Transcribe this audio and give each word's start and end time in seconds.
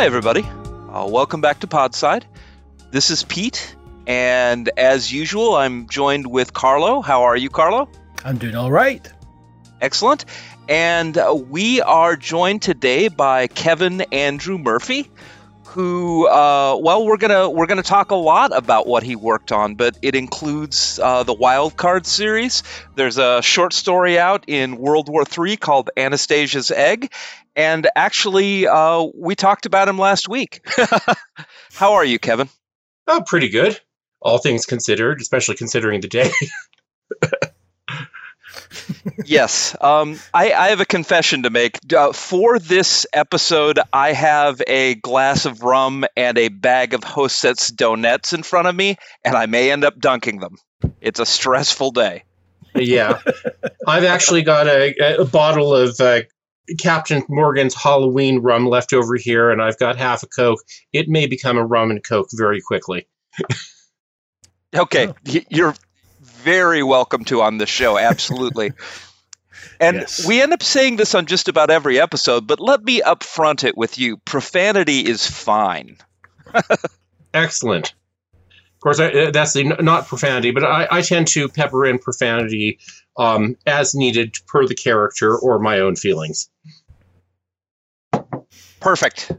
Hi, 0.00 0.06
everybody. 0.06 0.44
Uh, 0.44 1.06
welcome 1.06 1.42
back 1.42 1.60
to 1.60 1.66
Podside. 1.66 2.22
This 2.90 3.10
is 3.10 3.22
Pete, 3.22 3.76
and 4.06 4.70
as 4.78 5.12
usual, 5.12 5.54
I'm 5.54 5.88
joined 5.88 6.26
with 6.26 6.54
Carlo. 6.54 7.02
How 7.02 7.24
are 7.24 7.36
you, 7.36 7.50
Carlo? 7.50 7.86
I'm 8.24 8.38
doing 8.38 8.54
all 8.54 8.70
right. 8.70 9.06
Excellent. 9.82 10.24
And 10.70 11.18
uh, 11.18 11.34
we 11.34 11.82
are 11.82 12.16
joined 12.16 12.62
today 12.62 13.08
by 13.08 13.46
Kevin 13.48 14.00
Andrew 14.10 14.56
Murphy, 14.56 15.10
who, 15.70 16.26
uh, 16.26 16.76
well, 16.80 17.06
we're 17.06 17.16
gonna 17.16 17.48
we're 17.48 17.66
gonna 17.66 17.82
talk 17.82 18.10
a 18.10 18.16
lot 18.16 18.56
about 18.56 18.88
what 18.88 19.04
he 19.04 19.14
worked 19.14 19.52
on, 19.52 19.76
but 19.76 19.96
it 20.02 20.16
includes 20.16 20.98
uh, 21.00 21.22
the 21.22 21.32
Wild 21.32 21.76
Card 21.76 22.06
series. 22.06 22.64
There's 22.96 23.18
a 23.18 23.40
short 23.40 23.72
story 23.72 24.18
out 24.18 24.44
in 24.48 24.78
World 24.78 25.08
War 25.08 25.22
III 25.24 25.56
called 25.56 25.90
Anastasia's 25.96 26.72
Egg, 26.72 27.12
and 27.54 27.88
actually, 27.94 28.66
uh, 28.66 29.06
we 29.14 29.36
talked 29.36 29.64
about 29.64 29.88
him 29.88 29.96
last 29.96 30.28
week. 30.28 30.66
How 31.72 31.92
are 31.92 32.04
you, 32.04 32.18
Kevin? 32.18 32.48
Oh, 33.06 33.22
pretty 33.24 33.48
good, 33.48 33.80
all 34.20 34.38
things 34.38 34.66
considered, 34.66 35.20
especially 35.20 35.54
considering 35.54 36.00
the 36.00 36.08
day. 36.08 36.32
yes, 39.24 39.76
um, 39.80 40.18
I, 40.34 40.52
I, 40.52 40.68
have 40.68 40.80
a 40.80 40.86
confession 40.86 41.44
to 41.44 41.50
make. 41.50 41.78
Uh, 41.94 42.12
for 42.12 42.58
this 42.58 43.06
episode, 43.12 43.78
I 43.92 44.12
have 44.12 44.62
a 44.66 44.94
glass 44.96 45.46
of 45.46 45.62
rum 45.62 46.04
and 46.16 46.38
a 46.38 46.48
bag 46.48 46.94
of 46.94 47.04
Hostess 47.04 47.70
donuts 47.70 48.32
in 48.32 48.42
front 48.42 48.68
of 48.68 48.74
me, 48.74 48.96
and 49.24 49.36
I 49.36 49.46
may 49.46 49.70
end 49.70 49.84
up 49.84 49.98
dunking 49.98 50.40
them. 50.40 50.56
It's 51.00 51.20
a 51.20 51.26
stressful 51.26 51.92
day. 51.92 52.24
yeah, 52.74 53.20
I've 53.86 54.04
actually 54.04 54.42
got 54.42 54.66
a, 54.66 55.20
a 55.20 55.24
bottle 55.24 55.74
of 55.74 56.00
uh, 56.00 56.22
Captain 56.78 57.22
Morgan's 57.28 57.74
Halloween 57.74 58.40
rum 58.40 58.66
left 58.66 58.92
over 58.92 59.16
here, 59.16 59.50
and 59.50 59.60
I've 59.62 59.78
got 59.78 59.96
half 59.96 60.22
a 60.22 60.26
Coke. 60.26 60.60
It 60.92 61.08
may 61.08 61.26
become 61.26 61.56
a 61.56 61.64
rum 61.64 61.90
and 61.90 62.02
Coke 62.02 62.28
very 62.32 62.60
quickly. 62.60 63.06
okay, 64.74 65.08
oh. 65.08 65.14
you're 65.48 65.74
very 66.42 66.82
welcome 66.82 67.24
to 67.26 67.42
on 67.42 67.58
this 67.58 67.68
show. 67.68 67.98
Absolutely. 67.98 68.72
and 69.80 69.96
yes. 69.96 70.26
we 70.26 70.40
end 70.40 70.52
up 70.52 70.62
saying 70.62 70.96
this 70.96 71.14
on 71.14 71.26
just 71.26 71.48
about 71.48 71.70
every 71.70 72.00
episode, 72.00 72.46
but 72.46 72.60
let 72.60 72.82
me 72.82 73.00
upfront 73.00 73.64
it 73.64 73.76
with 73.76 73.98
you. 73.98 74.16
Profanity 74.18 75.00
is 75.00 75.26
fine. 75.26 75.96
Excellent. 77.34 77.94
Of 78.34 78.82
course, 78.82 79.00
I, 79.00 79.30
that's 79.30 79.52
the, 79.52 79.64
not 79.64 80.06
profanity, 80.06 80.52
but 80.52 80.64
I, 80.64 80.88
I 80.90 81.02
tend 81.02 81.26
to 81.28 81.48
pepper 81.48 81.84
in 81.84 81.98
profanity 81.98 82.78
um, 83.18 83.56
as 83.66 83.94
needed 83.94 84.34
per 84.46 84.66
the 84.66 84.74
character 84.74 85.36
or 85.36 85.58
my 85.58 85.80
own 85.80 85.96
feelings. 85.96 86.48
Perfect. 88.80 89.32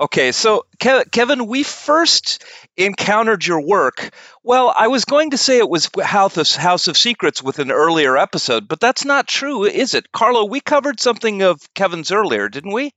Okay, 0.00 0.32
so 0.32 0.64
Kevin, 0.78 1.46
we 1.46 1.62
first 1.62 2.42
encountered 2.78 3.46
your 3.46 3.60
work. 3.60 4.14
Well, 4.42 4.74
I 4.74 4.88
was 4.88 5.04
going 5.04 5.32
to 5.32 5.36
say 5.38 5.58
it 5.58 5.68
was 5.68 5.90
House 6.02 6.88
of 6.88 6.96
Secrets 6.96 7.42
with 7.42 7.58
an 7.58 7.70
earlier 7.70 8.16
episode, 8.16 8.66
but 8.66 8.80
that's 8.80 9.04
not 9.04 9.28
true, 9.28 9.64
is 9.64 9.92
it? 9.92 10.10
Carlo, 10.10 10.46
we 10.46 10.60
covered 10.60 11.00
something 11.00 11.42
of 11.42 11.60
Kevin's 11.74 12.10
earlier, 12.10 12.48
didn't 12.48 12.72
we? 12.72 12.92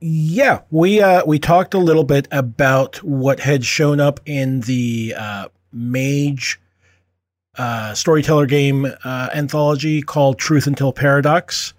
Yeah, 0.00 0.60
we 0.70 1.02
uh, 1.02 1.24
we 1.26 1.38
talked 1.38 1.74
a 1.74 1.78
little 1.78 2.04
bit 2.04 2.26
about 2.30 3.02
what 3.02 3.40
had 3.40 3.64
shown 3.64 4.00
up 4.00 4.20
in 4.24 4.60
the 4.60 5.14
uh, 5.16 5.48
Mage 5.72 6.58
uh, 7.58 7.92
storyteller 7.92 8.46
game 8.46 8.86
uh, 9.04 9.28
anthology 9.34 10.00
called 10.00 10.38
Truth 10.38 10.66
Until 10.66 10.92
Paradox. 10.92 11.74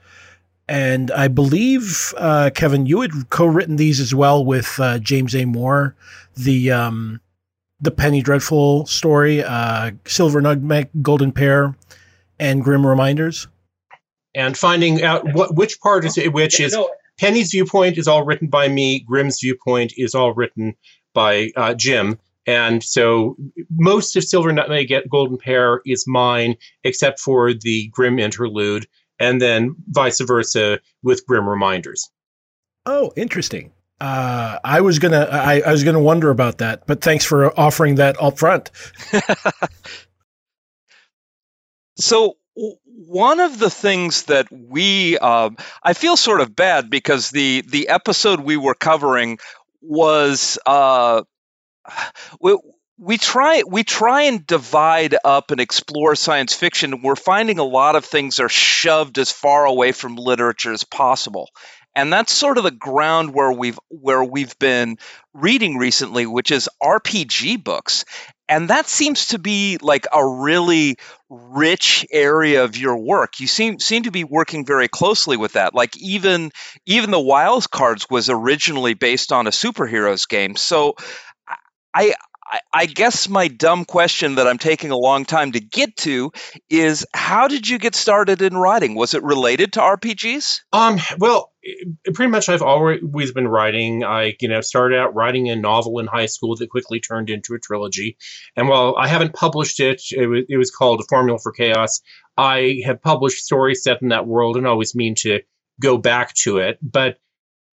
And 0.69 1.11
I 1.11 1.29
believe, 1.29 2.13
uh, 2.17 2.49
Kevin, 2.53 2.85
you 2.85 3.01
had 3.01 3.29
co-written 3.29 3.77
these 3.77 3.99
as 3.99 4.13
well 4.13 4.43
with 4.43 4.77
uh, 4.79 4.99
James 4.99 5.33
A. 5.33 5.45
Moore, 5.45 5.95
the 6.35 6.71
um, 6.71 7.21
the 7.79 7.91
Penny 7.91 8.21
Dreadful 8.21 8.85
story, 8.85 9.43
uh, 9.43 9.91
Silver 10.05 10.41
Nutmeg, 10.41 10.89
Golden 11.01 11.31
Pear, 11.31 11.75
and 12.39 12.63
Grim 12.63 12.85
Reminders. 12.85 13.47
And 14.35 14.57
finding 14.57 15.03
out 15.03 15.23
what 15.33 15.55
which 15.55 15.79
part 15.79 16.03
is 16.03 16.19
which 16.31 16.59
is 16.59 16.77
Penny's 17.17 17.51
viewpoint 17.51 17.97
is 17.97 18.07
all 18.07 18.23
written 18.23 18.47
by 18.47 18.67
me. 18.67 18.99
Grim's 18.99 19.39
viewpoint 19.41 19.93
is 19.95 20.13
all 20.13 20.33
written 20.33 20.75
by 21.13 21.51
uh, 21.55 21.73
Jim. 21.73 22.19
And 22.45 22.81
so 22.83 23.35
most 23.77 24.15
of 24.15 24.23
Silver 24.23 24.53
Nutmeg 24.53 24.93
Golden 25.09 25.37
Pear 25.37 25.81
is 25.85 26.07
mine, 26.07 26.55
except 26.83 27.19
for 27.19 27.53
the 27.53 27.87
Grim 27.89 28.19
interlude, 28.19 28.87
and 29.19 29.41
then 29.41 29.75
vice 29.87 30.19
versa 30.21 30.79
with 31.03 31.25
Grim 31.25 31.47
Reminders. 31.47 32.09
Oh, 32.85 33.11
interesting. 33.15 33.71
Uh, 33.99 34.59
I 34.63 34.81
was 34.81 34.99
gonna, 34.99 35.27
I, 35.31 35.61
I 35.65 35.71
was 35.71 35.83
gonna 35.83 36.01
wonder 36.01 36.29
about 36.29 36.59
that, 36.59 36.85
but 36.85 37.01
thanks 37.01 37.25
for 37.25 37.57
offering 37.59 37.95
that 37.95 38.21
up 38.21 38.37
front. 38.37 38.69
so 41.97 42.37
one 42.53 43.39
of 43.39 43.59
the 43.59 43.69
things 43.69 44.23
that 44.23 44.47
we, 44.51 45.17
uh, 45.17 45.49
I 45.81 45.93
feel 45.93 46.15
sort 46.15 46.41
of 46.41 46.55
bad 46.55 46.89
because 46.89 47.31
the 47.31 47.63
the 47.67 47.89
episode 47.89 48.39
we 48.39 48.57
were 48.57 48.75
covering 48.75 49.39
was 49.81 50.57
uh, 50.65 51.23
we, 52.41 52.57
we 52.97 53.17
try 53.17 53.63
we 53.67 53.83
try 53.83 54.23
and 54.23 54.45
divide 54.45 55.15
up 55.23 55.51
and 55.51 55.61
explore 55.61 56.15
science 56.15 56.53
fiction. 56.53 57.01
We're 57.01 57.15
finding 57.15 57.59
a 57.59 57.63
lot 57.63 57.95
of 57.95 58.05
things 58.05 58.39
are 58.39 58.49
shoved 58.49 59.19
as 59.19 59.31
far 59.31 59.65
away 59.65 59.91
from 59.91 60.15
literature 60.15 60.73
as 60.73 60.83
possible. 60.83 61.49
And 61.95 62.13
that's 62.13 62.31
sort 62.31 62.57
of 62.57 62.63
the 62.63 62.71
ground 62.71 63.33
where 63.33 63.51
we've 63.51 63.79
where 63.89 64.23
we've 64.23 64.57
been 64.59 64.97
reading 65.33 65.77
recently, 65.77 66.25
which 66.25 66.51
is 66.51 66.69
RPG 66.81 67.63
books. 67.63 68.05
And 68.49 68.69
that 68.69 68.87
seems 68.87 69.27
to 69.27 69.39
be 69.39 69.77
like 69.81 70.07
a 70.13 70.25
really 70.25 70.95
rich 71.29 72.05
area 72.11 72.63
of 72.63 72.77
your 72.77 72.97
work. 72.97 73.39
You 73.39 73.47
seem 73.47 73.79
seem 73.79 74.03
to 74.03 74.11
be 74.11 74.23
working 74.23 74.65
very 74.65 74.87
closely 74.87 75.37
with 75.37 75.53
that. 75.53 75.75
Like 75.75 75.97
even 75.97 76.51
even 76.85 77.11
the 77.11 77.19
Wild 77.19 77.69
Cards 77.69 78.07
was 78.09 78.29
originally 78.29 78.93
based 78.93 79.31
on 79.31 79.45
a 79.45 79.51
superheroes 79.51 80.27
game. 80.27 80.55
So 80.55 80.95
I, 81.97 82.13
I 82.73 82.85
guess 82.85 83.27
my 83.27 83.47
dumb 83.47 83.85
question 83.85 84.35
that 84.35 84.47
I'm 84.47 84.57
taking 84.57 84.91
a 84.91 84.97
long 84.97 85.25
time 85.25 85.51
to 85.53 85.59
get 85.59 85.97
to 85.97 86.31
is 86.69 87.05
how 87.13 87.47
did 87.47 87.67
you 87.67 87.77
get 87.77 87.95
started 87.95 88.41
in 88.41 88.55
writing? 88.55 88.95
Was 88.95 89.13
it 89.13 89.23
related 89.23 89.73
to 89.73 89.79
RPGs? 89.79 90.61
Um, 90.71 90.99
well, 91.17 91.51
pretty 92.13 92.31
much 92.31 92.49
I've 92.49 92.61
always 92.61 93.31
been 93.31 93.47
writing. 93.47 94.03
I, 94.03 94.35
you 94.39 94.47
know, 94.47 94.61
started 94.61 94.97
out 94.97 95.15
writing 95.15 95.49
a 95.49 95.55
novel 95.55 95.99
in 95.99 96.07
high 96.07 96.27
school 96.27 96.55
that 96.55 96.69
quickly 96.69 96.99
turned 96.99 97.29
into 97.29 97.53
a 97.53 97.59
trilogy. 97.59 98.17
And 98.55 98.69
while 98.69 98.95
I 98.97 99.07
haven't 99.07 99.33
published 99.33 99.79
it, 99.79 100.01
it 100.11 100.27
was, 100.27 100.43
it 100.47 100.57
was 100.57 100.71
called 100.71 101.01
A 101.01 101.05
Formula 101.09 101.39
for 101.39 101.51
Chaos. 101.51 102.01
I 102.37 102.81
have 102.85 103.01
published 103.01 103.43
stories 103.43 103.83
set 103.83 104.01
in 104.01 104.09
that 104.09 104.27
world 104.27 104.57
and 104.57 104.67
always 104.67 104.95
mean 104.95 105.15
to 105.19 105.41
go 105.81 105.97
back 105.97 106.33
to 106.35 106.57
it. 106.57 106.77
But 106.81 107.17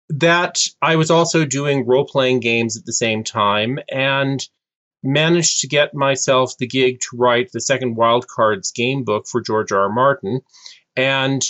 that 0.09 0.59
I 0.81 0.95
was 0.95 1.11
also 1.11 1.45
doing 1.45 1.85
role 1.85 2.05
playing 2.05 2.39
games 2.39 2.77
at 2.77 2.85
the 2.85 2.93
same 2.93 3.23
time 3.23 3.79
and 3.89 4.45
managed 5.03 5.61
to 5.61 5.67
get 5.67 5.93
myself 5.93 6.53
the 6.57 6.67
gig 6.67 6.99
to 7.01 7.17
write 7.17 7.51
the 7.51 7.61
second 7.61 7.95
Wild 7.95 8.27
Cards 8.27 8.71
game 8.71 9.03
book 9.03 9.25
for 9.27 9.41
George 9.41 9.71
R. 9.71 9.81
R. 9.81 9.89
Martin. 9.89 10.41
And 10.95 11.43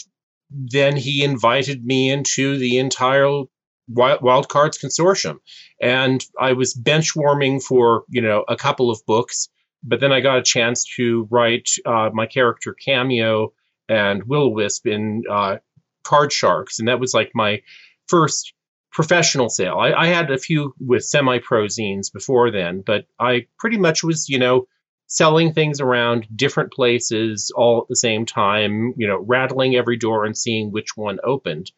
then 0.50 0.96
he 0.96 1.24
invited 1.24 1.86
me 1.86 2.10
into 2.10 2.58
the 2.58 2.78
entire 2.78 3.44
Wild 3.88 4.50
Cards 4.50 4.78
consortium. 4.78 5.40
And 5.82 6.24
I 6.40 6.54
was 6.54 6.74
bench 6.74 7.16
warming 7.16 7.60
for, 7.60 8.04
you 8.10 8.22
know, 8.22 8.46
a 8.48 8.56
couple 8.56 8.90
of 8.90 9.06
books, 9.06 9.50
but 9.84 10.00
then 10.00 10.12
I 10.12 10.22
got 10.22 10.38
a 10.38 10.44
chance 10.44 10.86
to 10.96 11.28
write 11.30 11.70
uh, 11.86 12.10
my 12.14 12.26
character 12.26 12.74
Cameo 12.74 13.54
and 13.90 14.24
Will 14.24 14.54
Wisp 14.54 14.88
in 14.88 15.24
uh, 15.30 15.58
Card 16.04 16.32
Sharks, 16.32 16.80
and 16.80 16.88
that 16.88 17.00
was 17.00 17.14
like 17.14 17.32
my 17.34 17.62
first 18.08 18.54
professional 18.94 19.50
sale. 19.50 19.78
I, 19.80 19.92
I 19.94 20.08
had 20.08 20.32
a 20.32 20.38
few 20.38 20.74
with 20.80 21.04
semi-pro 21.04 21.66
zines 21.66 22.14
before 22.14 22.52
then, 22.52 22.84
but 22.86 23.06
I 23.20 23.48
pretty 23.58 23.78
much 23.78 24.04
was, 24.04 24.30
you 24.30 24.38
know, 24.38 24.68
selling 25.08 25.52
things 25.54 25.82
around 25.82 26.28
different 26.36 26.72
places 26.72 27.52
all 27.56 27.82
at 27.82 27.88
the 27.90 27.96
same 27.96 28.26
time, 28.26 28.94
you 28.98 29.08
know, 29.08 29.18
rattling 29.18 29.76
every 29.76 29.98
door 29.98 30.26
and 30.26 30.38
seeing 30.38 30.72
which 30.72 30.96
one 30.96 31.20
opened. 31.24 31.72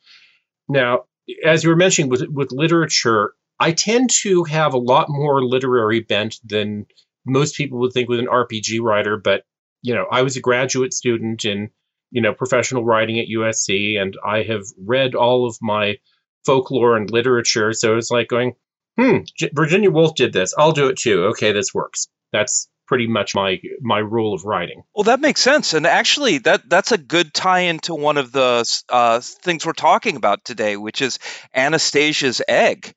Now, 0.67 1.05
as 1.43 1.63
you 1.63 1.69
were 1.69 1.75
mentioning 1.75 2.09
with 2.09 2.23
with 2.29 2.51
literature, 2.51 3.33
I 3.59 3.71
tend 3.71 4.09
to 4.21 4.43
have 4.43 4.73
a 4.73 4.79
lot 4.79 5.07
more 5.09 5.43
literary 5.43 6.01
bent 6.01 6.35
than 6.43 6.85
most 7.25 7.55
people 7.55 7.79
would 7.79 7.93
think 7.93 8.09
with 8.09 8.19
an 8.19 8.27
RPG 8.27 8.81
writer, 8.81 9.17
but 9.17 9.43
you 9.81 9.93
know, 9.95 10.05
I 10.11 10.21
was 10.21 10.35
a 10.35 10.41
graduate 10.41 10.93
student 10.93 11.45
in, 11.45 11.69
you 12.11 12.21
know, 12.21 12.33
professional 12.33 12.83
writing 12.83 13.19
at 13.19 13.27
USC 13.27 13.99
and 14.01 14.15
I 14.25 14.43
have 14.43 14.63
read 14.83 15.15
all 15.15 15.47
of 15.47 15.57
my 15.61 15.97
folklore 16.45 16.97
and 16.97 17.09
literature, 17.11 17.73
so 17.73 17.97
it's 17.97 18.11
like 18.11 18.27
going, 18.27 18.53
"Hmm, 18.99 19.19
Virginia 19.53 19.91
Woolf 19.91 20.15
did 20.15 20.33
this. 20.33 20.53
I'll 20.57 20.71
do 20.71 20.87
it 20.87 20.97
too. 20.97 21.25
Okay, 21.25 21.51
this 21.51 21.73
works." 21.73 22.07
That's 22.31 22.69
pretty 22.87 23.07
much 23.07 23.35
my 23.35 23.59
my 23.81 23.99
rule 23.99 24.33
of 24.33 24.45
writing. 24.45 24.83
Well, 24.93 25.05
that 25.05 25.19
makes 25.19 25.41
sense, 25.41 25.73
and 25.73 25.85
actually, 25.85 26.39
that 26.39 26.69
that's 26.69 26.91
a 26.91 26.97
good 26.97 27.33
tie 27.33 27.61
into 27.61 27.95
one 27.95 28.17
of 28.17 28.31
the 28.31 28.83
uh, 28.89 29.19
things 29.21 29.65
we're 29.65 29.73
talking 29.73 30.15
about 30.15 30.45
today, 30.45 30.77
which 30.77 31.01
is 31.01 31.19
Anastasia's 31.55 32.41
egg. 32.47 32.93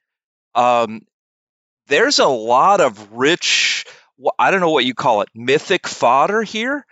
Um, 0.54 1.02
there's 1.88 2.18
a 2.18 2.26
lot 2.26 2.80
of 2.80 3.12
rich, 3.12 3.84
I 4.38 4.50
don't 4.50 4.60
know 4.60 4.70
what 4.70 4.84
you 4.84 4.94
call 4.94 5.22
it, 5.22 5.28
mythic 5.34 5.88
fodder 5.88 6.42
here. 6.42 6.84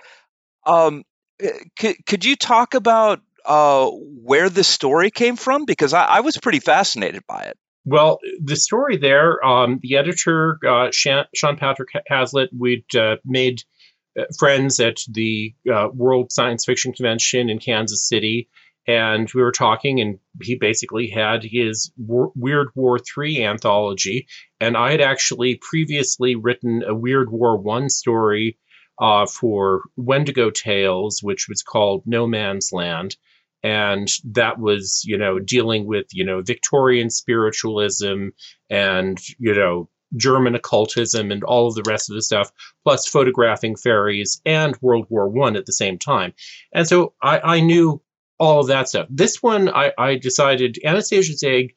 Um, 0.64 1.04
eh, 1.40 1.50
could 1.78 1.96
could 2.06 2.24
you 2.24 2.36
talk 2.36 2.74
about 2.74 3.20
uh, 3.46 3.90
where 3.90 4.50
this 4.50 4.68
story 4.68 5.10
came 5.10 5.36
from? 5.36 5.64
Because 5.64 5.92
I, 5.92 6.04
I 6.04 6.20
was 6.20 6.36
pretty 6.38 6.60
fascinated 6.60 7.22
by 7.26 7.42
it. 7.42 7.56
Well, 7.84 8.18
the 8.42 8.56
story 8.56 8.96
there, 8.96 9.44
um, 9.46 9.78
the 9.80 9.96
editor, 9.96 10.58
uh, 10.66 10.90
Sean, 10.90 11.56
Patrick 11.56 11.90
Hazlett, 12.08 12.50
we'd 12.56 12.96
uh, 12.96 13.16
made 13.24 13.62
uh, 14.18 14.24
friends 14.36 14.80
at 14.80 14.96
the 15.08 15.54
uh, 15.72 15.88
World 15.94 16.32
Science 16.32 16.64
Fiction 16.64 16.92
Convention 16.92 17.48
in 17.48 17.60
Kansas 17.60 18.08
City, 18.08 18.48
and 18.88 19.30
we 19.32 19.40
were 19.40 19.52
talking, 19.52 20.00
and 20.00 20.18
he 20.42 20.56
basically 20.56 21.08
had 21.08 21.44
his 21.44 21.92
Weird 21.96 22.70
War 22.74 22.98
Three 22.98 23.44
anthology, 23.44 24.26
and 24.60 24.76
I 24.76 24.90
had 24.90 25.00
actually 25.00 25.60
previously 25.62 26.34
written 26.34 26.82
a 26.82 26.94
Weird 26.94 27.30
War 27.30 27.56
One 27.56 27.88
story 27.88 28.58
uh, 28.98 29.26
for 29.26 29.82
Wendigo 29.96 30.50
Tales, 30.50 31.20
which 31.22 31.46
was 31.48 31.62
called 31.62 32.02
No 32.04 32.26
Man's 32.26 32.72
Land 32.72 33.16
and 33.66 34.12
that 34.22 34.60
was 34.60 35.02
you 35.04 35.18
know 35.18 35.40
dealing 35.40 35.86
with 35.86 36.06
you 36.12 36.24
know 36.24 36.40
victorian 36.40 37.10
spiritualism 37.10 38.28
and 38.70 39.18
you 39.40 39.52
know 39.52 39.88
german 40.16 40.54
occultism 40.54 41.32
and 41.32 41.42
all 41.42 41.66
of 41.66 41.74
the 41.74 41.82
rest 41.84 42.08
of 42.08 42.14
the 42.14 42.22
stuff 42.22 42.52
plus 42.84 43.08
photographing 43.08 43.74
fairies 43.74 44.40
and 44.46 44.78
world 44.80 45.04
war 45.10 45.28
one 45.28 45.56
at 45.56 45.66
the 45.66 45.72
same 45.72 45.98
time. 45.98 46.32
And 46.72 46.86
so 46.86 47.14
i, 47.22 47.40
I 47.56 47.60
knew 47.60 48.00
all 48.38 48.60
of 48.60 48.68
that 48.68 48.88
stuff. 48.88 49.08
This 49.10 49.42
one 49.42 49.68
I, 49.68 49.92
I 49.98 50.14
decided 50.14 50.78
anastasia's 50.84 51.42
egg 51.42 51.74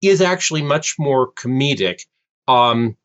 is 0.00 0.22
actually 0.22 0.62
much 0.62 0.94
more 0.98 1.32
comedic 1.32 2.00
um, 2.46 2.96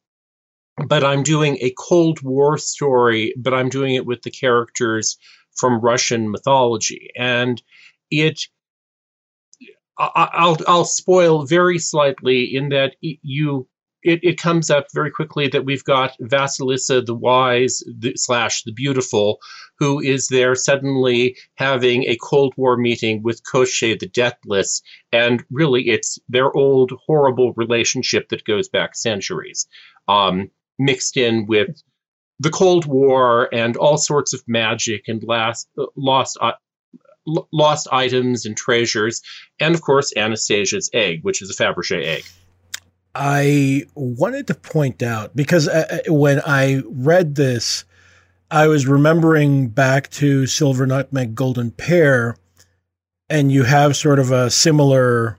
but 0.88 1.04
i'm 1.04 1.24
doing 1.24 1.58
a 1.60 1.74
cold 1.78 2.22
war 2.22 2.58
story 2.58 3.34
but 3.38 3.54
i'm 3.54 3.70
doing 3.70 3.94
it 3.96 4.06
with 4.06 4.22
the 4.22 4.32
characters 4.32 5.18
from 5.56 5.82
Russian 5.82 6.32
mythology, 6.32 7.10
and 7.18 7.62
it. 8.12 8.42
I'll 9.96 10.58
I'll 10.68 10.86
spoil 10.86 11.46
very 11.46 11.78
slightly 11.78 12.56
in 12.56 12.70
that 12.70 12.96
you 13.02 13.68
it, 14.04 14.20
it 14.24 14.38
comes 14.38 14.70
up 14.70 14.88
very 14.94 15.12
quickly 15.12 15.48
that 15.48 15.66
we've 15.66 15.84
got 15.84 16.18
Vasilisa 16.20 17.06
the 17.06 17.16
Wise 17.16 17.84
the, 17.88 18.14
slash 18.16 18.64
the 18.64 18.72
Beautiful, 18.72 19.40
who 19.80 20.00
is 20.00 20.28
there 20.28 20.56
suddenly 20.56 21.38
having 21.56 22.04
a 22.04 22.18
Cold 22.22 22.54
War 22.58 22.78
meeting 22.78 23.24
with 23.24 23.44
Koschei 23.44 23.98
the 23.98 24.08
Deathless, 24.08 24.82
and 25.12 25.44
really 25.52 25.90
it's 25.90 26.20
their 26.28 26.56
old 26.56 26.92
horrible 27.06 27.54
relationship 27.54 28.30
that 28.30 28.46
goes 28.46 28.68
back 28.68 28.96
centuries, 28.96 29.68
um, 30.08 30.50
mixed 30.78 31.18
in 31.18 31.46
with 31.46 31.82
the 32.44 32.50
Cold 32.50 32.86
War 32.86 33.48
and 33.54 33.78
all 33.78 33.98
sorts 33.98 34.34
of 34.34 34.44
magic 34.48 35.08
and 35.08 35.24
last, 35.24 35.70
lost 35.96 36.38
uh, 36.42 36.52
lost 37.54 37.88
items 37.90 38.46
and 38.46 38.58
treasures, 38.58 39.22
and 39.62 39.74
of 39.74 39.82
course 39.82 40.12
Anastasia's 40.18 40.90
egg, 40.94 41.24
which 41.24 41.42
is 41.42 41.50
a 41.50 41.54
Fabergé 41.54 42.06
egg. 42.06 42.26
I 43.16 43.84
wanted 43.96 44.48
to 44.48 44.56
point 44.56 45.02
out 45.02 45.34
because 45.36 45.70
uh, 45.70 46.02
uh, 46.08 46.14
when 46.14 46.42
I 46.46 46.84
read 46.86 47.36
this, 47.36 47.86
I 48.52 48.68
was 48.68 48.88
remembering 48.88 49.70
back 49.70 50.10
to 50.12 50.46
Silver 50.46 50.86
Nutmeg 50.86 51.36
Golden 51.36 51.72
Pear, 51.72 52.36
and 53.30 53.54
you 53.54 53.64
have 53.64 53.96
sort 53.96 54.20
of 54.20 54.32
a 54.32 54.50
similar. 54.50 55.38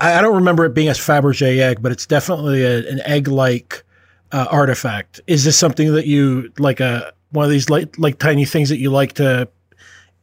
I, 0.00 0.18
I 0.18 0.22
don't 0.22 0.36
remember 0.36 0.64
it 0.64 0.74
being 0.74 0.88
a 0.88 0.92
Fabergé 0.92 1.58
egg, 1.58 1.82
but 1.82 1.90
it's 1.90 2.06
definitely 2.06 2.62
a, 2.62 2.88
an 2.88 3.00
egg-like 3.00 3.82
uh, 4.32 4.46
artifact. 4.50 5.20
Is 5.26 5.44
this 5.44 5.58
something 5.58 5.92
that 5.94 6.06
you 6.06 6.52
like 6.58 6.80
a 6.80 6.84
uh, 6.84 7.10
one 7.30 7.44
of 7.44 7.50
these 7.50 7.70
like 7.70 7.98
like 7.98 8.18
tiny 8.18 8.44
things 8.44 8.68
that 8.68 8.78
you 8.78 8.90
like 8.90 9.14
to 9.14 9.48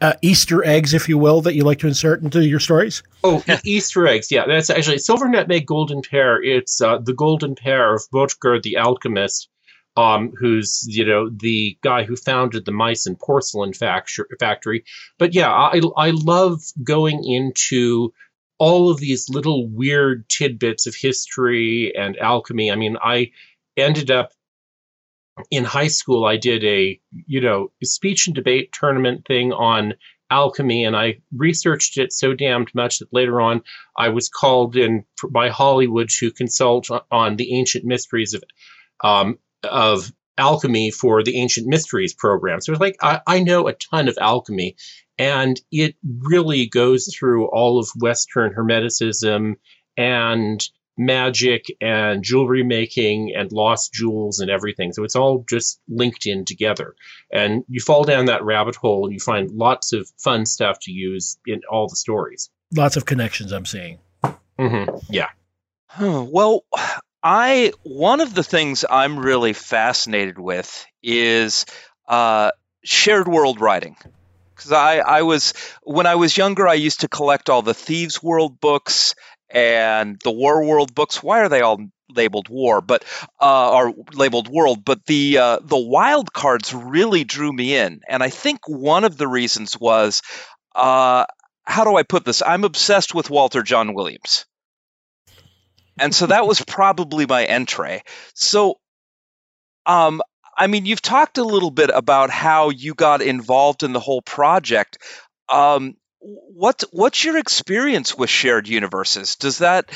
uh, 0.01 0.13
Easter 0.21 0.65
eggs, 0.65 0.93
if 0.93 1.07
you 1.07 1.17
will, 1.17 1.41
that 1.41 1.55
you 1.55 1.63
like 1.63 1.79
to 1.79 1.87
insert 1.87 2.21
into 2.21 2.45
your 2.45 2.59
stories? 2.59 3.03
Oh, 3.23 3.43
Easter 3.63 4.07
eggs. 4.07 4.31
Yeah, 4.31 4.45
that's 4.45 4.69
actually 4.69 4.97
Silver 4.97 5.29
Nutmeg 5.29 5.65
Golden 5.65 6.01
Pear. 6.01 6.43
It's 6.43 6.81
uh, 6.81 6.97
the 6.97 7.13
golden 7.13 7.55
pear 7.55 7.93
of 7.93 8.03
Böttger 8.13 8.61
the 8.61 8.77
alchemist, 8.77 9.47
um, 9.95 10.33
who's 10.37 10.83
you 10.87 11.05
know 11.05 11.29
the 11.29 11.77
guy 11.81 12.03
who 12.03 12.15
founded 12.15 12.65
the 12.65 12.71
Meissen 12.71 13.17
porcelain 13.19 13.73
factory. 13.73 14.83
But 15.17 15.33
yeah, 15.33 15.51
I 15.51 15.81
I 15.95 16.09
love 16.09 16.61
going 16.83 17.23
into 17.23 18.13
all 18.59 18.89
of 18.89 18.99
these 18.99 19.29
little 19.29 19.67
weird 19.67 20.27
tidbits 20.29 20.85
of 20.85 20.95
history 20.95 21.93
and 21.97 22.17
alchemy. 22.17 22.71
I 22.71 22.75
mean, 22.75 22.97
I 23.03 23.31
ended 23.77 24.11
up 24.11 24.31
in 25.49 25.63
high 25.63 25.87
school 25.87 26.25
i 26.25 26.37
did 26.37 26.63
a 26.63 26.99
you 27.25 27.41
know 27.41 27.71
speech 27.83 28.27
and 28.27 28.35
debate 28.35 28.71
tournament 28.71 29.25
thing 29.27 29.51
on 29.51 29.93
alchemy 30.29 30.83
and 30.83 30.95
i 30.95 31.15
researched 31.35 31.97
it 31.97 32.13
so 32.13 32.33
damned 32.33 32.69
much 32.75 32.99
that 32.99 33.11
later 33.11 33.41
on 33.41 33.61
i 33.97 34.09
was 34.09 34.29
called 34.29 34.75
in 34.75 35.03
by 35.31 35.49
hollywood 35.49 36.09
to 36.09 36.31
consult 36.31 36.87
on 37.11 37.35
the 37.35 37.55
ancient 37.55 37.83
mysteries 37.83 38.33
of 38.33 38.43
um, 39.03 39.37
of 39.63 40.11
alchemy 40.37 40.91
for 40.91 41.23
the 41.23 41.37
ancient 41.37 41.67
mysteries 41.67 42.13
program. 42.13 42.61
So 42.61 42.71
it's 42.71 42.81
like 42.81 42.97
I, 43.01 43.21
I 43.27 43.39
know 43.39 43.67
a 43.67 43.73
ton 43.73 44.07
of 44.07 44.17
alchemy 44.19 44.75
and 45.17 45.59
it 45.71 45.95
really 46.21 46.67
goes 46.67 47.13
through 47.15 47.47
all 47.47 47.79
of 47.79 47.87
western 47.99 48.53
hermeticism 48.53 49.55
and 49.95 50.69
magic 50.97 51.75
and 51.81 52.23
jewelry 52.23 52.63
making 52.63 53.33
and 53.35 53.51
lost 53.51 53.93
jewels 53.93 54.39
and 54.39 54.49
everything. 54.49 54.93
So 54.93 55.03
it's 55.03 55.15
all 55.15 55.45
just 55.49 55.79
linked 55.87 56.25
in 56.25 56.45
together. 56.45 56.95
And 57.31 57.63
you 57.67 57.81
fall 57.81 58.03
down 58.03 58.25
that 58.25 58.43
rabbit 58.43 58.75
hole 58.75 59.05
and 59.05 59.13
you 59.13 59.19
find 59.19 59.49
lots 59.51 59.93
of 59.93 60.09
fun 60.17 60.45
stuff 60.45 60.77
to 60.83 60.91
use 60.91 61.37
in 61.47 61.61
all 61.69 61.87
the 61.87 61.95
stories. 61.95 62.49
Lots 62.75 62.95
of 62.95 63.05
connections 63.05 63.51
I'm 63.51 63.65
seeing. 63.65 63.99
Mm-hmm. 64.59 64.97
Yeah. 65.09 65.29
Well, 65.99 66.63
I 67.21 67.71
one 67.83 68.19
of 68.19 68.33
the 68.33 68.43
things 68.43 68.83
I'm 68.89 69.17
really 69.17 69.53
fascinated 69.53 70.37
with 70.37 70.85
is 71.01 71.65
uh, 72.07 72.51
shared 72.83 73.27
world 73.27 73.61
writing 73.61 73.95
because 74.55 74.71
I, 74.71 74.97
I 74.97 75.21
was 75.21 75.53
when 75.83 76.05
I 76.05 76.15
was 76.15 76.37
younger 76.37 76.67
I 76.67 76.73
used 76.75 77.01
to 77.01 77.07
collect 77.07 77.49
all 77.49 77.61
the 77.61 77.73
Thieves 77.73 78.21
World 78.21 78.59
books 78.59 79.15
and 79.53 80.19
the 80.23 80.31
War 80.31 80.65
World 80.65 80.93
books. 80.93 81.21
Why 81.21 81.39
are 81.41 81.49
they 81.49 81.61
all 81.61 81.79
labeled 82.09 82.49
War, 82.49 82.81
but 82.81 83.05
uh, 83.39 83.71
are 83.71 83.93
labeled 84.13 84.49
World? 84.49 84.83
But 84.83 85.05
the 85.05 85.37
uh, 85.37 85.59
the 85.61 85.77
wild 85.77 86.33
cards 86.33 86.73
really 86.73 87.23
drew 87.23 87.53
me 87.53 87.75
in, 87.75 88.01
and 88.09 88.23
I 88.23 88.29
think 88.29 88.61
one 88.67 89.03
of 89.03 89.17
the 89.17 89.27
reasons 89.27 89.79
was 89.79 90.21
uh, 90.75 91.25
how 91.63 91.83
do 91.83 91.95
I 91.95 92.03
put 92.03 92.25
this? 92.25 92.41
I'm 92.41 92.63
obsessed 92.63 93.13
with 93.13 93.29
Walter 93.29 93.61
John 93.61 93.93
Williams, 93.93 94.45
and 95.99 96.13
so 96.13 96.25
that 96.25 96.47
was 96.47 96.59
probably 96.67 97.27
my 97.27 97.47
entree. 97.47 98.01
So, 98.33 98.79
um, 99.85 100.21
I 100.57 100.65
mean, 100.65 100.87
you've 100.87 101.01
talked 101.01 101.37
a 101.37 101.43
little 101.43 101.71
bit 101.71 101.91
about 101.93 102.31
how 102.31 102.69
you 102.69 102.95
got 102.95 103.21
involved 103.21 103.83
in 103.83 103.93
the 103.93 103.99
whole 103.99 104.23
project. 104.23 104.97
Um, 105.47 105.95
what 106.23 106.83
what's 106.91 107.23
your 107.23 107.37
experience 107.37 108.17
with 108.17 108.29
shared 108.29 108.67
universes? 108.67 109.35
Does 109.35 109.59
that 109.59 109.91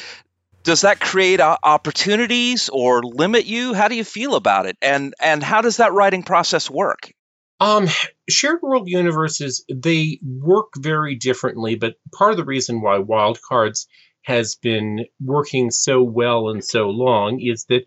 does 0.63 0.81
that 0.81 0.99
create 0.99 1.39
opportunities 1.39 2.69
or 2.69 3.01
limit 3.01 3.45
you? 3.45 3.73
How 3.73 3.87
do 3.87 3.95
you 3.95 4.03
feel 4.03 4.35
about 4.35 4.65
it? 4.65 4.77
And 4.81 5.13
and 5.21 5.41
how 5.41 5.61
does 5.61 5.77
that 5.77 5.93
writing 5.93 6.23
process 6.23 6.69
work? 6.69 7.11
Um, 7.59 7.87
shared 8.29 8.61
world 8.61 8.87
universes 8.87 9.63
they 9.73 10.19
work 10.23 10.73
very 10.77 11.15
differently, 11.15 11.75
but 11.75 11.95
part 12.13 12.31
of 12.31 12.37
the 12.37 12.45
reason 12.45 12.81
why 12.81 12.99
Wildcards 12.99 13.87
has 14.23 14.55
been 14.55 15.05
working 15.23 15.71
so 15.71 16.03
well 16.03 16.49
and 16.49 16.63
so 16.63 16.89
long 16.89 17.39
is 17.39 17.65
that 17.69 17.85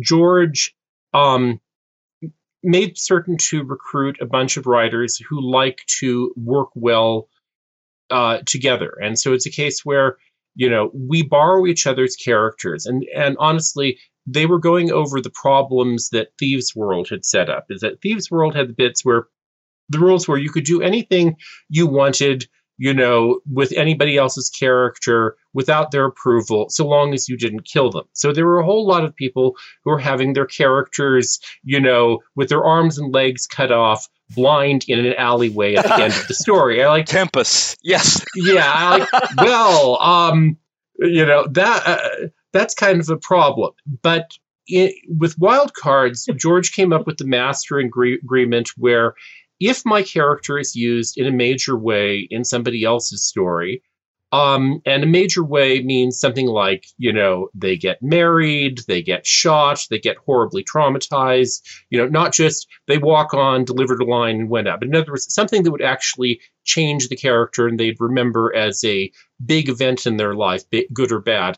George 0.00 0.74
um, 1.14 1.60
made 2.62 2.98
certain 2.98 3.36
to 3.38 3.62
recruit 3.62 4.18
a 4.20 4.26
bunch 4.26 4.56
of 4.56 4.66
writers 4.66 5.16
who 5.16 5.40
like 5.40 5.78
to 6.00 6.34
work 6.36 6.70
well 6.74 7.28
uh, 8.10 8.38
together, 8.46 8.94
and 9.02 9.18
so 9.18 9.32
it's 9.32 9.46
a 9.46 9.50
case 9.50 9.84
where 9.84 10.16
you 10.54 10.68
know 10.70 10.90
we 10.94 11.22
borrow 11.22 11.66
each 11.66 11.86
other's 11.86 12.16
characters, 12.16 12.86
and 12.86 13.04
and 13.14 13.36
honestly, 13.38 13.98
they 14.26 14.46
were 14.46 14.58
going 14.58 14.90
over 14.90 15.20
the 15.20 15.30
problems 15.30 16.10
that 16.10 16.28
Thieves 16.38 16.74
World 16.74 17.08
had 17.08 17.24
set 17.24 17.48
up. 17.48 17.66
Is 17.70 17.80
that 17.80 18.00
Thieves 18.02 18.30
World 18.30 18.54
had 18.54 18.68
the 18.68 18.74
bits 18.74 19.04
where 19.04 19.26
the 19.88 19.98
rules 19.98 20.26
where 20.26 20.38
you 20.38 20.50
could 20.50 20.64
do 20.64 20.82
anything 20.82 21.36
you 21.68 21.86
wanted 21.86 22.48
you 22.78 22.92
know, 22.92 23.40
with 23.50 23.72
anybody 23.72 24.16
else's 24.16 24.50
character 24.50 25.36
without 25.54 25.90
their 25.90 26.04
approval, 26.04 26.68
so 26.68 26.86
long 26.86 27.14
as 27.14 27.28
you 27.28 27.36
didn't 27.36 27.64
kill 27.64 27.90
them. 27.90 28.04
So 28.12 28.32
there 28.32 28.44
were 28.46 28.58
a 28.58 28.64
whole 28.64 28.86
lot 28.86 29.04
of 29.04 29.16
people 29.16 29.56
who 29.82 29.90
were 29.90 29.98
having 29.98 30.34
their 30.34 30.46
characters, 30.46 31.40
you 31.64 31.80
know, 31.80 32.20
with 32.34 32.50
their 32.50 32.64
arms 32.64 32.98
and 32.98 33.12
legs 33.12 33.46
cut 33.46 33.72
off, 33.72 34.08
blind 34.34 34.84
in 34.88 35.04
an 35.04 35.14
alleyway 35.14 35.74
at 35.74 35.84
the 35.84 35.94
end 35.94 36.12
of 36.12 36.28
the 36.28 36.34
story. 36.46 36.82
I 36.82 36.88
like 36.88 37.06
Tempus. 37.06 37.76
Yes. 37.82 38.22
Yeah. 38.34 38.70
I 38.74 38.98
like, 38.98 39.08
well, 39.38 40.00
um, 40.00 40.58
you 40.98 41.26
know 41.26 41.46
that 41.50 41.82
uh, 41.86 42.26
that's 42.52 42.74
kind 42.74 43.00
of 43.00 43.08
a 43.08 43.16
problem, 43.16 43.72
but. 44.02 44.32
It, 44.68 44.96
with 45.06 45.38
Wildcards, 45.38 46.26
George 46.36 46.72
came 46.72 46.92
up 46.92 47.06
with 47.06 47.18
the 47.18 47.24
master 47.24 47.78
agree- 47.78 48.18
agreement 48.20 48.70
where 48.76 49.14
if 49.60 49.84
my 49.84 50.02
character 50.02 50.58
is 50.58 50.74
used 50.74 51.18
in 51.18 51.26
a 51.26 51.32
major 51.32 51.76
way 51.76 52.26
in 52.30 52.44
somebody 52.44 52.84
else's 52.84 53.26
story, 53.26 53.82
um, 54.32 54.82
and 54.84 55.04
a 55.04 55.06
major 55.06 55.44
way 55.44 55.82
means 55.82 56.18
something 56.18 56.46
like, 56.46 56.84
you 56.98 57.12
know, 57.12 57.48
they 57.54 57.76
get 57.76 58.02
married, 58.02 58.80
they 58.88 59.00
get 59.00 59.24
shot, 59.24 59.86
they 59.88 60.00
get 60.00 60.16
horribly 60.16 60.64
traumatized, 60.64 61.62
you 61.90 61.98
know, 61.98 62.08
not 62.08 62.32
just 62.32 62.66
they 62.88 62.98
walk 62.98 63.34
on, 63.34 63.64
delivered 63.64 64.02
a 64.02 64.04
line, 64.04 64.40
and 64.40 64.50
went 64.50 64.66
out, 64.66 64.80
but 64.80 64.88
in 64.88 64.96
other 64.96 65.12
words, 65.12 65.32
something 65.32 65.62
that 65.62 65.70
would 65.70 65.82
actually 65.82 66.40
change 66.64 67.08
the 67.08 67.16
character 67.16 67.68
and 67.68 67.78
they'd 67.78 68.00
remember 68.00 68.54
as 68.54 68.82
a 68.84 69.10
big 69.44 69.68
event 69.68 70.06
in 70.06 70.16
their 70.16 70.34
life, 70.34 70.64
good 70.92 71.12
or 71.12 71.20
bad. 71.20 71.56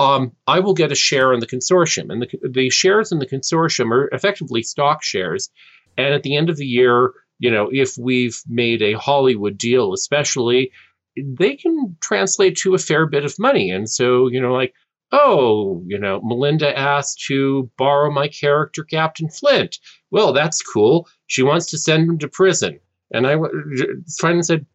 Um, 0.00 0.32
I 0.46 0.60
will 0.60 0.74
get 0.74 0.92
a 0.92 0.96
share 0.96 1.32
in 1.32 1.40
the 1.40 1.46
consortium. 1.46 2.10
And 2.12 2.22
the, 2.22 2.48
the 2.48 2.70
shares 2.70 3.10
in 3.10 3.20
the 3.20 3.26
consortium 3.26 3.90
are 3.90 4.08
effectively 4.12 4.62
stock 4.62 5.02
shares. 5.02 5.50
And 5.96 6.14
at 6.14 6.22
the 6.22 6.36
end 6.36 6.50
of 6.50 6.56
the 6.56 6.66
year, 6.66 7.12
you 7.38 7.50
know, 7.50 7.68
if 7.72 7.96
we've 7.98 8.40
made 8.48 8.82
a 8.82 8.98
Hollywood 8.98 9.56
deal, 9.56 9.92
especially, 9.92 10.72
they 11.16 11.56
can 11.56 11.96
translate 12.00 12.56
to 12.58 12.74
a 12.74 12.78
fair 12.78 13.06
bit 13.06 13.24
of 13.24 13.38
money. 13.38 13.70
And 13.70 13.88
so, 13.88 14.28
you 14.28 14.40
know, 14.40 14.52
like, 14.52 14.74
oh, 15.12 15.82
you 15.86 15.98
know, 15.98 16.20
Melinda 16.22 16.76
asked 16.76 17.24
to 17.26 17.70
borrow 17.78 18.10
my 18.10 18.28
character, 18.28 18.84
Captain 18.84 19.28
Flint. 19.28 19.78
Well, 20.10 20.32
that's 20.32 20.62
cool. 20.62 21.08
She 21.26 21.42
wants 21.42 21.66
to 21.66 21.78
send 21.78 22.08
him 22.08 22.18
to 22.18 22.28
prison. 22.28 22.80
And 23.12 23.26
I 23.26 23.36
finally 24.20 24.42
said, 24.42 24.66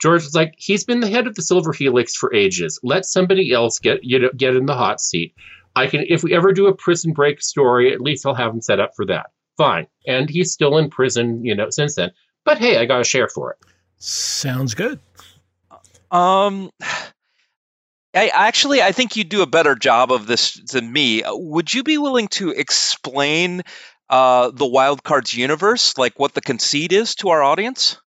George 0.00 0.24
was 0.24 0.34
like, 0.34 0.54
he's 0.56 0.84
been 0.84 1.00
the 1.00 1.08
head 1.08 1.26
of 1.26 1.34
the 1.34 1.42
Silver 1.42 1.72
Helix 1.72 2.14
for 2.14 2.34
ages. 2.34 2.78
Let 2.82 3.04
somebody 3.04 3.52
else 3.52 3.78
get 3.78 4.04
you 4.04 4.18
know 4.18 4.30
get 4.36 4.54
in 4.54 4.66
the 4.66 4.74
hot 4.74 5.00
seat. 5.00 5.34
I 5.74 5.86
can 5.86 6.04
if 6.08 6.22
we 6.22 6.34
ever 6.34 6.52
do 6.52 6.66
a 6.68 6.74
prison 6.74 7.12
break 7.12 7.42
story, 7.42 7.92
at 7.92 8.00
least 8.00 8.24
I'll 8.24 8.34
have 8.34 8.52
him 8.52 8.60
set 8.60 8.78
up 8.78 8.92
for 8.94 9.06
that 9.06 9.30
fine. 9.58 9.86
And 10.06 10.30
he's 10.30 10.52
still 10.52 10.78
in 10.78 10.88
prison, 10.88 11.44
you 11.44 11.54
know, 11.54 11.68
since 11.68 11.96
then. 11.96 12.12
But 12.46 12.56
hey, 12.56 12.78
I 12.78 12.86
got 12.86 13.02
a 13.02 13.04
share 13.04 13.28
for 13.28 13.50
it. 13.52 13.58
Sounds 13.98 14.74
good. 14.74 14.98
Um, 16.10 16.70
I 18.14 18.28
actually 18.32 18.80
I 18.80 18.92
think 18.92 19.16
you 19.16 19.24
do 19.24 19.42
a 19.42 19.46
better 19.46 19.74
job 19.74 20.10
of 20.10 20.26
this 20.26 20.54
than 20.72 20.90
me. 20.90 21.22
Would 21.26 21.74
you 21.74 21.82
be 21.82 21.98
willing 21.98 22.28
to 22.28 22.50
explain 22.50 23.62
uh, 24.08 24.50
the 24.50 24.64
Wildcards 24.64 25.36
universe, 25.36 25.98
like 25.98 26.18
what 26.18 26.32
the 26.32 26.40
conceit 26.40 26.92
is 26.92 27.14
to 27.16 27.28
our 27.28 27.42
audience? 27.42 27.98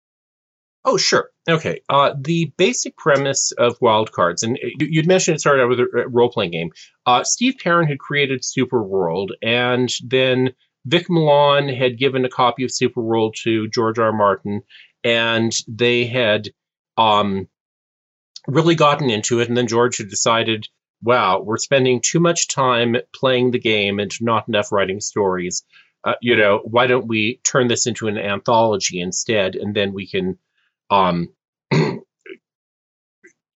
Oh, 0.85 0.97
sure. 0.97 1.29
Okay. 1.47 1.83
Uh, 1.91 2.15
the 2.19 2.53
basic 2.57 2.97
premise 2.97 3.53
of 3.53 3.79
Wildcards, 3.81 4.43
and 4.43 4.59
you'd 4.79 5.07
mentioned 5.07 5.35
it 5.35 5.41
started 5.41 5.63
out 5.63 5.69
with 5.69 5.81
a 5.81 6.09
role 6.09 6.31
playing 6.31 6.53
game. 6.53 6.71
Uh, 7.05 7.23
Steve 7.23 7.57
Perrin 7.63 7.87
had 7.87 7.99
created 7.99 8.43
Super 8.43 8.83
World, 8.83 9.33
and 9.43 9.93
then 10.03 10.55
Vic 10.87 11.11
Milan 11.11 11.69
had 11.69 11.99
given 11.99 12.25
a 12.25 12.31
copy 12.31 12.65
of 12.65 12.71
Superworld 12.71 13.35
to 13.43 13.69
George 13.69 13.99
R. 13.99 14.07
R. 14.07 14.13
Martin, 14.13 14.63
and 15.05 15.53
they 15.69 16.07
had 16.07 16.49
um, 16.97 17.49
really 18.47 18.75
gotten 18.75 19.11
into 19.11 19.41
it. 19.41 19.49
And 19.49 19.57
then 19.57 19.67
George 19.67 19.99
had 19.99 20.09
decided, 20.09 20.67
wow, 21.03 21.41
we're 21.41 21.59
spending 21.59 22.01
too 22.01 22.21
much 22.21 22.49
time 22.49 22.97
playing 23.15 23.51
the 23.51 23.59
game 23.59 23.99
and 23.99 24.13
not 24.21 24.49
enough 24.49 24.73
writing 24.73 25.01
stories. 25.01 25.65
Uh, 26.03 26.15
you 26.23 26.37
know, 26.37 26.61
why 26.65 26.87
don't 26.87 27.07
we 27.07 27.41
turn 27.45 27.69
this 27.69 27.87
into 27.87 28.09
an 28.09 28.17
anthology 28.17 29.01
instead? 29.01 29.55
And 29.55 29.75
then 29.75 29.93
we 29.93 30.07
can 30.07 30.39
um, 30.89 31.29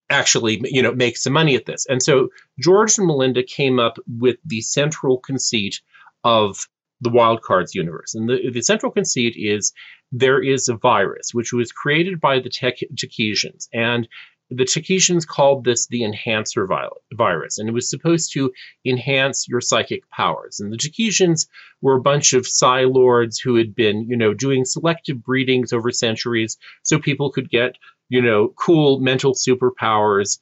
actually, 0.09 0.61
you 0.63 0.83
know, 0.83 0.93
make 0.93 1.17
some 1.17 1.33
money 1.33 1.55
at 1.55 1.65
this. 1.65 1.87
And 1.87 2.01
so 2.01 2.29
George 2.59 2.97
and 2.97 3.07
Melinda 3.07 3.41
came 3.43 3.79
up 3.79 3.97
with 4.07 4.37
the 4.45 4.61
central 4.61 5.17
conceit 5.17 5.81
of 6.23 6.67
the 7.05 7.09
wildcards 7.09 7.73
universe. 7.73 8.13
And 8.13 8.27
the, 8.27 8.51
the 8.51 8.61
central 8.61 8.91
conceit 8.91 9.35
is 9.37 9.71
there 10.11 10.43
is 10.43 10.67
a 10.67 10.75
virus 10.75 11.33
which 11.33 11.53
was 11.53 11.71
created 11.71 12.19
by 12.19 12.39
the 12.39 12.49
Takisians. 12.49 13.67
And 13.73 14.07
the 14.51 14.65
Takisians 14.65 15.25
called 15.25 15.63
this 15.63 15.87
the 15.87 16.03
enhancer 16.03 16.67
virus, 17.13 17.57
and 17.57 17.67
it 17.67 17.71
was 17.71 17.89
supposed 17.89 18.31
to 18.33 18.51
enhance 18.85 19.47
your 19.47 19.61
psychic 19.61 20.07
powers. 20.11 20.59
And 20.59 20.71
the 20.71 20.77
Takisians 20.77 21.47
were 21.81 21.95
a 21.95 22.01
bunch 22.01 22.33
of 22.33 22.45
Psi 22.45 22.81
lords 22.81 23.39
who 23.39 23.55
had 23.55 23.73
been, 23.73 24.07
you 24.07 24.15
know, 24.15 24.33
doing 24.33 24.63
selective 24.63 25.23
breedings 25.23 25.73
over 25.73 25.89
centuries 25.91 26.57
so 26.83 26.99
people 26.99 27.31
could 27.31 27.49
get, 27.49 27.77
you 28.09 28.21
know, 28.21 28.49
cool 28.49 28.99
mental 28.99 29.33
superpowers. 29.33 30.37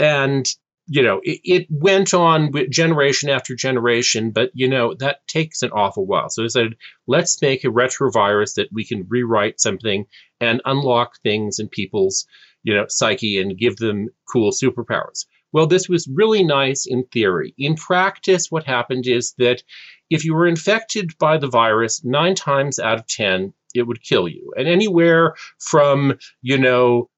And 0.00 0.46
you 0.86 1.02
know, 1.02 1.20
it, 1.24 1.40
it, 1.44 1.66
went 1.68 2.14
on 2.14 2.52
with 2.52 2.70
generation 2.70 3.28
after 3.28 3.54
generation, 3.54 4.30
but 4.30 4.50
you 4.54 4.68
know 4.68 4.94
that 4.94 5.26
takes 5.26 5.62
an 5.62 5.70
awful 5.70 6.06
while. 6.06 6.28
So 6.30 6.42
they 6.42 6.48
said, 6.48 6.76
let's 7.06 7.42
make 7.42 7.64
a 7.64 7.68
retrovirus 7.68 8.54
that 8.54 8.68
we 8.72 8.84
can 8.84 9.06
rewrite 9.08 9.60
something 9.60 10.06
and 10.40 10.62
unlock 10.64 11.20
things 11.22 11.58
in 11.58 11.68
people's, 11.68 12.26
you 12.62 12.74
know, 12.74 12.86
psyche 12.88 13.40
and 13.40 13.58
give 13.58 13.76
them 13.76 14.08
cool 14.32 14.52
superpowers. 14.52 15.26
Well, 15.52 15.66
this 15.66 15.88
was 15.88 16.08
really 16.08 16.44
nice 16.44 16.86
in 16.86 17.04
theory. 17.04 17.54
In 17.58 17.74
practice, 17.74 18.50
what 18.50 18.64
happened 18.64 19.06
is 19.06 19.34
that 19.38 19.62
if 20.10 20.24
you 20.24 20.34
were 20.34 20.46
infected 20.46 21.16
by 21.18 21.38
the 21.38 21.48
virus, 21.48 22.04
nine 22.04 22.34
times 22.34 22.78
out 22.78 22.98
of 22.98 23.06
ten, 23.06 23.52
it 23.74 23.86
would 23.86 24.02
kill 24.02 24.28
you. 24.28 24.52
And 24.56 24.68
anywhere 24.68 25.34
from, 25.58 26.18
you 26.42 26.58
know, 26.58 27.10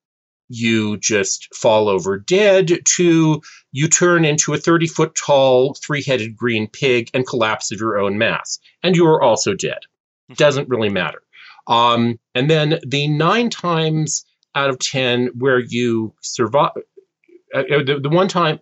you 0.48 0.96
just 0.96 1.54
fall 1.54 1.88
over 1.88 2.18
dead 2.18 2.78
to 2.96 3.40
you 3.72 3.88
turn 3.88 4.24
into 4.24 4.54
a 4.54 4.58
30 4.58 4.86
foot 4.86 5.14
tall, 5.14 5.74
three 5.74 6.02
headed 6.02 6.36
green 6.36 6.66
pig 6.68 7.10
and 7.12 7.26
collapse 7.26 7.70
of 7.70 7.80
your 7.80 7.98
own 7.98 8.18
mass. 8.18 8.58
And 8.82 8.96
you 8.96 9.06
are 9.06 9.22
also 9.22 9.54
dead. 9.54 9.78
Mm-hmm. 10.30 10.34
Doesn't 10.34 10.68
really 10.68 10.88
matter. 10.88 11.22
Um, 11.66 12.18
and 12.34 12.50
then 12.50 12.80
the 12.86 13.08
nine 13.08 13.50
times 13.50 14.24
out 14.54 14.70
of 14.70 14.78
10 14.78 15.30
where 15.38 15.58
you 15.58 16.14
survive, 16.22 16.70
uh, 17.54 17.58
uh 17.58 17.84
the, 17.84 18.00
the 18.02 18.08
one 18.08 18.28
time 18.28 18.58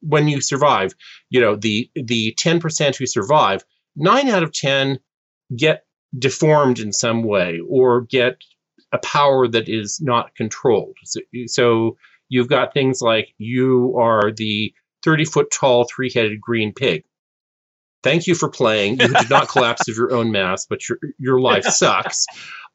when 0.00 0.28
you 0.28 0.40
survive, 0.40 0.94
you 1.28 1.40
know, 1.40 1.56
the, 1.56 1.90
the 1.96 2.34
10% 2.38 2.96
who 2.96 3.06
survive, 3.06 3.64
nine 3.96 4.28
out 4.28 4.44
of 4.44 4.52
10 4.52 5.00
get 5.56 5.84
deformed 6.16 6.78
in 6.78 6.92
some 6.92 7.24
way 7.24 7.60
or 7.68 8.02
get 8.02 8.38
a 8.92 8.98
power 8.98 9.48
that 9.48 9.68
is 9.68 10.00
not 10.00 10.34
controlled. 10.34 10.96
So, 11.04 11.20
so 11.46 11.96
you've 12.28 12.48
got 12.48 12.72
things 12.72 13.00
like 13.00 13.28
you 13.38 13.96
are 13.98 14.32
the 14.32 14.72
30 15.04 15.24
foot 15.24 15.50
tall, 15.50 15.84
three 15.84 16.10
headed 16.12 16.40
green 16.40 16.72
pig. 16.72 17.04
Thank 18.02 18.26
you 18.26 18.34
for 18.34 18.48
playing. 18.48 19.00
You 19.00 19.08
did 19.08 19.30
not 19.30 19.48
collapse 19.52 19.88
of 19.88 19.96
your 19.96 20.12
own 20.12 20.30
mass, 20.30 20.66
but 20.68 20.88
your 20.88 20.98
your 21.18 21.40
life 21.40 21.64
sucks. 21.64 22.26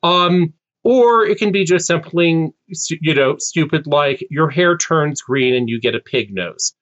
Um, 0.04 0.54
or 0.84 1.26
it 1.26 1.38
can 1.38 1.52
be 1.52 1.64
just 1.64 1.88
something 1.88 2.52
you 2.90 3.14
know 3.14 3.38
stupid 3.38 3.88
like 3.88 4.26
your 4.30 4.50
hair 4.50 4.76
turns 4.78 5.22
green 5.22 5.54
and 5.54 5.70
you 5.70 5.80
get 5.80 5.96
a 5.96 6.00
pig 6.00 6.34
nose. 6.34 6.74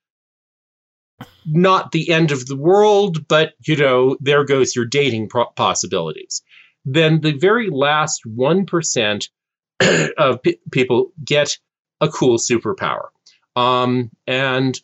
Not 1.45 1.91
the 1.91 2.09
end 2.09 2.31
of 2.31 2.45
the 2.45 2.55
world, 2.55 3.27
but 3.27 3.53
you 3.67 3.75
know 3.75 4.17
there 4.19 4.45
goes 4.45 4.75
your 4.75 4.85
dating 4.85 5.29
possibilities 5.55 6.41
then 6.85 7.21
the 7.21 7.33
very 7.33 7.69
last 7.69 8.21
1% 8.25 9.29
of 10.17 10.41
p- 10.43 10.59
people 10.71 11.11
get 11.23 11.57
a 12.01 12.09
cool 12.09 12.37
superpower. 12.37 13.07
Um, 13.55 14.11
and 14.27 14.79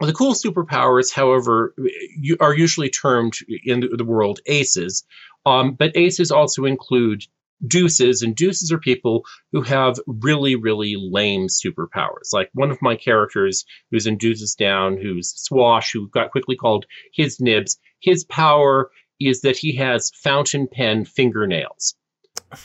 the 0.00 0.12
cool 0.12 0.34
superpowers, 0.34 1.12
however, 1.12 1.74
you, 2.16 2.36
are 2.40 2.54
usually 2.54 2.90
termed 2.90 3.34
in 3.64 3.80
the 3.80 4.04
world 4.04 4.40
aces, 4.46 5.04
um, 5.44 5.74
but 5.74 5.96
aces 5.96 6.30
also 6.30 6.64
include 6.64 7.24
deuces, 7.66 8.22
and 8.22 8.36
deuces 8.36 8.70
are 8.70 8.78
people 8.78 9.24
who 9.50 9.62
have 9.62 9.98
really, 10.06 10.54
really 10.54 10.94
lame 10.96 11.48
superpowers. 11.48 12.32
Like 12.32 12.50
one 12.52 12.70
of 12.70 12.80
my 12.80 12.94
characters 12.94 13.64
who's 13.90 14.06
in 14.06 14.16
Deuces 14.16 14.54
Down, 14.54 14.96
who's 14.96 15.30
Swash, 15.30 15.92
who 15.92 16.08
got 16.08 16.30
quickly 16.30 16.54
called 16.54 16.86
his 17.12 17.40
nibs, 17.40 17.78
his 18.00 18.24
power 18.24 18.90
is 19.20 19.42
that 19.42 19.56
he 19.56 19.76
has 19.76 20.10
fountain 20.10 20.68
pen 20.70 21.04
fingernails. 21.04 21.94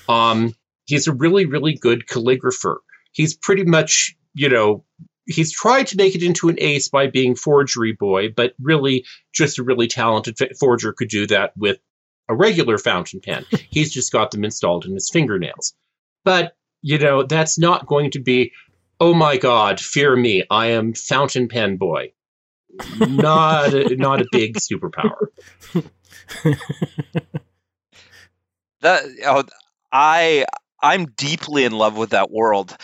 Um, 0.07 0.53
he's 0.85 1.07
a 1.07 1.13
really, 1.13 1.45
really 1.45 1.73
good 1.73 2.05
calligrapher. 2.07 2.77
He's 3.11 3.35
pretty 3.35 3.63
much, 3.63 4.15
you 4.33 4.49
know, 4.49 4.83
he's 5.25 5.51
tried 5.51 5.87
to 5.87 5.97
make 5.97 6.15
it 6.15 6.23
into 6.23 6.49
an 6.49 6.57
ace 6.59 6.89
by 6.89 7.07
being 7.07 7.35
forgery 7.35 7.93
boy, 7.93 8.29
but 8.29 8.53
really 8.61 9.05
just 9.33 9.59
a 9.59 9.63
really 9.63 9.87
talented 9.87 10.37
forger 10.59 10.93
could 10.93 11.09
do 11.09 11.27
that 11.27 11.55
with 11.57 11.79
a 12.29 12.35
regular 12.35 12.77
fountain 12.77 13.21
pen. 13.21 13.45
He's 13.69 13.91
just 13.91 14.11
got 14.11 14.31
them 14.31 14.43
installed 14.43 14.85
in 14.85 14.93
his 14.93 15.09
fingernails. 15.09 15.73
But, 16.23 16.55
you 16.81 16.97
know, 16.97 17.23
that's 17.23 17.59
not 17.59 17.85
going 17.85 18.11
to 18.11 18.19
be, 18.19 18.51
oh 18.99 19.13
my 19.13 19.37
God, 19.37 19.79
fear 19.79 20.15
me, 20.15 20.43
I 20.49 20.67
am 20.67 20.93
fountain 20.93 21.47
pen 21.47 21.77
boy. 21.77 22.13
Not 22.99 23.73
a, 23.73 23.95
not 23.95 24.21
a 24.21 24.25
big 24.31 24.55
superpower. 24.57 25.27
that 28.81 29.03
oh, 29.25 29.43
I 29.91 30.45
I'm 30.81 31.05
deeply 31.05 31.63
in 31.63 31.71
love 31.71 31.97
with 31.97 32.11
that 32.11 32.31
world. 32.31 32.75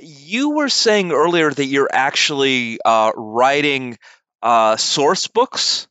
You 0.00 0.50
were 0.50 0.68
saying 0.68 1.12
earlier 1.12 1.50
that 1.50 1.64
you're 1.64 1.88
actually 1.90 2.78
uh, 2.84 3.12
writing 3.16 3.98
uh, 4.42 4.76
source 4.76 5.26
books 5.26 5.88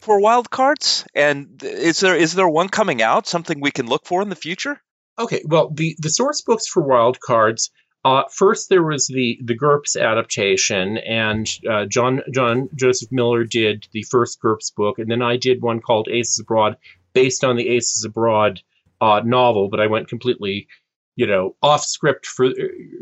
for 0.00 0.20
wildcards? 0.20 1.06
And 1.14 1.62
is 1.62 2.00
there 2.00 2.16
is 2.16 2.34
there 2.34 2.48
one 2.48 2.68
coming 2.68 3.02
out? 3.02 3.26
Something 3.26 3.60
we 3.60 3.70
can 3.70 3.86
look 3.86 4.06
for 4.06 4.22
in 4.22 4.28
the 4.28 4.36
future? 4.36 4.80
Okay, 5.18 5.42
well, 5.44 5.70
the 5.70 5.96
the 5.98 6.10
source 6.10 6.42
books 6.42 6.66
for 6.66 6.82
wildcards. 6.82 7.70
Uh, 8.04 8.22
first, 8.30 8.68
there 8.68 8.82
was 8.82 9.06
the 9.08 9.38
the 9.42 9.56
GURPS 9.56 9.96
adaptation, 9.96 10.98
and 10.98 11.48
uh, 11.68 11.84
John 11.86 12.22
John 12.32 12.68
Joseph 12.74 13.10
Miller 13.10 13.44
did 13.44 13.86
the 13.92 14.02
first 14.04 14.40
GURPS 14.40 14.74
book, 14.74 14.98
and 14.98 15.10
then 15.10 15.22
I 15.22 15.36
did 15.36 15.62
one 15.62 15.80
called 15.80 16.08
Aces 16.08 16.38
Abroad, 16.38 16.76
based 17.12 17.44
on 17.44 17.56
the 17.56 17.68
Aces 17.68 18.04
Abroad 18.04 18.60
uh, 19.00 19.20
novel. 19.24 19.68
But 19.68 19.80
I 19.80 19.88
went 19.88 20.08
completely, 20.08 20.68
you 21.16 21.26
know, 21.26 21.56
off 21.62 21.84
script 21.84 22.26
for 22.26 22.50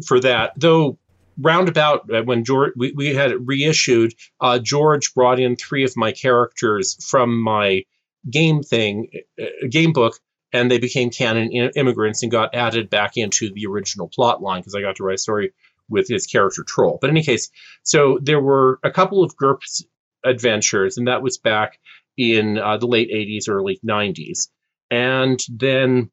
for 0.07 0.19
that. 0.21 0.53
Though 0.57 0.99
roundabout 1.39 2.11
uh, 2.13 2.23
when 2.23 2.45
George 2.45 2.73
we, 2.77 2.93
we 2.93 3.15
had 3.15 3.31
it 3.33 3.47
reissued, 3.47 4.15
uh, 4.41 4.59
George 4.59 5.13
brought 5.15 5.39
in 5.39 5.57
three 5.57 5.85
of 5.85 5.97
my 5.97 6.13
characters 6.13 6.97
from 7.05 7.41
my 7.41 7.85
game 8.31 8.63
thing, 8.63 9.11
uh, 9.41 9.45
game 9.69 9.93
book, 9.93 10.19
and 10.53 10.71
they 10.71 10.79
became 10.79 11.11
canon 11.11 11.51
immigrants 11.51 12.23
and 12.23 12.33
got 12.33 12.55
added 12.55 12.91
back 12.91 13.17
into 13.17 13.53
the 13.53 13.67
original 13.67 14.09
plot 14.09 14.43
line 14.43 14.61
because 14.61 14.75
I 14.75 14.81
got 14.81 14.97
to 14.97 15.05
write 15.05 15.17
a 15.17 15.19
story 15.19 15.53
with 15.89 16.09
his 16.09 16.27
character 16.27 16.65
Troll. 16.67 16.99
But 17.01 17.11
in 17.11 17.17
any 17.17 17.25
case, 17.25 17.51
so 17.83 18.19
there 18.23 18.41
were 18.41 18.79
a 18.83 18.91
couple 18.91 19.23
of 19.23 19.37
GURPS 19.37 19.85
adventures, 20.25 20.99
and 20.99 21.09
that 21.09 21.23
was 21.23 21.39
back 21.39 21.79
in 22.17 22.59
uh, 22.59 22.77
the 22.79 22.87
late 22.87 23.11
80s, 23.11 23.49
early 23.49 23.81
90s. 23.87 24.49
And 24.91 25.41
then 25.49 26.11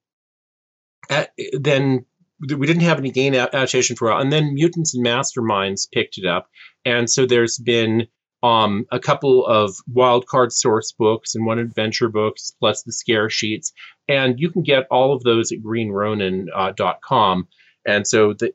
then 1.53 2.05
we 2.39 2.67
didn't 2.67 2.81
have 2.81 2.97
any 2.97 3.11
game 3.11 3.33
adaptation 3.33 3.95
for 3.95 4.07
a 4.07 4.11
while, 4.11 4.21
and 4.21 4.31
then 4.31 4.53
Mutants 4.53 4.95
and 4.95 5.05
Masterminds 5.05 5.89
picked 5.91 6.17
it 6.17 6.25
up, 6.25 6.49
and 6.85 7.09
so 7.09 7.25
there's 7.25 7.57
been 7.57 8.07
um, 8.41 8.85
a 8.91 8.99
couple 8.99 9.45
of 9.45 9.75
wildcard 9.91 10.51
source 10.51 10.91
books 10.91 11.35
and 11.35 11.45
one 11.45 11.59
adventure 11.59 12.09
books, 12.09 12.53
plus 12.59 12.83
the 12.83 12.91
scare 12.91 13.29
sheets, 13.29 13.71
and 14.07 14.39
you 14.39 14.49
can 14.49 14.63
get 14.63 14.87
all 14.91 15.13
of 15.13 15.23
those 15.23 15.51
at 15.51 15.59
greenronin.com. 15.61 17.39
Uh, 17.39 17.89
and 17.89 18.07
so 18.07 18.33
the, 18.33 18.53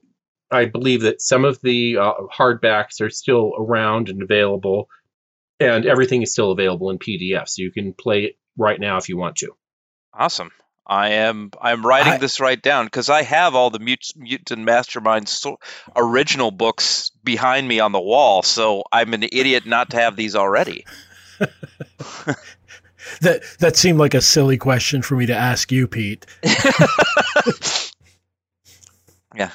I 0.51 0.65
believe 0.65 1.03
that 1.03 1.21
some 1.21 1.45
of 1.45 1.61
the 1.63 1.99
uh, 1.99 2.13
hardbacks 2.35 3.01
are 3.01 3.11
still 3.11 3.53
around 3.59 4.09
and 4.09 4.23
available, 4.23 4.89
and 5.61 5.85
everything 5.85 6.23
is 6.23 6.33
still 6.33 6.53
available 6.53 6.91
in 6.91 6.99
PDF, 6.99 7.49
so 7.49 7.63
you 7.63 7.71
can 7.71 7.93
play 7.93 8.25
it 8.25 8.39
right 8.57 8.81
now 8.81 8.97
if 8.97 9.09
you 9.09 9.17
want 9.17 9.37
to. 9.37 9.55
Awesome. 10.15 10.51
I 10.87 11.11
am 11.11 11.51
I'm 11.61 11.85
writing 11.85 12.15
I, 12.15 12.19
this 12.19 12.41
right 12.41 12.61
down 12.61 12.87
because 12.87 13.11
I 13.11 13.23
have 13.23 13.55
all 13.55 13.69
the 13.69 13.79
Mut- 13.79 14.13
Mutant 14.17 14.65
Mastermind 14.65 15.29
so- 15.29 15.59
original 15.95 16.51
books 16.51 17.11
behind 17.23 17.69
me 17.69 17.79
on 17.79 17.93
the 17.93 18.01
wall, 18.01 18.43
so 18.43 18.85
I'm 18.91 19.13
an 19.13 19.25
idiot 19.25 19.67
not 19.67 19.91
to 19.91 19.99
have 19.99 20.17
these 20.17 20.35
already. 20.35 20.87
that 23.21 23.43
that 23.59 23.77
seemed 23.77 23.99
like 23.99 24.15
a 24.15 24.21
silly 24.21 24.57
question 24.57 25.03
for 25.03 25.17
me 25.17 25.27
to 25.27 25.35
ask 25.35 25.71
you, 25.73 25.87
Pete. 25.87 26.27
yeah. 29.35 29.51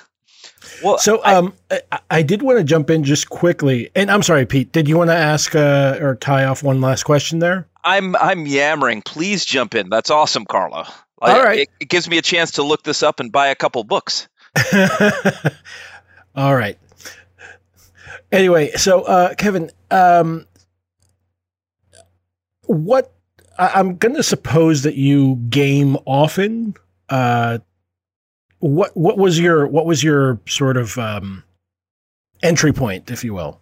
Well, 0.83 0.97
so 0.97 1.19
I, 1.21 1.35
um, 1.35 1.53
I, 1.71 1.99
I, 2.09 2.21
did 2.23 2.41
want 2.41 2.57
to 2.57 2.63
jump 2.63 2.89
in 2.89 3.05
just 3.05 3.29
quickly, 3.29 3.89
and 3.95 4.11
I'm 4.11 4.21
sorry, 4.21 4.45
Pete. 4.45 4.73
Did 4.73 4.89
you 4.89 4.97
want 4.97 5.09
to 5.11 5.15
ask 5.15 5.55
uh, 5.55 5.97
or 6.01 6.15
tie 6.15 6.43
off 6.45 6.61
one 6.61 6.81
last 6.81 7.03
question 7.03 7.39
there? 7.39 7.67
I'm 7.83 8.15
I'm 8.15 8.45
yammering. 8.45 9.01
Please 9.01 9.45
jump 9.45 9.75
in. 9.75 9.89
That's 9.89 10.09
awesome, 10.09 10.45
Carlo. 10.45 10.85
All 11.21 11.43
right. 11.43 11.59
It, 11.59 11.69
it 11.79 11.89
gives 11.89 12.09
me 12.09 12.17
a 12.17 12.21
chance 12.21 12.51
to 12.51 12.63
look 12.63 12.83
this 12.83 13.01
up 13.01 13.19
and 13.19 13.31
buy 13.31 13.47
a 13.47 13.55
couple 13.55 13.83
books. 13.83 14.27
All 16.35 16.55
right. 16.55 16.77
Anyway, 18.31 18.71
so 18.71 19.03
uh, 19.03 19.35
Kevin, 19.35 19.71
um, 19.91 20.45
what 22.65 23.12
I, 23.57 23.79
am 23.79 23.97
going 23.97 24.15
to 24.15 24.23
suppose 24.23 24.83
that 24.83 24.95
you 24.95 25.35
game 25.49 25.97
often. 26.05 26.75
Uh, 27.09 27.59
what 28.59 28.95
what 28.95 29.17
was 29.17 29.39
your 29.39 29.67
what 29.67 29.85
was 29.85 30.03
your 30.03 30.39
sort 30.47 30.77
of 30.77 30.97
um, 30.97 31.43
entry 32.41 32.71
point, 32.71 33.11
if 33.11 33.23
you 33.23 33.33
will? 33.33 33.59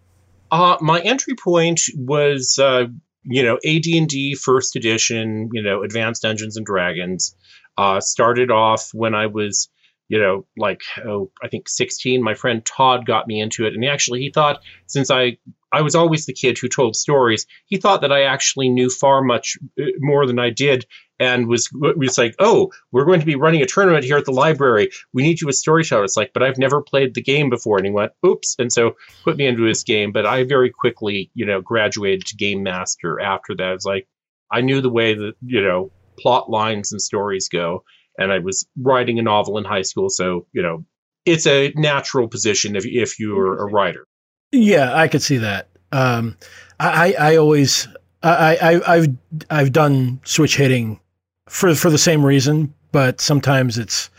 Uh, 0.52 0.78
my 0.82 1.00
entry 1.02 1.34
point 1.36 1.82
was 1.96 2.60
uh, 2.60 2.86
you 3.24 3.44
know 3.44 3.56
AD&D 3.66 4.36
first 4.36 4.76
edition, 4.76 5.50
you 5.54 5.62
know 5.62 5.84
Advanced 5.84 6.22
Dungeons 6.22 6.58
and 6.58 6.66
Dragons. 6.66 7.36
Uh, 7.78 8.00
started 8.00 8.52
off 8.52 8.90
when 8.94 9.16
I 9.16 9.28
was, 9.28 9.70
you 10.10 10.20
know, 10.20 10.46
like 10.58 10.82
oh, 11.06 11.32
I 11.42 11.48
think 11.48 11.68
16. 11.68 12.22
My 12.22 12.36
friend 12.36 12.64
Todd 12.66 13.06
got 13.06 13.28
me 13.28 13.42
into 13.42 13.66
it, 13.66 13.74
and 13.74 13.84
actually 13.86 14.20
he 14.20 14.32
thought 14.32 14.62
since 14.86 15.10
I 15.10 15.38
I 15.72 15.82
was 15.82 15.96
always 15.96 16.26
the 16.26 16.34
kid 16.34 16.58
who 16.58 16.68
told 16.68 16.96
stories, 16.96 17.46
he 17.66 17.78
thought 17.78 18.02
that 18.02 18.12
I 18.12 18.24
actually 18.24 18.70
knew 18.70 18.90
far 18.90 19.22
much 19.22 19.58
uh, 19.80 19.86
more 20.00 20.26
than 20.26 20.40
I 20.40 20.50
did, 20.50 20.86
and 21.20 21.48
was 21.48 21.70
was 21.72 22.18
like, 22.18 22.36
oh, 22.40 22.72
we're 22.92 23.06
going 23.06 23.20
to 23.20 23.26
be 23.26 23.36
running 23.36 23.62
a 23.62 23.66
tournament 23.66 24.04
here 24.04 24.18
at 24.18 24.26
the 24.26 24.32
library. 24.32 24.90
We 25.14 25.24
need 25.24 25.40
you 25.40 25.48
as 25.50 25.60
storyteller. 25.60 26.04
It's 26.04 26.18
like, 26.18 26.34
but 26.34 26.44
I've 26.44 26.58
never 26.58 26.82
played 26.82 27.14
the 27.14 27.22
game 27.22 27.50
before, 27.50 27.78
and 27.78 27.86
he 27.86 27.92
went, 27.92 28.12
oops, 28.26 28.56
and 28.60 28.72
so 28.72 28.96
put 29.24 29.38
me 29.38 29.46
into 29.46 29.64
his 29.64 29.84
game. 29.84 30.12
But 30.12 30.26
I 30.26 30.44
very 30.44 30.72
quickly, 30.72 31.32
you 31.34 31.46
know, 31.46 31.62
graduated 31.62 32.26
to 32.28 32.36
game 32.36 32.64
master 32.64 33.20
after 33.20 33.56
that. 33.56 33.74
It's 33.74 33.86
like 33.86 34.08
I 34.52 34.62
knew 34.62 34.82
the 34.82 34.90
way 34.90 35.14
that 35.14 35.34
you 35.46 35.62
know 35.62 35.92
plot 36.20 36.50
lines 36.50 36.92
and 36.92 37.02
stories 37.02 37.50
go. 37.50 37.84
And 38.18 38.32
I 38.32 38.40
was 38.40 38.68
writing 38.78 39.20
a 39.20 39.24
novel 39.24 39.58
in 39.58 39.64
high 39.64 39.84
school, 39.84 40.10
so 40.10 40.48
you 40.52 40.62
know 40.62 40.86
it's 41.26 41.48
a 41.48 41.72
natural 41.76 42.28
position 42.28 42.76
if 42.76 42.86
if 42.86 43.20
you're 43.20 43.60
a 43.60 43.72
writer. 43.72 44.06
Yeah, 44.52 44.96
I 44.96 45.08
could 45.08 45.22
see 45.22 45.38
that. 45.38 45.68
Um, 45.92 46.38
I 46.80 47.14
I 47.20 47.36
always 47.38 47.88
I, 48.24 48.58
I 48.62 48.96
I've 48.96 49.08
I've 49.50 49.72
done 49.72 50.20
switch 50.24 50.58
hitting 50.58 51.00
for 51.48 51.74
for 51.76 51.90
the 51.90 51.98
same 51.98 52.26
reason, 52.26 52.74
but 52.92 53.22
sometimes 53.22 53.78
it's 53.78 54.10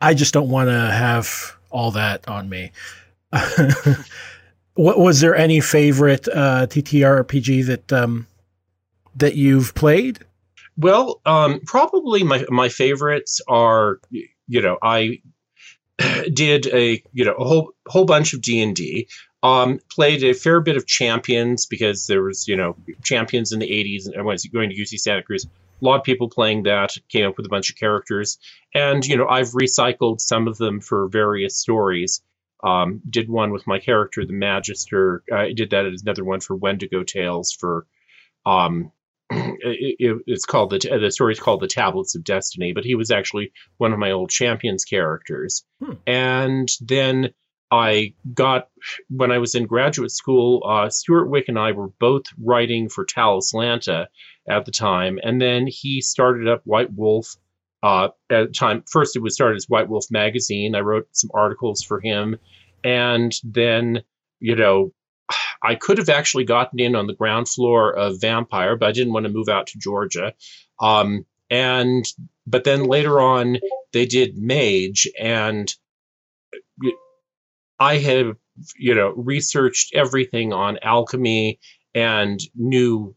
I 0.00 0.14
just 0.14 0.34
don't 0.34 0.48
want 0.48 0.68
to 0.68 0.78
have 0.78 1.56
all 1.70 1.90
that 1.92 2.26
on 2.28 2.48
me. 2.48 2.72
what 4.74 4.98
was 4.98 5.20
there 5.20 5.36
any 5.36 5.60
favorite 5.60 6.26
uh, 6.28 6.66
TTRPG 6.66 7.66
that 7.66 7.92
um, 7.92 8.26
that 9.16 9.36
you've 9.36 9.74
played? 9.74 10.18
Well, 10.76 11.20
um, 11.26 11.60
probably 11.66 12.22
my 12.22 12.44
my 12.48 12.68
favorites 12.68 13.40
are 13.48 14.00
you 14.10 14.62
know 14.62 14.78
I 14.82 15.20
did 16.32 16.66
a 16.68 17.02
you 17.12 17.24
know 17.24 17.34
a 17.34 17.44
whole 17.44 17.72
whole 17.86 18.04
bunch 18.04 18.32
of 18.32 18.40
D 18.40 18.62
and 18.62 18.74
D. 18.74 19.08
Um, 19.42 19.80
played 19.90 20.22
a 20.22 20.34
fair 20.34 20.60
bit 20.60 20.76
of 20.76 20.86
Champions 20.86 21.66
because 21.66 22.06
there 22.06 22.22
was 22.22 22.46
you 22.46 22.56
know 22.56 22.76
Champions 23.02 23.52
in 23.52 23.58
the 23.58 23.70
'80s 23.70 24.06
and 24.06 24.14
everyone's 24.14 24.44
going 24.46 24.70
to 24.70 24.76
UC 24.76 24.98
Santa 24.98 25.22
Cruz. 25.22 25.46
A 25.46 25.84
lot 25.84 25.98
of 25.98 26.04
people 26.04 26.28
playing 26.28 26.64
that 26.64 26.94
came 27.08 27.26
up 27.26 27.38
with 27.38 27.46
a 27.46 27.50
bunch 27.50 27.70
of 27.70 27.76
characters, 27.76 28.38
and 28.74 29.04
you 29.04 29.16
know 29.16 29.26
I've 29.26 29.50
recycled 29.50 30.20
some 30.20 30.46
of 30.46 30.58
them 30.58 30.80
for 30.80 31.08
various 31.08 31.56
stories. 31.56 32.22
Um, 32.62 33.00
did 33.08 33.30
one 33.30 33.52
with 33.52 33.66
my 33.66 33.78
character, 33.78 34.26
the 34.26 34.34
Magister. 34.34 35.22
I 35.32 35.52
did 35.52 35.70
that 35.70 35.86
as 35.86 36.02
another 36.02 36.24
one 36.24 36.40
for 36.40 36.54
Wendigo 36.54 37.02
Tales 37.02 37.56
for 37.58 37.86
um, 38.44 38.92
it, 39.30 40.22
it's 40.26 40.44
called 40.44 40.70
the 40.70 40.98
the 41.00 41.10
story 41.10 41.32
is 41.32 41.40
called 41.40 41.60
the 41.60 41.68
Tablets 41.68 42.14
of 42.14 42.24
Destiny, 42.24 42.72
but 42.72 42.84
he 42.84 42.94
was 42.94 43.10
actually 43.10 43.52
one 43.78 43.92
of 43.92 43.98
my 43.98 44.10
old 44.10 44.30
champions 44.30 44.84
characters. 44.84 45.64
Hmm. 45.82 45.92
And 46.06 46.68
then 46.80 47.30
I 47.70 48.14
got 48.34 48.68
when 49.10 49.30
I 49.30 49.38
was 49.38 49.54
in 49.54 49.66
graduate 49.66 50.10
school, 50.10 50.62
uh, 50.66 50.90
Stewart 50.90 51.30
Wieck 51.30 51.48
and 51.48 51.58
I 51.58 51.72
were 51.72 51.88
both 52.00 52.24
writing 52.42 52.88
for 52.88 53.04
Talislanta 53.04 54.06
at 54.48 54.64
the 54.64 54.72
time, 54.72 55.18
and 55.22 55.40
then 55.40 55.66
he 55.66 56.00
started 56.00 56.48
up 56.48 56.62
White 56.64 56.92
Wolf 56.94 57.36
uh, 57.82 58.08
at 58.28 58.48
the 58.48 58.52
time. 58.52 58.82
First, 58.90 59.14
it 59.14 59.22
was 59.22 59.34
started 59.34 59.56
as 59.56 59.68
White 59.68 59.88
Wolf 59.88 60.06
magazine. 60.10 60.74
I 60.74 60.80
wrote 60.80 61.08
some 61.12 61.30
articles 61.32 61.82
for 61.82 62.00
him, 62.00 62.38
and 62.84 63.32
then 63.44 64.02
you 64.40 64.56
know. 64.56 64.92
I 65.62 65.74
could 65.74 65.98
have 65.98 66.08
actually 66.08 66.44
gotten 66.44 66.80
in 66.80 66.96
on 66.96 67.06
the 67.06 67.14
ground 67.14 67.46
floor 67.46 67.94
of 67.94 68.20
Vampire, 68.20 68.76
but 68.76 68.88
I 68.88 68.92
didn't 68.92 69.12
want 69.12 69.26
to 69.26 69.32
move 69.32 69.50
out 69.50 69.66
to 69.68 69.78
Georgia. 69.78 70.32
Um, 70.80 71.26
and 71.50 72.04
but 72.46 72.64
then 72.64 72.84
later 72.84 73.20
on, 73.20 73.58
they 73.92 74.06
did 74.06 74.38
Mage, 74.38 75.06
and 75.20 75.72
I 77.80 77.96
had 77.96 78.36
you 78.76 78.94
know 78.94 79.12
researched 79.16 79.94
everything 79.94 80.52
on 80.52 80.78
alchemy 80.82 81.58
and 81.94 82.38
knew 82.54 83.16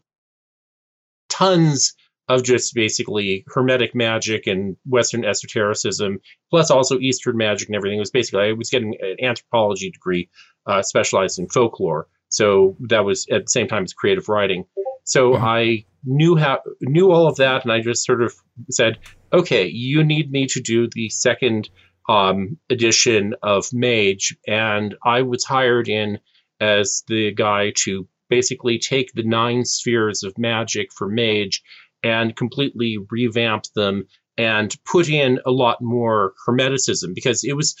tons 1.28 1.94
of 2.28 2.42
just 2.42 2.74
basically 2.74 3.44
hermetic 3.48 3.94
magic 3.94 4.46
and 4.46 4.76
Western 4.86 5.24
esotericism, 5.24 6.18
plus 6.50 6.70
also 6.70 6.98
Eastern 6.98 7.36
magic 7.36 7.68
and 7.68 7.76
everything. 7.76 7.98
It 7.98 8.00
was 8.00 8.10
basically 8.10 8.48
I 8.48 8.52
was 8.52 8.70
getting 8.70 8.96
an 9.00 9.16
anthropology 9.22 9.90
degree, 9.90 10.30
uh, 10.66 10.82
specialized 10.82 11.38
in 11.38 11.48
folklore. 11.48 12.08
So 12.30 12.76
that 12.88 13.04
was 13.04 13.26
at 13.30 13.44
the 13.44 13.50
same 13.50 13.68
time 13.68 13.84
as 13.84 13.92
creative 13.92 14.28
writing. 14.28 14.64
So 15.04 15.32
mm-hmm. 15.32 15.44
I 15.44 15.84
knew 16.04 16.36
how 16.36 16.60
knew 16.80 17.12
all 17.12 17.28
of 17.28 17.36
that, 17.36 17.62
and 17.62 17.72
I 17.72 17.80
just 17.80 18.04
sort 18.04 18.22
of 18.22 18.34
said, 18.70 18.98
okay, 19.32 19.66
you 19.66 20.02
need 20.02 20.30
me 20.30 20.46
to 20.46 20.60
do 20.60 20.88
the 20.90 21.10
second 21.10 21.68
um, 22.08 22.58
edition 22.70 23.34
of 23.42 23.68
Mage, 23.72 24.36
and 24.46 24.94
I 25.04 25.22
was 25.22 25.44
hired 25.44 25.88
in 25.88 26.18
as 26.60 27.02
the 27.08 27.32
guy 27.32 27.72
to 27.78 28.06
basically 28.28 28.78
take 28.78 29.12
the 29.12 29.22
nine 29.22 29.64
spheres 29.64 30.22
of 30.22 30.38
magic 30.38 30.92
for 30.92 31.08
Mage 31.08 31.62
and 32.02 32.36
completely 32.36 32.98
revamp 33.10 33.64
them 33.74 34.06
and 34.36 34.74
put 34.84 35.08
in 35.08 35.40
a 35.46 35.50
lot 35.50 35.80
more 35.80 36.34
hermeticism 36.46 37.14
because 37.14 37.44
it 37.44 37.54
was 37.54 37.74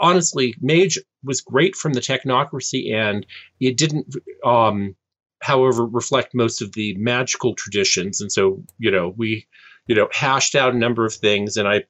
honestly 0.00 0.54
Mage 0.60 0.98
was 1.24 1.40
great 1.40 1.76
from 1.76 1.92
the 1.92 2.00
technocracy 2.00 2.92
and 2.92 3.26
it 3.60 3.76
didn't 3.76 4.14
um, 4.44 4.96
however 5.40 5.86
reflect 5.86 6.34
most 6.34 6.62
of 6.62 6.72
the 6.72 6.94
magical 6.96 7.54
traditions. 7.54 8.20
And 8.20 8.30
so 8.30 8.62
you 8.78 8.90
know 8.90 9.14
we 9.16 9.46
you 9.86 9.94
know 9.94 10.08
hashed 10.12 10.54
out 10.54 10.74
a 10.74 10.78
number 10.78 11.04
of 11.04 11.14
things 11.14 11.56
and 11.56 11.68
I 11.68 11.84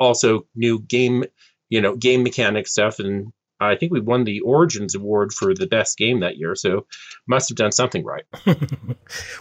also 0.00 0.46
new 0.56 0.80
game 0.80 1.24
you 1.68 1.80
know 1.80 1.94
game 1.94 2.22
mechanic 2.24 2.66
stuff 2.66 2.98
and 2.98 3.32
I 3.60 3.76
think 3.76 3.92
we 3.92 4.00
won 4.00 4.24
the 4.24 4.40
Origins 4.40 4.94
Award 4.94 5.32
for 5.32 5.54
the 5.54 5.66
best 5.66 5.98
game 5.98 6.20
that 6.20 6.38
year, 6.38 6.54
so 6.54 6.86
must 7.26 7.50
have 7.50 7.56
done 7.56 7.72
something 7.72 8.04
right. 8.04 8.24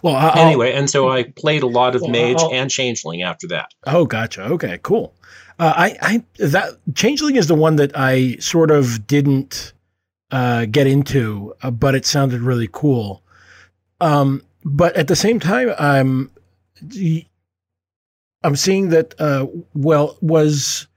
well, 0.04 0.16
I'll, 0.16 0.38
anyway, 0.38 0.74
and 0.74 0.90
so 0.90 1.10
I 1.10 1.24
played 1.24 1.64
a 1.64 1.68
lot 1.68 1.96
of 1.96 2.02
well, 2.02 2.12
Mage 2.12 2.40
I'll, 2.40 2.54
and 2.54 2.70
Changeling 2.70 3.22
after 3.22 3.48
that. 3.48 3.74
Oh, 3.88 4.06
gotcha. 4.06 4.44
Okay, 4.44 4.78
cool. 4.84 5.14
Uh, 5.58 5.74
I, 5.76 5.98
I 6.02 6.24
that 6.46 6.80
Changeling 6.94 7.38
is 7.38 7.48
the 7.48 7.56
one 7.56 7.78
that 7.78 7.92
I 7.96 8.36
sort 8.38 8.72
of 8.72 9.08
didn't 9.08 9.72
uh, 10.32 10.66
get 10.66 10.86
into, 10.86 11.54
uh, 11.62 11.72
but 11.72 11.96
it 11.96 12.06
sounded 12.06 12.42
really 12.42 12.70
cool. 12.72 13.24
Um, 14.02 14.44
but 14.66 14.96
at 14.96 15.08
the 15.08 15.16
same 15.16 15.40
time, 15.40 15.74
I'm 15.80 16.32
I'm 18.44 18.56
seeing 18.56 18.90
that. 18.90 19.20
Uh, 19.20 19.48
well, 19.74 20.18
was 20.22 20.88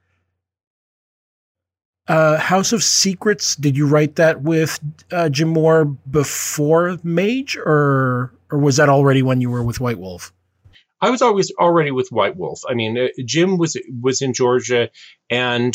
uh, 2.09 2.37
House 2.37 2.73
of 2.73 2.83
Secrets, 2.83 3.57
did 3.57 3.77
you 3.77 3.87
write 3.87 4.17
that 4.17 4.43
with 4.43 4.81
uh, 5.13 5.29
Jim 5.29 5.49
Moore 5.49 5.85
before 5.85 6.99
Mage, 7.03 7.57
or 7.57 8.35
or 8.51 8.59
was 8.59 8.77
that 8.77 8.89
already 8.89 9.23
when 9.23 9.41
you 9.41 9.51
were 9.51 9.63
with 9.63 9.81
White 9.81 9.99
Wolf? 9.99 10.33
I 11.01 11.11
was 11.11 11.23
always 11.23 11.51
already 11.59 11.91
with 11.91 12.13
White 12.13 12.37
Wolf. 12.37 12.61
I 12.69 12.75
mean, 12.75 12.99
uh, 12.99 13.09
Jim 13.25 13.57
was 13.57 13.81
was 14.01 14.21
in 14.21 14.35
Georgia, 14.35 14.91
and 15.31 15.75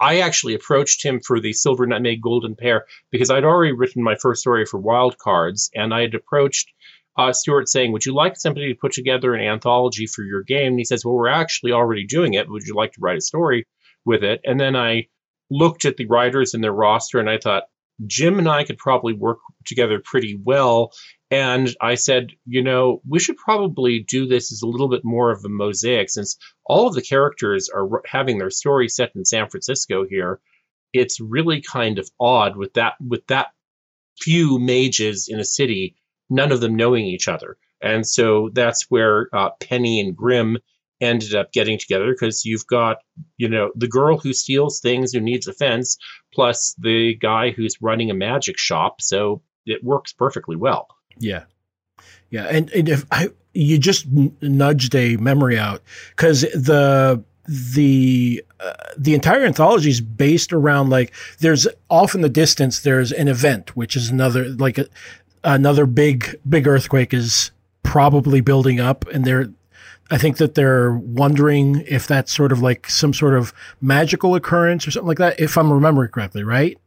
I 0.00 0.20
actually 0.20 0.54
approached 0.54 1.04
him 1.04 1.20
for 1.20 1.40
the 1.40 1.52
Silver 1.52 1.86
Nutmeg 1.86 2.20
Golden 2.20 2.56
Pear 2.56 2.84
because 3.10 3.30
I'd 3.30 3.44
already 3.44 3.72
written 3.72 4.02
my 4.02 4.16
first 4.16 4.40
story 4.40 4.66
for 4.66 4.78
Wild 4.78 5.16
Cards, 5.18 5.70
and 5.74 5.94
I 5.94 6.02
had 6.02 6.14
approached 6.14 6.72
uh, 7.16 7.32
Stewart 7.32 7.68
saying, 7.68 7.92
"Would 7.92 8.06
you 8.06 8.14
like 8.14 8.36
somebody 8.36 8.72
to 8.72 8.78
put 8.78 8.92
together 8.92 9.34
an 9.34 9.44
anthology 9.44 10.06
for 10.06 10.22
your 10.22 10.42
game?" 10.42 10.72
And 10.72 10.78
he 10.78 10.84
says, 10.84 11.04
"Well, 11.04 11.14
we're 11.14 11.28
actually 11.28 11.72
already 11.72 12.06
doing 12.06 12.34
it. 12.34 12.48
Would 12.48 12.66
you 12.66 12.74
like 12.74 12.92
to 12.92 13.00
write 13.00 13.18
a 13.18 13.22
story?" 13.22 13.66
with 14.04 14.22
it. 14.22 14.40
And 14.44 14.60
then 14.60 14.76
I 14.76 15.06
looked 15.50 15.84
at 15.84 15.96
the 15.96 16.06
writers 16.06 16.54
and 16.54 16.62
their 16.62 16.72
roster 16.72 17.18
and 17.18 17.28
I 17.28 17.38
thought, 17.38 17.64
Jim 18.06 18.38
and 18.38 18.48
I 18.48 18.64
could 18.64 18.78
probably 18.78 19.12
work 19.12 19.38
together 19.64 20.00
pretty 20.04 20.38
well. 20.42 20.92
And 21.30 21.74
I 21.80 21.94
said, 21.94 22.32
you 22.44 22.62
know, 22.62 23.00
we 23.08 23.20
should 23.20 23.36
probably 23.36 24.00
do 24.00 24.26
this 24.26 24.52
as 24.52 24.62
a 24.62 24.66
little 24.66 24.88
bit 24.88 25.04
more 25.04 25.30
of 25.30 25.44
a 25.44 25.48
mosaic 25.48 26.10
since 26.10 26.36
all 26.66 26.88
of 26.88 26.94
the 26.94 27.02
characters 27.02 27.68
are 27.68 28.02
having 28.06 28.38
their 28.38 28.50
story 28.50 28.88
set 28.88 29.12
in 29.14 29.24
San 29.24 29.48
Francisco 29.48 30.04
here. 30.08 30.40
It's 30.92 31.20
really 31.20 31.60
kind 31.60 31.98
of 31.98 32.08
odd 32.20 32.56
with 32.56 32.74
that 32.74 32.94
with 33.00 33.26
that 33.28 33.48
few 34.20 34.58
mages 34.60 35.28
in 35.28 35.40
a 35.40 35.44
city, 35.44 35.96
none 36.30 36.52
of 36.52 36.60
them 36.60 36.74
knowing 36.74 37.04
each 37.04 37.28
other. 37.28 37.56
And 37.82 38.06
so 38.06 38.50
that's 38.52 38.86
where 38.88 39.28
uh, 39.34 39.50
Penny 39.60 40.00
and 40.00 40.16
Grim 40.16 40.58
ended 41.00 41.34
up 41.34 41.52
getting 41.52 41.78
together 41.78 42.12
because 42.12 42.44
you've 42.44 42.66
got, 42.66 42.98
you 43.36 43.48
know, 43.48 43.72
the 43.74 43.88
girl 43.88 44.18
who 44.18 44.32
steals 44.32 44.80
things 44.80 45.12
who 45.12 45.20
needs 45.20 45.46
a 45.46 45.52
fence, 45.52 45.98
plus 46.32 46.74
the 46.78 47.14
guy 47.16 47.50
who's 47.50 47.82
running 47.82 48.10
a 48.10 48.14
magic 48.14 48.58
shop. 48.58 49.00
So 49.00 49.42
it 49.66 49.84
works 49.84 50.12
perfectly 50.12 50.56
well. 50.56 50.88
Yeah. 51.18 51.44
Yeah. 52.30 52.44
And, 52.44 52.70
and 52.72 52.88
if 52.88 53.04
I, 53.10 53.28
you 53.52 53.78
just 53.78 54.06
nudged 54.40 54.94
a 54.94 55.16
memory 55.16 55.58
out 55.58 55.82
because 56.16 56.40
the, 56.40 57.22
the 57.46 58.42
uh, 58.60 58.72
the 58.96 59.14
entire 59.14 59.44
anthology 59.44 59.90
is 59.90 60.00
based 60.00 60.52
around 60.52 60.88
like 60.88 61.12
there's 61.40 61.68
off 61.90 62.14
in 62.14 62.22
the 62.22 62.28
distance 62.28 62.80
there's 62.80 63.12
an 63.12 63.28
event 63.28 63.76
which 63.76 63.96
is 63.96 64.08
another 64.08 64.48
like 64.48 64.78
a, 64.78 64.86
another 65.44 65.86
big 65.86 66.40
big 66.48 66.66
earthquake 66.66 67.14
is 67.14 67.50
probably 67.82 68.40
building 68.40 68.80
up 68.80 69.06
and 69.08 69.24
there 69.24 69.48
I 70.10 70.18
think 70.18 70.36
that 70.36 70.54
they're 70.54 70.92
wondering 70.92 71.84
if 71.88 72.06
that's 72.06 72.34
sort 72.34 72.52
of 72.52 72.60
like 72.60 72.88
some 72.88 73.14
sort 73.14 73.34
of 73.34 73.54
magical 73.80 74.34
occurrence 74.34 74.86
or 74.86 74.90
something 74.90 75.08
like 75.08 75.18
that, 75.18 75.40
if 75.40 75.56
I'm 75.56 75.72
remembering 75.72 76.10
correctly, 76.10 76.44
right? 76.44 76.78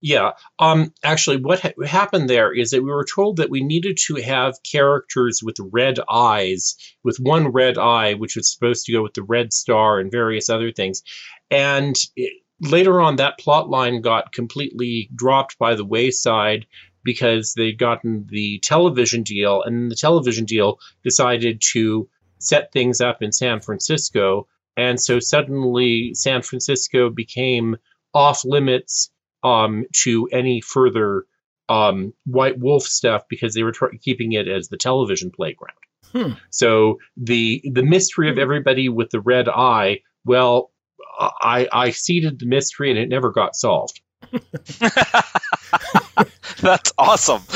Yeah. 0.00 0.32
Um, 0.58 0.92
actually, 1.02 1.38
what 1.38 1.60
ha- 1.60 1.86
happened 1.86 2.28
there 2.28 2.52
is 2.52 2.72
that 2.72 2.82
we 2.82 2.90
were 2.90 3.06
told 3.06 3.38
that 3.38 3.48
we 3.48 3.62
needed 3.62 3.96
to 4.06 4.16
have 4.16 4.62
characters 4.70 5.40
with 5.42 5.56
red 5.72 5.98
eyes, 6.10 6.74
with 7.02 7.16
one 7.18 7.48
red 7.48 7.78
eye, 7.78 8.14
which 8.14 8.36
was 8.36 8.52
supposed 8.52 8.84
to 8.86 8.92
go 8.92 9.02
with 9.02 9.14
the 9.14 9.22
red 9.22 9.52
star 9.52 9.98
and 10.00 10.10
various 10.12 10.50
other 10.50 10.72
things. 10.72 11.02
And 11.50 11.96
it, 12.16 12.34
later 12.60 13.00
on, 13.00 13.16
that 13.16 13.38
plot 13.38 13.70
line 13.70 14.02
got 14.02 14.32
completely 14.32 15.08
dropped 15.14 15.58
by 15.58 15.74
the 15.74 15.86
wayside 15.86 16.66
because 17.04 17.54
they'd 17.54 17.78
gotten 17.78 18.26
the 18.28 18.58
television 18.60 19.22
deal, 19.22 19.62
and 19.62 19.90
the 19.90 19.96
television 19.96 20.44
deal 20.44 20.78
decided 21.02 21.62
to 21.72 22.08
set 22.38 22.72
things 22.72 23.00
up 23.00 23.22
in 23.22 23.32
San 23.32 23.60
Francisco. 23.60 24.46
And 24.76 25.00
so 25.00 25.20
suddenly 25.20 26.14
San 26.14 26.42
Francisco 26.42 27.10
became 27.10 27.76
off 28.12 28.44
limits 28.44 29.10
um, 29.42 29.84
to 30.02 30.28
any 30.32 30.60
further 30.60 31.24
um, 31.68 32.12
White 32.26 32.58
Wolf 32.58 32.82
stuff 32.82 33.22
because 33.28 33.54
they 33.54 33.62
were 33.62 33.72
tr- 33.72 33.96
keeping 34.00 34.32
it 34.32 34.48
as 34.48 34.68
the 34.68 34.76
television 34.76 35.30
playground. 35.30 35.78
Hmm. 36.12 36.32
So 36.50 36.98
the 37.16 37.62
the 37.72 37.82
mystery 37.82 38.30
of 38.30 38.38
everybody 38.38 38.88
with 38.88 39.10
the 39.10 39.20
red 39.20 39.48
eye, 39.48 40.00
well, 40.24 40.70
I 41.18 41.68
I 41.72 41.90
seeded 41.90 42.38
the 42.38 42.46
mystery 42.46 42.90
and 42.90 42.98
it 42.98 43.08
never 43.08 43.30
got 43.32 43.56
solved. 43.56 44.00
That's 46.64 46.92
awesome. 46.98 47.42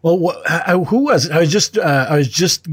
Well, 0.00 0.42
who 0.84 1.04
was 1.04 1.26
it? 1.26 1.32
I 1.32 1.40
was 1.40 1.50
just 1.50 1.76
uh, 1.76 2.06
I 2.08 2.16
was 2.18 2.28
just 2.28 2.66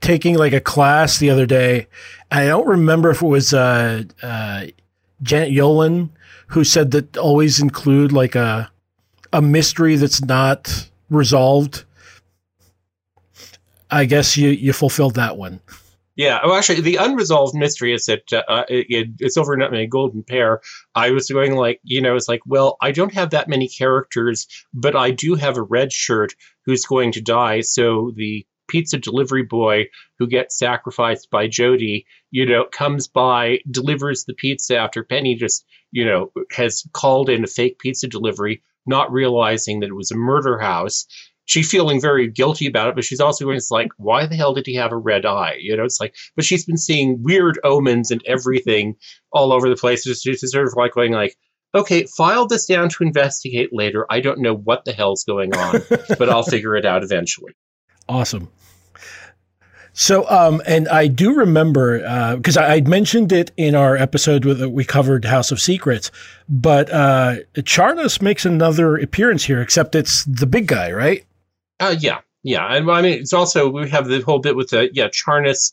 taking 0.00 0.36
like 0.36 0.52
a 0.52 0.60
class 0.60 1.18
the 1.18 1.30
other 1.30 1.46
day. 1.46 1.86
I 2.30 2.46
don't 2.46 2.66
remember 2.66 3.10
if 3.10 3.22
it 3.22 3.26
was 3.26 3.54
uh, 3.54 4.04
uh, 4.22 4.66
Janet 5.22 5.52
Yolen 5.52 6.10
who 6.48 6.64
said 6.64 6.90
that 6.92 7.16
always 7.16 7.60
include 7.60 8.12
like 8.12 8.34
a 8.34 8.70
a 9.32 9.40
mystery 9.42 9.96
that's 9.96 10.22
not 10.22 10.88
resolved. 11.10 11.84
I 13.90 14.04
guess 14.04 14.36
you 14.36 14.50
you 14.50 14.72
fulfilled 14.72 15.14
that 15.14 15.36
one. 15.36 15.60
Yeah, 16.16 16.40
well, 16.42 16.54
actually, 16.54 16.80
the 16.80 16.96
unresolved 16.96 17.54
mystery 17.54 17.92
is 17.92 18.06
that 18.06 18.32
uh, 18.32 18.64
it, 18.70 19.10
it's 19.18 19.36
over 19.36 19.52
a 19.52 19.86
golden 19.86 20.22
pear. 20.22 20.62
I 20.94 21.10
was 21.10 21.28
going 21.28 21.54
like, 21.56 21.78
you 21.84 22.00
know, 22.00 22.16
it's 22.16 22.28
like, 22.28 22.40
well, 22.46 22.78
I 22.80 22.90
don't 22.90 23.12
have 23.12 23.30
that 23.30 23.48
many 23.48 23.68
characters, 23.68 24.46
but 24.72 24.96
I 24.96 25.10
do 25.10 25.34
have 25.34 25.58
a 25.58 25.62
red 25.62 25.92
shirt 25.92 26.32
who's 26.64 26.86
going 26.86 27.12
to 27.12 27.20
die. 27.20 27.60
So 27.60 28.12
the 28.16 28.46
pizza 28.66 28.96
delivery 28.96 29.42
boy 29.42 29.84
who 30.18 30.26
gets 30.26 30.58
sacrificed 30.58 31.30
by 31.30 31.48
Jody, 31.48 32.06
you 32.30 32.46
know, 32.46 32.64
comes 32.64 33.08
by, 33.08 33.58
delivers 33.70 34.24
the 34.24 34.34
pizza 34.34 34.78
after 34.78 35.04
Penny 35.04 35.34
just, 35.34 35.66
you 35.92 36.06
know, 36.06 36.32
has 36.50 36.88
called 36.94 37.28
in 37.28 37.44
a 37.44 37.46
fake 37.48 37.78
pizza 37.78 38.08
delivery, 38.08 38.62
not 38.86 39.12
realizing 39.12 39.80
that 39.80 39.90
it 39.90 39.96
was 39.96 40.10
a 40.10 40.16
murder 40.16 40.58
house. 40.58 41.06
She's 41.46 41.70
feeling 41.70 42.00
very 42.00 42.28
guilty 42.28 42.66
about 42.66 42.88
it, 42.88 42.94
but 42.94 43.04
she's 43.04 43.20
also 43.20 43.44
going, 43.44 43.56
it's 43.56 43.70
like, 43.70 43.88
why 43.96 44.26
the 44.26 44.36
hell 44.36 44.52
did 44.52 44.66
he 44.66 44.74
have 44.74 44.92
a 44.92 44.96
red 44.96 45.24
eye? 45.24 45.56
You 45.58 45.76
know, 45.76 45.84
it's 45.84 46.00
like, 46.00 46.14
but 46.34 46.44
she's 46.44 46.66
been 46.66 46.76
seeing 46.76 47.22
weird 47.22 47.58
omens 47.64 48.10
and 48.10 48.22
everything 48.26 48.96
all 49.32 49.52
over 49.52 49.68
the 49.68 49.76
place. 49.76 50.06
It's 50.06 50.22
just 50.22 50.46
sort 50.48 50.66
of 50.66 50.74
like 50.76 50.92
going 50.92 51.12
like, 51.12 51.36
okay, 51.74 52.06
file 52.16 52.46
this 52.46 52.66
down 52.66 52.88
to 52.90 53.04
investigate 53.04 53.70
later. 53.72 54.06
I 54.10 54.20
don't 54.20 54.40
know 54.40 54.54
what 54.54 54.84
the 54.84 54.92
hell's 54.92 55.24
going 55.24 55.54
on, 55.56 55.80
but 56.18 56.28
I'll 56.28 56.42
figure 56.42 56.76
it 56.76 56.84
out 56.84 57.02
eventually. 57.02 57.52
Awesome. 58.08 58.50
So, 59.98 60.28
um, 60.28 60.60
and 60.66 60.88
I 60.88 61.06
do 61.06 61.34
remember 61.34 62.36
because 62.36 62.58
uh, 62.58 62.60
I, 62.60 62.74
I 62.74 62.80
mentioned 62.82 63.32
it 63.32 63.50
in 63.56 63.74
our 63.74 63.96
episode 63.96 64.44
with 64.44 64.62
we 64.66 64.84
covered 64.84 65.24
House 65.24 65.50
of 65.50 65.58
Secrets, 65.58 66.10
but 66.50 66.92
uh, 66.92 67.36
Charnas 67.54 68.20
makes 68.20 68.44
another 68.44 68.96
appearance 68.96 69.44
here, 69.44 69.62
except 69.62 69.94
it's 69.94 70.24
the 70.24 70.46
big 70.46 70.66
guy, 70.66 70.92
right? 70.92 71.24
Uh, 71.78 71.94
yeah, 71.98 72.20
yeah, 72.42 72.66
and 72.74 72.90
I 72.90 73.02
mean 73.02 73.20
it's 73.20 73.32
also 73.32 73.68
we 73.68 73.88
have 73.90 74.06
the 74.06 74.20
whole 74.20 74.38
bit 74.38 74.56
with 74.56 74.70
the 74.70 74.90
yeah 74.92 75.08
Charnas. 75.08 75.72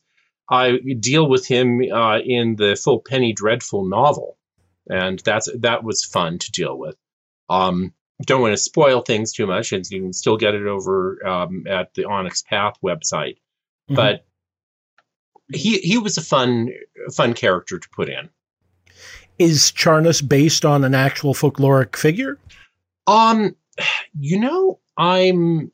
I 0.50 0.80
deal 1.00 1.30
with 1.30 1.48
him 1.48 1.82
uh, 1.92 2.20
in 2.20 2.58
the 2.58 2.76
full 2.76 3.00
Penny 3.00 3.34
Dreadful 3.34 3.86
novel, 3.86 4.38
and 4.90 5.20
that's 5.20 5.50
that 5.60 5.84
was 5.84 6.04
fun 6.04 6.40
to 6.40 6.52
deal 6.52 6.78
with. 6.78 6.96
Um, 7.50 7.94
don't 8.26 8.42
want 8.42 8.54
to 8.54 8.58
spoil 8.58 9.02
things 9.02 9.34
too 9.34 9.48
much, 9.48 9.72
and 9.72 9.90
you 9.90 10.02
can 10.02 10.14
still 10.14 10.38
get 10.38 10.56
it 10.56 10.68
over 10.68 11.26
um, 11.26 11.66
at 11.68 11.94
the 11.94 12.06
Onyx 12.06 12.44
Path 12.44 12.76
website. 12.84 13.38
Mm-hmm. 13.90 13.96
But 13.96 14.26
he 15.54 15.80
he 15.80 15.98
was 15.98 16.18
a 16.18 16.22
fun 16.22 16.70
fun 17.14 17.34
character 17.34 17.80
to 17.80 17.90
put 17.90 18.10
in. 18.10 18.30
Is 19.40 19.72
Charnas 19.72 20.28
based 20.28 20.64
on 20.64 20.84
an 20.84 20.94
actual 20.94 21.34
folkloric 21.34 21.96
figure? 21.96 22.38
Um, 23.08 23.56
you 24.18 24.40
know, 24.40 24.80
I'm 24.98 25.72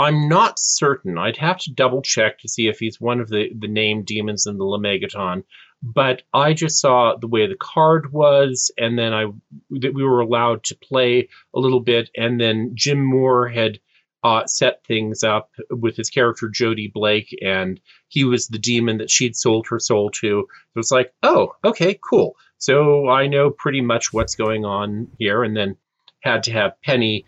I'm 0.00 0.28
not 0.28 0.58
certain. 0.58 1.18
I'd 1.18 1.36
have 1.36 1.58
to 1.58 1.72
double 1.72 2.00
check 2.00 2.38
to 2.38 2.48
see 2.48 2.68
if 2.68 2.78
he's 2.78 2.98
one 2.98 3.20
of 3.20 3.28
the 3.28 3.50
the 3.58 3.68
named 3.68 4.06
demons 4.06 4.46
in 4.46 4.56
the 4.56 4.64
Lemegeton. 4.64 5.44
But 5.82 6.22
I 6.32 6.54
just 6.54 6.80
saw 6.80 7.16
the 7.16 7.28
way 7.28 7.46
the 7.46 7.54
card 7.54 8.10
was, 8.10 8.70
and 8.78 8.98
then 8.98 9.12
I 9.12 9.26
that 9.70 9.92
we 9.92 10.02
were 10.02 10.20
allowed 10.20 10.64
to 10.64 10.74
play 10.76 11.28
a 11.54 11.60
little 11.60 11.80
bit, 11.80 12.08
and 12.16 12.40
then 12.40 12.72
Jim 12.74 13.04
Moore 13.04 13.48
had 13.48 13.78
uh, 14.24 14.46
set 14.46 14.84
things 14.84 15.22
up 15.22 15.50
with 15.70 15.96
his 15.96 16.08
character 16.08 16.48
Jody 16.48 16.90
Blake, 16.92 17.36
and 17.42 17.78
he 18.08 18.24
was 18.24 18.48
the 18.48 18.58
demon 18.58 18.98
that 18.98 19.10
she'd 19.10 19.36
sold 19.36 19.66
her 19.68 19.78
soul 19.78 20.10
to. 20.12 20.46
So 20.74 20.80
it's 20.80 20.90
like, 20.90 21.12
oh, 21.22 21.54
okay, 21.62 21.98
cool. 22.08 22.36
So 22.56 23.08
I 23.08 23.26
know 23.26 23.50
pretty 23.50 23.82
much 23.82 24.14
what's 24.14 24.34
going 24.34 24.64
on 24.64 25.08
here, 25.18 25.42
and 25.44 25.54
then 25.54 25.76
had 26.22 26.42
to 26.44 26.52
have 26.52 26.80
Penny. 26.82 27.26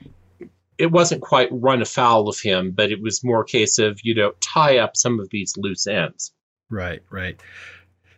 It 0.78 0.90
wasn't 0.90 1.22
quite 1.22 1.48
run 1.52 1.82
afoul 1.82 2.28
of 2.28 2.40
him, 2.40 2.72
but 2.72 2.90
it 2.90 3.00
was 3.00 3.22
more 3.22 3.42
a 3.42 3.46
case 3.46 3.78
of 3.78 4.00
you 4.02 4.14
know 4.14 4.32
tie 4.40 4.78
up 4.78 4.96
some 4.96 5.20
of 5.20 5.28
these 5.30 5.54
loose 5.56 5.86
ends. 5.86 6.32
Right, 6.70 7.02
right. 7.10 7.38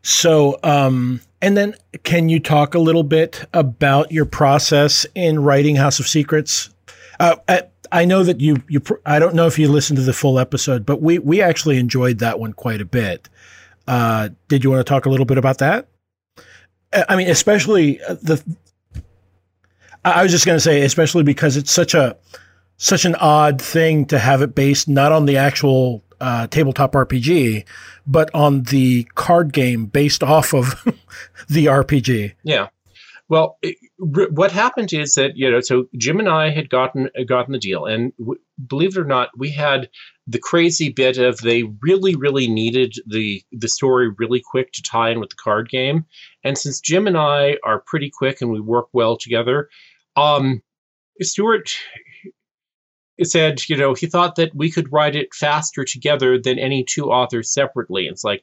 So, 0.02 0.58
um, 0.62 1.20
and 1.40 1.56
then 1.56 1.74
can 2.02 2.28
you 2.28 2.38
talk 2.38 2.74
a 2.74 2.78
little 2.78 3.02
bit 3.02 3.46
about 3.54 4.12
your 4.12 4.26
process 4.26 5.06
in 5.14 5.42
writing 5.42 5.76
House 5.76 5.98
of 5.98 6.06
Secrets? 6.06 6.70
Uh, 7.18 7.36
at, 7.48 7.72
I 7.90 8.04
know 8.04 8.22
that 8.22 8.40
you 8.40 8.62
you 8.68 8.82
I 9.06 9.18
don't 9.18 9.34
know 9.34 9.46
if 9.46 9.58
you 9.58 9.68
listened 9.68 9.96
to 9.98 10.02
the 10.02 10.12
full 10.12 10.38
episode, 10.38 10.84
but 10.84 11.00
we 11.00 11.18
we 11.18 11.40
actually 11.40 11.78
enjoyed 11.78 12.18
that 12.18 12.38
one 12.38 12.52
quite 12.52 12.80
a 12.80 12.84
bit. 12.84 13.28
Uh, 13.86 14.30
did 14.48 14.64
you 14.64 14.70
want 14.70 14.80
to 14.80 14.84
talk 14.84 15.06
a 15.06 15.10
little 15.10 15.26
bit 15.26 15.38
about 15.38 15.58
that? 15.58 15.88
I 17.08 17.16
mean, 17.16 17.30
especially 17.30 18.00
uh, 18.02 18.14
the. 18.14 18.42
I 20.04 20.22
was 20.22 20.32
just 20.32 20.44
going 20.44 20.56
to 20.56 20.60
say, 20.60 20.82
especially 20.82 21.22
because 21.22 21.56
it's 21.56 21.72
such 21.72 21.94
a 21.94 22.16
such 22.76 23.04
an 23.04 23.14
odd 23.16 23.60
thing 23.60 24.06
to 24.06 24.18
have 24.18 24.42
it 24.42 24.54
based 24.54 24.88
not 24.88 25.12
on 25.12 25.26
the 25.26 25.36
actual 25.36 26.04
uh, 26.20 26.46
tabletop 26.46 26.92
RPG, 26.92 27.64
but 28.06 28.30
on 28.34 28.64
the 28.64 29.04
card 29.14 29.52
game 29.52 29.86
based 29.86 30.22
off 30.22 30.54
of 30.54 30.82
the 31.48 31.66
RPG. 31.66 32.34
Yeah. 32.42 32.68
Well, 33.28 33.58
it, 33.62 33.76
what 33.98 34.52
happened 34.52 34.92
is 34.92 35.14
that 35.14 35.36
you 35.36 35.50
know, 35.50 35.60
so 35.60 35.88
Jim 35.96 36.18
and 36.18 36.28
I 36.28 36.50
had 36.50 36.68
gotten 36.68 37.08
gotten 37.26 37.52
the 37.52 37.58
deal, 37.58 37.86
and 37.86 38.12
w- 38.18 38.40
believe 38.66 38.96
it 38.96 39.00
or 39.00 39.04
not, 39.04 39.30
we 39.36 39.50
had 39.50 39.88
the 40.26 40.38
crazy 40.38 40.90
bit 40.90 41.16
of 41.16 41.38
they 41.38 41.62
really, 41.80 42.14
really 42.14 42.48
needed 42.48 42.94
the 43.06 43.42
the 43.50 43.68
story 43.68 44.10
really 44.18 44.42
quick 44.44 44.72
to 44.72 44.82
tie 44.82 45.08
in 45.10 45.20
with 45.20 45.30
the 45.30 45.36
card 45.36 45.70
game, 45.70 46.04
and 46.44 46.58
since 46.58 46.80
Jim 46.80 47.06
and 47.06 47.16
I 47.16 47.56
are 47.64 47.82
pretty 47.86 48.10
quick 48.10 48.42
and 48.42 48.50
we 48.50 48.60
work 48.60 48.88
well 48.92 49.16
together, 49.16 49.70
um, 50.16 50.62
Stewart 51.22 51.74
said, 53.22 53.68
you 53.68 53.76
know, 53.76 53.94
he 53.94 54.06
thought 54.06 54.36
that 54.36 54.54
we 54.54 54.70
could 54.70 54.92
write 54.92 55.14
it 55.14 55.34
faster 55.34 55.84
together 55.84 56.38
than 56.38 56.58
any 56.58 56.84
two 56.84 57.10
authors 57.10 57.52
separately. 57.52 58.06
It's 58.06 58.24
like, 58.24 58.42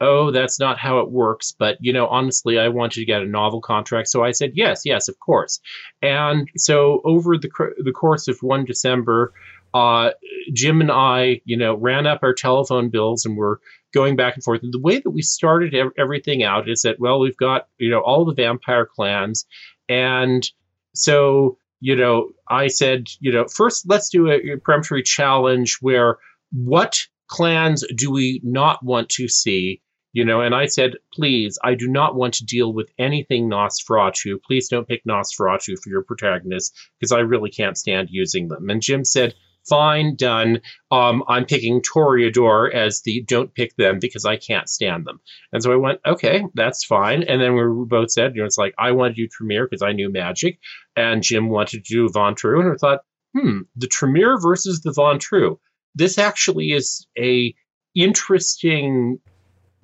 oh, 0.00 0.30
that's 0.30 0.58
not 0.58 0.78
how 0.78 0.98
it 0.98 1.10
works. 1.10 1.52
But, 1.52 1.78
you 1.80 1.92
know, 1.92 2.06
honestly, 2.08 2.58
I 2.58 2.68
wanted 2.68 3.00
to 3.00 3.06
get 3.06 3.22
a 3.22 3.26
novel 3.26 3.60
contract. 3.60 4.08
So 4.08 4.24
I 4.24 4.32
said, 4.32 4.52
yes, 4.54 4.82
yes, 4.84 5.08
of 5.08 5.18
course. 5.20 5.60
And 6.02 6.48
so 6.56 7.00
over 7.04 7.38
the, 7.38 7.48
the 7.82 7.92
course 7.92 8.28
of 8.28 8.38
one 8.40 8.64
December, 8.64 9.32
uh, 9.74 10.10
Jim 10.52 10.80
and 10.80 10.90
I, 10.90 11.40
you 11.44 11.56
know, 11.56 11.76
ran 11.76 12.06
up 12.06 12.20
our 12.22 12.34
telephone 12.34 12.90
bills 12.90 13.24
and 13.24 13.36
we're 13.36 13.56
going 13.94 14.16
back 14.16 14.34
and 14.34 14.44
forth. 14.44 14.62
And 14.62 14.74
the 14.74 14.80
way 14.80 14.98
that 14.98 15.10
we 15.10 15.22
started 15.22 15.74
ev- 15.74 15.92
everything 15.96 16.42
out 16.42 16.68
is 16.68 16.82
that, 16.82 16.98
well, 16.98 17.20
we've 17.20 17.36
got, 17.36 17.68
you 17.78 17.88
know, 17.90 18.00
all 18.00 18.24
the 18.24 18.34
vampire 18.34 18.84
clans. 18.84 19.46
And 19.88 20.46
so, 20.94 21.56
you 21.82 21.96
know, 21.96 22.30
I 22.48 22.68
said, 22.68 23.08
you 23.18 23.32
know, 23.32 23.46
first 23.48 23.88
let's 23.88 24.08
do 24.08 24.30
a, 24.30 24.52
a 24.52 24.56
peremptory 24.56 25.02
challenge 25.02 25.78
where 25.80 26.18
what 26.52 27.00
clans 27.26 27.84
do 27.96 28.10
we 28.12 28.40
not 28.44 28.84
want 28.84 29.08
to 29.10 29.28
see 29.28 29.82
you 30.14 30.26
know, 30.26 30.42
and 30.42 30.54
I 30.54 30.66
said, 30.66 30.92
please, 31.14 31.58
I 31.64 31.74
do 31.74 31.88
not 31.88 32.14
want 32.14 32.34
to 32.34 32.44
deal 32.44 32.72
with 32.72 32.90
anything 32.98 33.48
Nosferatu. 33.48 34.42
Please 34.46 34.68
don't 34.68 34.86
pick 34.86 35.02
Nosferatu 35.06 35.78
for 35.82 35.88
your 35.88 36.02
protagonist 36.02 36.76
because 37.00 37.12
I 37.12 37.20
really 37.20 37.50
can't 37.50 37.78
stand 37.78 38.08
using 38.10 38.48
them. 38.48 38.68
And 38.68 38.82
Jim 38.82 39.06
said, 39.06 39.34
fine, 39.68 40.16
done. 40.16 40.60
Um, 40.90 41.22
I'm 41.28 41.44
picking 41.44 41.82
Toreador 41.82 42.72
as 42.72 43.02
the 43.02 43.22
don't 43.22 43.54
pick 43.54 43.76
them 43.76 43.98
because 44.00 44.24
I 44.24 44.36
can't 44.36 44.68
stand 44.68 45.06
them. 45.06 45.20
And 45.52 45.62
so 45.62 45.72
I 45.72 45.76
went, 45.76 46.00
okay, 46.06 46.44
that's 46.54 46.84
fine. 46.84 47.22
And 47.22 47.40
then 47.40 47.54
we 47.54 47.84
both 47.86 48.10
said, 48.10 48.34
you 48.34 48.42
know, 48.42 48.46
it's 48.46 48.58
like 48.58 48.74
I 48.78 48.92
wanted 48.92 49.16
to 49.16 49.22
do 49.22 49.28
Tremere 49.28 49.66
because 49.66 49.82
I 49.82 49.92
knew 49.92 50.10
magic, 50.10 50.58
and 50.96 51.22
Jim 51.22 51.48
wanted 51.48 51.84
to 51.84 51.94
do 51.94 52.08
Ventrue. 52.08 52.60
And 52.60 52.72
I 52.72 52.76
thought, 52.76 53.00
hmm, 53.36 53.60
the 53.76 53.86
Tremere 53.86 54.38
versus 54.40 54.80
the 54.82 54.92
Ventrue. 54.92 55.58
This 55.94 56.18
actually 56.18 56.72
is 56.72 57.06
a 57.18 57.54
interesting 57.94 59.18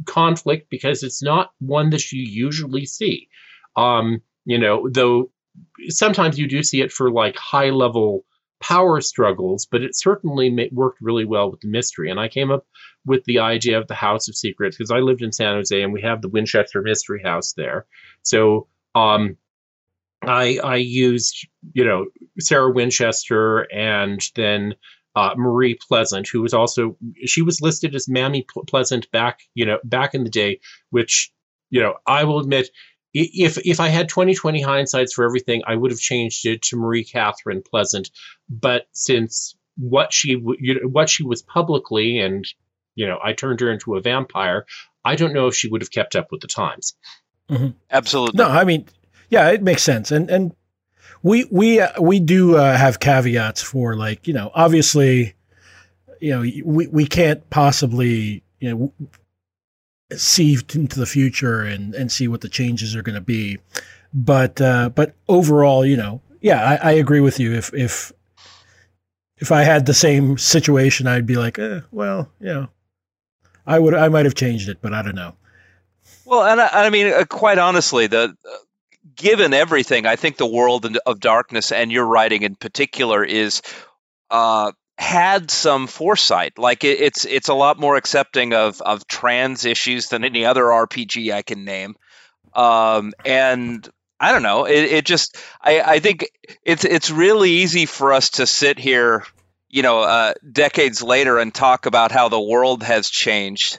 conflict 0.07 0.71
because 0.71 1.03
it's 1.03 1.23
not 1.23 1.51
one 1.59 1.91
that 1.91 2.13
you 2.13 2.23
usually 2.23 2.87
see. 2.87 3.29
Um, 3.77 4.23
you 4.45 4.59
know, 4.59 4.89
though 4.91 5.31
sometimes 5.89 6.39
you 6.39 6.49
do 6.49 6.63
see 6.63 6.81
it 6.81 6.93
for 6.93 7.11
like 7.11 7.37
high 7.37 7.71
level 7.71 8.25
power 8.61 9.01
struggles, 9.01 9.67
but 9.71 9.83
it 9.83 9.97
certainly 9.97 10.71
worked 10.73 11.01
really 11.01 11.25
well 11.25 11.51
with 11.51 11.61
the 11.61 11.69
mystery. 11.69 12.11
And 12.11 12.19
I 12.19 12.29
came 12.29 12.51
up 12.51 12.67
with 13.07 13.25
the 13.25 13.39
idea 13.39 13.79
of 13.79 13.87
the 13.87 13.95
House 13.95 14.29
of 14.29 14.37
Secrets 14.37 14.77
because 14.77 14.91
I 14.91 14.99
lived 14.99 15.23
in 15.23 15.33
San 15.33 15.55
Jose 15.55 15.83
and 15.83 15.93
we 15.93 16.03
have 16.03 16.23
the 16.23 16.29
Winchester 16.29 16.83
Mystery 16.83 17.23
House 17.23 17.53
there. 17.53 17.87
So 18.23 18.67
um, 18.95 19.37
I 20.23 20.59
I 20.63 20.77
used 20.77 21.47
you 21.73 21.85
know 21.85 22.07
Sarah 22.41 22.73
Winchester 22.73 23.61
and 23.73 24.21
then 24.35 24.75
uh, 25.15 25.35
Marie 25.37 25.79
Pleasant, 25.89 26.29
who 26.29 26.43
was 26.43 26.55
also 26.55 26.97
she 27.25 27.43
was 27.43 27.61
listed 27.61 27.95
as 27.95 28.09
Mammy 28.09 28.47
Pleasant 28.67 29.11
back 29.11 29.41
you 29.55 29.65
know 29.65 29.79
back 29.85 30.15
in 30.15 30.25
the 30.25 30.31
day, 30.31 30.61
which 30.91 31.33
you 31.71 31.81
know 31.81 31.95
I 32.07 32.25
will 32.25 32.41
admit 32.41 32.71
if 33.15 33.59
if 33.67 33.81
I 33.81 33.89
had 33.89 34.09
2020 34.09 34.63
hindsights 34.63 35.13
for 35.13 35.25
everything, 35.25 35.63
I 35.67 35.77
would 35.77 35.91
have 35.91 36.01
changed 36.01 36.47
it 36.47 36.63
to 36.63 36.77
Marie 36.77 37.05
Catherine 37.05 37.63
Pleasant. 37.63 38.11
But 38.49 38.87
since 38.93 39.57
what 39.77 40.13
she 40.13 40.31
you 40.59 40.75
know, 40.75 40.89
what 40.89 41.09
she 41.09 41.25
was 41.25 41.43
publicly, 41.43 42.19
and 42.19 42.47
you 42.95 43.07
know, 43.07 43.19
I 43.23 43.33
turned 43.33 43.61
her 43.61 43.71
into 43.71 43.97
a 43.97 44.01
vampire, 44.01 44.67
I 45.05 45.17
don't 45.17 45.33
know 45.33 45.47
if 45.47 45.55
she 45.55 45.69
would 45.69 45.83
have 45.83 45.91
kept 45.91 46.17
up 46.17 46.29
with 46.31 46.41
the 46.41 46.49
times. 46.49 46.95
Mm-hmm. 47.49 47.69
Absolutely. 47.91 48.37
No, 48.37 48.49
I 48.49 48.65
mean, 48.65 48.87
yeah, 49.31 49.51
it 49.51 49.63
makes 49.63 49.83
sense, 49.83 50.11
and 50.11 50.29
and 50.31 50.55
we 51.23 51.45
we 51.51 51.81
uh, 51.81 52.01
we 52.01 52.21
do 52.21 52.57
uh, 52.57 52.77
have 52.77 53.01
caveats 53.01 53.63
for 53.63 53.97
like 53.97 54.27
you 54.27 54.35
know 54.35 54.51
obviously 54.55 55.35
you 56.21 56.31
know 56.31 56.41
we 56.65 56.87
we 56.89 57.07
can't 57.07 57.49
possibly 57.51 58.43
you 58.61 58.71
know 58.71 58.93
see 60.17 60.59
into 60.75 60.99
the 60.99 61.07
future 61.07 61.63
and 61.63 61.95
and 61.95 62.11
see 62.11 62.29
what 62.29 62.41
the 62.41 62.49
changes 62.49 62.97
are 62.97 63.03
going 63.03 63.15
to 63.15 63.21
be. 63.21 63.59
But 64.13 64.61
uh 64.61 64.91
but 64.91 65.15
overall 65.29 65.85
you 65.85 65.97
know 65.97 66.21
yeah 66.41 66.79
I, 66.83 66.91
I 66.91 66.93
agree 66.93 67.21
with 67.21 67.39
you. 67.39 67.53
If 67.53 67.73
if 67.75 68.13
if 69.37 69.53
I 69.53 69.63
had 69.63 69.87
the 69.87 69.95
same 69.95 70.39
situation 70.39 71.07
I'd 71.07 71.27
be 71.27 71.37
like 71.37 71.59
eh, 71.59 71.81
well 71.91 72.31
you 72.41 72.49
know 72.49 72.69
I 73.67 73.79
would 73.79 73.95
I 73.95 74.09
might 74.09 74.25
have 74.25 74.35
changed 74.35 74.69
it 74.69 74.79
but 74.81 74.95
I 74.95 75.03
don't 75.03 75.15
know. 75.15 75.35
Well 76.25 76.45
and 76.45 76.61
I, 76.61 76.87
I 76.87 76.91
mean 76.91 77.13
uh, 77.13 77.25
quite 77.25 77.59
honestly 77.59 78.07
the 78.07 78.35
given 79.19 79.53
everything, 79.53 80.07
I 80.07 80.17
think 80.17 80.37
the 80.37 80.47
world 80.47 80.97
of 81.05 81.21
darkness 81.21 81.73
and 81.73 81.93
your 81.93 82.07
writing 82.07 82.43
in 82.43 82.55
particular 82.55 83.25
is 83.25 83.61
uh, 84.31 84.73
had 84.99 85.51
some 85.51 85.87
foresight. 85.87 86.59
Like 86.59 86.83
it, 86.83 87.01
it's 87.01 87.25
it's 87.25 87.49
a 87.49 87.55
lot 87.55 87.79
more 87.79 87.97
accepting 87.97 88.53
of 88.53 88.81
of 88.83 89.07
trans 89.07 89.65
issues 89.65 90.09
than 90.09 90.25
any 90.25 90.45
other 90.45 90.65
RPG 90.65 91.33
I 91.33 91.43
can 91.43 91.65
name. 91.65 91.95
Um, 92.53 93.13
and 93.25 93.89
I 94.19 94.33
don't 94.33 94.43
know. 94.43 94.65
It, 94.65 94.85
it 94.85 95.07
just 95.07 95.37
I, 95.63 95.81
I 95.81 95.99
think 96.01 96.29
it's 96.65 96.85
it's 96.85 97.11
really 97.11 97.51
easy 97.51 97.87
for 97.87 98.13
us 98.13 98.31
to 98.31 98.47
sit 98.47 98.79
here, 98.79 99.25
you 99.69 99.83
know, 99.83 100.01
uh, 100.01 100.35
decades 100.51 101.01
later 101.01 101.39
and 101.39 101.55
talk 101.55 101.87
about 101.87 102.11
how 102.11 102.29
the 102.29 102.41
world 102.41 102.83
has 102.83 103.09
changed. 103.09 103.79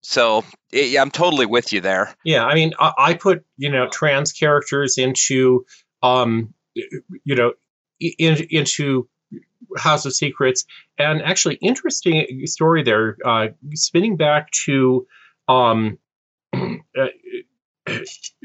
So 0.00 0.46
it, 0.72 0.98
I'm 0.98 1.10
totally 1.10 1.44
with 1.44 1.74
you 1.74 1.82
there. 1.82 2.14
Yeah, 2.24 2.46
I 2.46 2.54
mean, 2.54 2.72
I, 2.80 2.92
I 2.96 3.14
put 3.14 3.44
you 3.58 3.70
know 3.70 3.86
trans 3.86 4.32
characters 4.32 4.96
into 4.96 5.66
um, 6.02 6.54
you 6.74 7.34
know 7.34 7.52
in, 8.00 8.38
into 8.48 9.06
House 9.76 10.06
of 10.06 10.14
Secrets, 10.14 10.64
and 10.98 11.22
actually 11.22 11.56
interesting 11.56 12.46
story 12.46 12.82
there. 12.82 13.16
Uh, 13.24 13.48
spinning 13.74 14.16
back 14.16 14.50
to 14.66 15.06
um, 15.48 15.98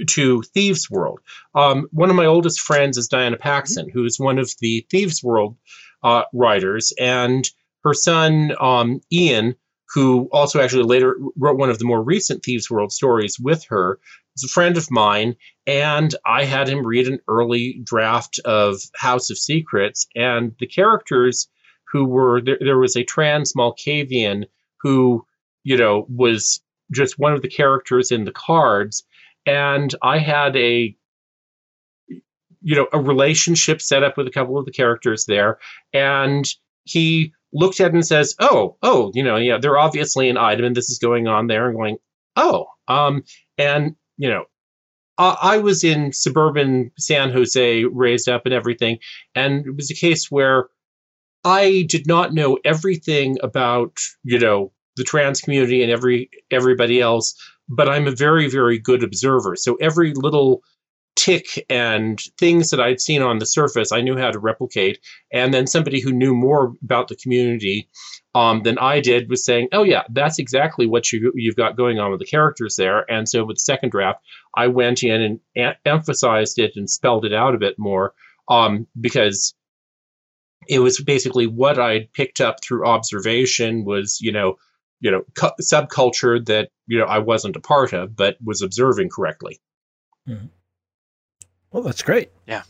to 0.08 0.42
Thieves 0.42 0.90
World. 0.90 1.20
Um, 1.54 1.88
one 1.92 2.10
of 2.10 2.16
my 2.16 2.26
oldest 2.26 2.62
friends 2.62 2.98
is 2.98 3.08
Diana 3.08 3.38
Paxson, 3.38 3.90
who 3.90 4.06
is 4.06 4.20
one 4.20 4.40
of 4.40 4.52
the 4.60 4.86
Thieves 4.90 5.24
World 5.24 5.58
uh, 6.04 6.24
writers, 6.34 6.94
and 7.00 7.48
her 7.84 7.94
son 7.94 8.54
um, 8.60 9.02
Ian, 9.12 9.56
who 9.94 10.28
also 10.32 10.60
actually 10.60 10.84
later 10.84 11.18
wrote 11.38 11.58
one 11.58 11.70
of 11.70 11.80
the 11.80 11.86
more 11.86 12.02
recent 12.02 12.44
Thieves 12.44 12.70
World 12.70 12.92
stories 12.92 13.40
with 13.40 13.66
her, 13.66 14.00
is 14.36 14.44
a 14.44 14.48
friend 14.48 14.78
of 14.78 14.92
mine, 14.92 15.36
and 15.66 16.14
I 16.26 16.44
had 16.44 16.68
him 16.68 16.86
read 16.86 17.08
an 17.08 17.20
early 17.28 17.80
draft 17.84 18.40
of 18.46 18.82
House 18.96 19.30
of 19.30 19.38
Secrets, 19.38 20.08
and 20.16 20.54
the 20.60 20.68
characters 20.68 21.48
who 21.92 22.06
were 22.06 22.42
there, 22.42 22.58
there 22.60 22.78
was 22.78 22.96
a 22.96 23.04
trans 23.04 23.54
Malkavian 23.54 24.46
who, 24.82 25.26
you 25.64 25.78
know, 25.78 26.06
was 26.10 26.62
just 26.92 27.18
one 27.18 27.34
of 27.34 27.42
the 27.42 27.50
characters 27.50 28.12
in 28.12 28.26
the 28.26 28.32
cards, 28.32 29.04
and 29.46 29.94
I 30.02 30.20
had 30.20 30.56
a 30.56 30.96
you 32.62 32.76
know 32.76 32.88
a 32.92 33.00
relationship 33.00 33.82
set 33.82 34.04
up 34.04 34.18
with 34.18 34.28
a 34.28 34.32
couple 34.32 34.58
of 34.58 34.66
the 34.66 34.72
characters 34.72 35.26
there, 35.26 35.60
and 35.94 36.46
he 36.84 37.34
looked 37.54 37.80
at 37.80 37.88
it 37.88 37.94
and 37.94 38.06
says, 38.06 38.36
"Oh, 38.40 38.78
oh, 38.82 39.12
you 39.14 39.24
know, 39.24 39.38
yeah, 39.38 39.58
they're 39.58 39.78
obviously 39.78 40.30
an 40.30 40.38
item, 40.38 40.66
and 40.66 40.76
this 40.76 40.90
is 40.90 41.00
going 41.00 41.28
on 41.28 41.48
there." 41.48 41.68
And 41.68 41.76
going, 41.76 41.98
"Oh," 42.36 42.68
um, 42.88 43.24
and 43.58 43.96
you 44.18 44.30
know, 44.30 44.46
I, 45.18 45.38
I 45.42 45.58
was 45.58 45.84
in 45.84 46.14
suburban 46.14 46.92
San 46.98 47.32
Jose, 47.32 47.86
raised 47.86 48.30
up 48.30 48.46
and 48.46 48.54
everything, 48.54 49.00
and 49.34 49.66
it 49.66 49.76
was 49.76 49.92
a 49.92 49.96
case 49.96 50.30
where 50.30 50.70
I 51.44 51.86
did 51.88 52.08
not 52.08 52.34
know 52.34 52.58
everything 52.66 53.38
about 53.44 53.98
you 54.24 54.40
know 54.40 54.72
the 54.96 55.04
trans 55.04 55.42
community 55.42 55.84
and 55.84 55.92
every 55.92 56.30
everybody 56.52 57.02
else, 57.02 57.36
but 57.70 57.90
I'm 57.90 58.08
a 58.08 58.16
very 58.16 58.50
very 58.50 58.80
good 58.80 59.04
observer. 59.04 59.56
So 59.56 59.76
every 59.76 60.14
little 60.14 60.62
tick 61.16 61.66
and 61.70 62.20
things 62.38 62.70
that 62.70 62.82
I'd 62.82 63.00
seen 63.00 63.22
on 63.22 63.40
the 63.40 63.46
surface, 63.46 63.92
I 63.92 64.02
knew 64.02 64.18
how 64.18 64.32
to 64.32 64.40
replicate. 64.40 65.00
And 65.32 65.54
then 65.54 65.66
somebody 65.66 66.02
who 66.02 66.12
knew 66.12 66.36
more 66.36 66.74
about 66.84 67.08
the 67.08 67.16
community 67.16 67.88
um, 68.36 68.64
than 68.64 68.78
I 68.78 69.00
did 69.00 69.30
was 69.30 69.46
saying, 69.46 69.70
"Oh 69.72 69.84
yeah, 69.84 70.04
that's 70.12 70.40
exactly 70.40 70.86
what 70.86 71.12
you 71.12 71.32
you've 71.36 71.56
got 71.56 71.78
going 71.78 72.00
on 72.00 72.12
with 72.12 72.20
the 72.20 72.26
characters 72.26 72.76
there." 72.76 73.10
And 73.10 73.28
so 73.28 73.46
with 73.46 73.56
the 73.56 73.62
second 73.62 73.92
draft, 73.92 74.20
I 74.56 74.68
went 74.68 75.04
in 75.04 75.22
and 75.22 75.40
a- 75.58 75.88
emphasized 75.88 76.60
it 76.60 76.74
and 76.76 76.90
spelled 76.90 77.26
it 77.26 77.34
out 77.34 77.56
a 77.56 77.60
bit 77.60 77.76
more 77.80 78.14
um, 78.50 78.88
because 79.00 79.56
it 80.68 80.80
was 80.80 81.00
basically 81.00 81.48
what 81.48 81.80
I'd 81.80 82.12
picked 82.12 82.42
up 82.42 82.58
through 82.62 82.86
observation 82.86 83.86
was 83.86 84.20
you 84.20 84.34
know 84.34 84.58
you 85.00 85.12
know 85.12 85.24
cu- 85.34 85.62
subculture 85.62 86.46
that 86.48 86.72
you 86.88 87.00
know 87.00 87.06
I 87.06 87.20
wasn't 87.20 87.56
a 87.56 87.62
part 87.62 87.94
of 87.94 88.18
but 88.18 88.36
was 88.44 88.62
observing 88.62 89.10
correctly. 89.10 89.62
Mm-hmm. 90.28 90.48
Well, 91.72 91.84
that's 91.84 92.04
great. 92.04 92.32
Yeah. 92.48 92.64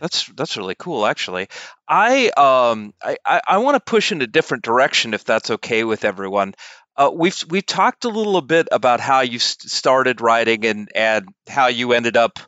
That's 0.00 0.26
that's 0.26 0.56
really 0.56 0.74
cool, 0.78 1.06
actually. 1.06 1.48
I 1.88 2.28
um 2.36 2.92
I, 3.02 3.16
I, 3.24 3.40
I 3.48 3.58
want 3.58 3.76
to 3.76 3.80
push 3.80 4.12
in 4.12 4.20
a 4.22 4.26
different 4.26 4.64
direction 4.64 5.14
if 5.14 5.24
that's 5.24 5.50
okay 5.50 5.84
with 5.84 6.04
everyone. 6.04 6.54
Uh, 6.96 7.10
we've 7.12 7.36
we've 7.48 7.66
talked 7.66 8.04
a 8.04 8.08
little 8.08 8.40
bit 8.40 8.68
about 8.72 9.00
how 9.00 9.20
you 9.20 9.38
st- 9.38 9.70
started 9.70 10.20
writing 10.20 10.66
and 10.66 10.90
and 10.94 11.28
how 11.48 11.68
you 11.68 11.92
ended 11.92 12.16
up 12.16 12.38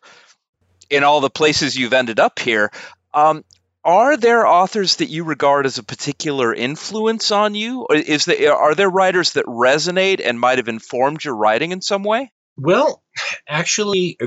in 0.90 1.04
all 1.04 1.20
the 1.20 1.30
places 1.30 1.76
you've 1.76 1.92
ended 1.92 2.20
up 2.20 2.38
here. 2.38 2.70
Um, 3.14 3.44
are 3.84 4.16
there 4.16 4.46
authors 4.46 4.96
that 4.96 5.08
you 5.08 5.24
regard 5.24 5.64
as 5.64 5.78
a 5.78 5.82
particular 5.82 6.54
influence 6.54 7.30
on 7.30 7.54
you? 7.54 7.86
Or 7.88 7.96
is 7.96 8.26
there 8.26 8.54
are 8.54 8.74
there 8.74 8.90
writers 8.90 9.32
that 9.32 9.46
resonate 9.46 10.20
and 10.22 10.38
might 10.38 10.58
have 10.58 10.68
informed 10.68 11.24
your 11.24 11.36
writing 11.36 11.72
in 11.72 11.80
some 11.80 12.04
way? 12.04 12.30
Well, 12.58 13.04
actually, 13.48 14.18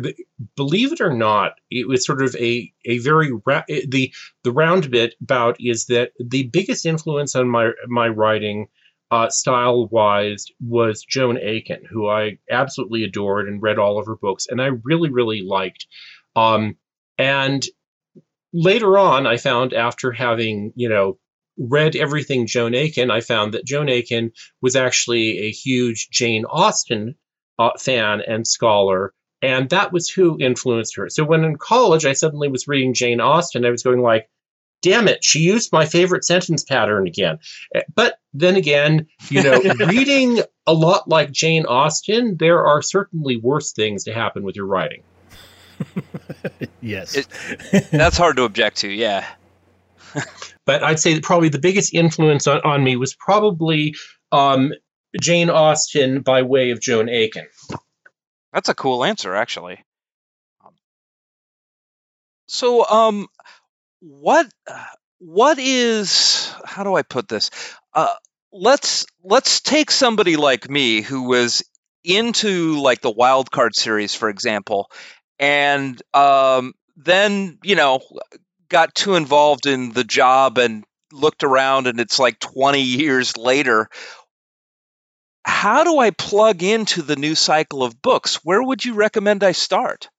believe 0.56 0.94
it 0.94 1.02
or 1.02 1.13
not, 1.13 1.54
it 1.70 1.88
was 1.88 2.06
sort 2.06 2.24
of 2.24 2.34
a 2.36 2.72
a 2.86 2.98
very 3.00 3.32
ra- 3.46 3.65
the 3.67 4.13
the 4.44 4.52
round 4.52 4.89
bit 4.89 5.15
about 5.22 5.58
is 5.60 5.86
that 5.88 6.13
the 6.20 6.44
biggest 6.48 6.86
influence 6.86 7.36
on 7.36 7.50
my 7.50 7.72
my 7.88 8.08
writing. 8.08 8.67
Uh, 9.12 9.30
style 9.30 9.89
wise 9.89 10.46
was 10.62 11.04
Joan 11.04 11.38
Aiken, 11.38 11.84
who 11.89 12.08
I 12.08 12.38
absolutely 12.50 13.04
adored 13.04 13.50
and 13.50 13.62
read 13.62 13.78
all 13.78 14.00
of 14.00 14.06
her 14.06 14.15
books, 14.15 14.48
and 14.50 14.62
I 14.62 14.67
really, 14.86 15.10
really 15.10 15.41
liked. 15.41 15.86
Um, 16.38 16.78
and 17.17 17.65
later 18.54 18.98
on, 18.98 19.28
I 19.28 19.38
found 19.38 19.74
after 19.74 20.13
having, 20.13 20.72
you 20.78 20.89
know, 20.89 21.20
read 21.58 21.98
everything 21.98 22.48
Joan 22.48 22.74
Aiken, 22.74 23.12
I 23.12 23.22
found 23.22 23.54
that 23.54 23.65
Joan 23.65 23.89
Aiken 23.89 24.32
was 24.62 24.78
actually 24.78 25.39
a 25.39 25.52
huge 25.52 26.10
Jane 26.10 26.46
Austen 26.46 27.15
uh, 27.62 27.78
fan 27.78 28.21
and 28.28 28.47
scholar. 28.47 29.13
And 29.41 29.69
that 29.69 29.91
was 29.91 30.10
who 30.10 30.38
influenced 30.39 30.95
her. 30.95 31.10
So 31.10 31.24
when 31.24 31.43
in 31.43 31.58
college, 31.58 32.06
I 32.06 32.13
suddenly 32.13 32.47
was 32.47 32.67
reading 32.67 32.93
Jane 32.93 33.19
Austen, 33.19 33.65
I 33.65 33.71
was 33.71 33.84
going 33.84 34.02
like, 34.02 34.30
damn 34.82 35.08
it, 35.08 35.24
she 35.24 35.39
used 35.39 35.71
my 35.71 35.86
favorite 35.86 36.26
sentence 36.26 36.63
pattern 36.63 37.08
again. 37.08 37.39
Eh, 37.76 37.82
but 37.93 38.19
then 38.34 38.56
again, 38.56 39.08
you 39.30 39.43
know, 39.43 39.62
reading 39.88 40.41
a 40.67 40.74
lot 40.74 41.08
like 41.08 41.32
Jane 41.32 41.65
Austen, 41.65 42.38
there 42.38 42.65
are 42.65 42.82
certainly 42.82 43.38
worse 43.38 43.71
things 43.71 44.04
to 44.06 44.13
happen 44.13 44.43
with 44.43 44.56
your 44.56 44.65
writing. 44.65 45.04
yes. 46.82 47.15
It, 47.15 47.28
that's 47.91 48.17
hard 48.17 48.38
to 48.38 48.43
object 48.43 48.78
to, 48.78 48.89
yeah. 48.89 49.26
but 50.65 50.84
I'd 50.84 51.00
say 51.00 51.13
that 51.13 51.24
probably 51.24 51.50
the 51.50 51.60
biggest 51.60 51.93
influence 51.93 52.47
on, 52.47 52.62
on 52.62 52.84
me 52.84 52.95
was 52.95 53.15
probably 53.15 53.95
um, 54.32 54.74
Jane 55.19 55.50
Austen 55.50 56.21
by 56.21 56.43
way 56.43 56.71
of 56.71 56.80
Joan 56.80 57.10
Aiken. 57.10 57.47
That's 58.54 58.69
a 58.69 58.76
cool 58.76 59.04
answer, 59.04 59.36
actually. 59.36 59.84
So, 62.47 62.86
um, 62.88 63.28
what 64.02 64.47
what 65.19 65.58
is 65.60 66.54
how 66.65 66.84
do 66.84 66.95
I 66.95 67.02
put 67.04 67.28
this? 67.30 67.50
Uh, 67.93 68.13
let's 68.52 69.06
let's 69.24 69.62
take 69.62 69.91
somebody 69.91 70.36
like 70.36 70.69
me 70.69 71.02
who 71.02 71.24
was 71.24 71.63
into 72.04 72.82
like 72.82 73.02
the 73.02 73.12
wild 73.12 73.52
card 73.52 73.76
series, 73.76 74.15
for 74.15 74.28
example, 74.30 74.91
and 75.39 76.02
um, 76.13 76.74
then 76.97 77.58
you 77.63 77.76
know 77.76 78.02
got 78.67 78.95
too 78.95 79.15
involved 79.15 79.65
in 79.65 79.91
the 79.91 80.04
job 80.04 80.58
and 80.58 80.84
looked 81.13 81.43
around, 81.43 81.88
and 81.88 82.00
it's 82.00 82.19
like 82.19 82.39
20 82.39 82.82
years 82.82 83.38
later 83.38 83.89
how 85.43 85.84
do 85.84 85.97
I 85.99 86.12
plug 86.12 86.63
into 86.63 87.01
the 87.01 87.15
new 87.15 87.36
cycle 87.36 87.84
of 87.84 88.01
books? 88.01 88.43
Where 88.43 88.62
would 88.62 88.84
you 88.84 88.93
recommend 88.93 89.43
I 89.43 89.54
start? 89.54 90.10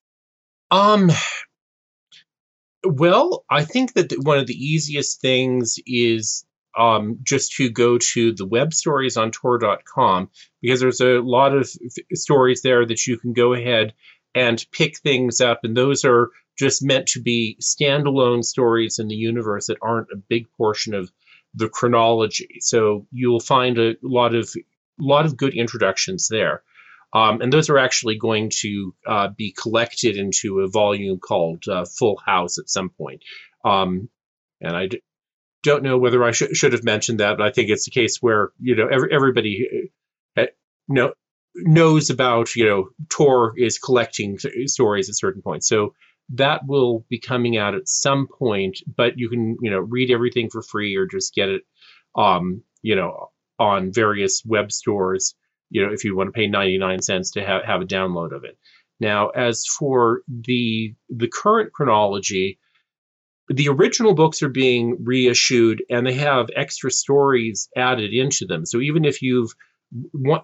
Um, 0.70 1.10
well, 2.84 3.44
I 3.50 3.64
think 3.64 3.94
that 3.94 4.12
one 4.22 4.38
of 4.38 4.46
the 4.46 4.54
easiest 4.54 5.20
things 5.20 5.78
is 5.86 6.44
um, 6.76 7.18
just 7.22 7.52
to 7.56 7.70
go 7.70 7.98
to 7.98 8.32
the 8.32 8.46
web 8.46 8.72
stories 8.72 9.16
on 9.16 9.30
tor.com 9.30 10.30
because 10.60 10.80
there's 10.80 11.00
a 11.00 11.20
lot 11.20 11.54
of 11.54 11.70
f- 11.84 12.16
stories 12.16 12.62
there 12.62 12.86
that 12.86 13.06
you 13.06 13.18
can 13.18 13.32
go 13.32 13.52
ahead 13.52 13.92
and 14.34 14.64
pick 14.72 14.98
things 14.98 15.40
up. 15.40 15.60
And 15.64 15.76
those 15.76 16.04
are 16.04 16.30
just 16.58 16.82
meant 16.82 17.08
to 17.08 17.20
be 17.20 17.58
standalone 17.60 18.44
stories 18.44 18.98
in 18.98 19.08
the 19.08 19.14
universe 19.14 19.66
that 19.66 19.78
aren't 19.82 20.08
a 20.12 20.16
big 20.16 20.46
portion 20.56 20.94
of 20.94 21.12
the 21.54 21.68
chronology. 21.68 22.58
So 22.60 23.06
you'll 23.12 23.40
find 23.40 23.78
a 23.78 23.96
lot 24.02 24.34
of 24.34 24.54
lot 25.00 25.26
of 25.26 25.36
good 25.36 25.54
introductions 25.54 26.28
there. 26.28 26.62
Um, 27.14 27.42
and 27.42 27.52
those 27.52 27.68
are 27.68 27.78
actually 27.78 28.16
going 28.16 28.50
to 28.60 28.94
uh, 29.06 29.28
be 29.36 29.52
collected 29.52 30.16
into 30.16 30.60
a 30.60 30.68
volume 30.68 31.18
called 31.18 31.68
uh, 31.68 31.84
Full 31.84 32.18
House 32.24 32.58
at 32.58 32.70
some 32.70 32.88
point. 32.88 33.22
Um, 33.64 34.08
and 34.60 34.74
I 34.76 34.86
d- 34.86 35.02
don't 35.62 35.82
know 35.82 35.98
whether 35.98 36.24
I 36.24 36.32
sh- 36.32 36.54
should 36.54 36.72
have 36.72 36.84
mentioned 36.84 37.20
that, 37.20 37.36
but 37.36 37.46
I 37.46 37.50
think 37.50 37.68
it's 37.68 37.86
a 37.86 37.90
case 37.90 38.18
where 38.20 38.52
you 38.60 38.76
know 38.76 38.88
every, 38.90 39.12
everybody 39.12 39.90
uh, 40.38 40.46
know, 40.88 41.12
knows 41.54 42.08
about 42.08 42.56
you 42.56 42.64
know 42.64 42.88
Tor 43.10 43.52
is 43.58 43.78
collecting 43.78 44.38
stories 44.66 45.10
at 45.10 45.16
certain 45.16 45.42
points. 45.42 45.68
So 45.68 45.92
that 46.30 46.66
will 46.66 47.04
be 47.08 47.18
coming 47.18 47.56
out 47.56 47.74
at 47.74 47.88
some 47.88 48.26
point, 48.26 48.78
but 48.96 49.18
you 49.18 49.28
can, 49.28 49.56
you 49.60 49.70
know, 49.70 49.80
read 49.80 50.10
everything 50.10 50.48
for 50.50 50.62
free 50.62 50.96
or 50.96 51.06
just 51.06 51.34
get 51.34 51.48
it, 51.48 51.62
um, 52.16 52.62
you 52.80 52.96
know, 52.96 53.30
on 53.58 53.92
various 53.92 54.42
web 54.44 54.72
stores, 54.72 55.34
you 55.70 55.84
know, 55.84 55.92
if 55.92 56.04
you 56.04 56.16
want 56.16 56.28
to 56.28 56.32
pay 56.32 56.46
99 56.46 57.02
cents 57.02 57.32
to 57.32 57.44
have, 57.44 57.64
have 57.64 57.80
a 57.80 57.86
download 57.86 58.34
of 58.34 58.44
it. 58.44 58.58
Now, 59.00 59.30
as 59.30 59.64
for 59.66 60.22
the 60.28 60.94
the 61.10 61.28
current 61.28 61.72
chronology, 61.72 62.60
the 63.48 63.68
original 63.68 64.14
books 64.14 64.42
are 64.42 64.48
being 64.48 64.98
reissued 65.04 65.82
and 65.90 66.06
they 66.06 66.14
have 66.14 66.50
extra 66.54 66.90
stories 66.90 67.68
added 67.76 68.12
into 68.12 68.46
them. 68.46 68.64
So 68.64 68.80
even 68.80 69.04
if 69.04 69.20
you've 69.20 69.52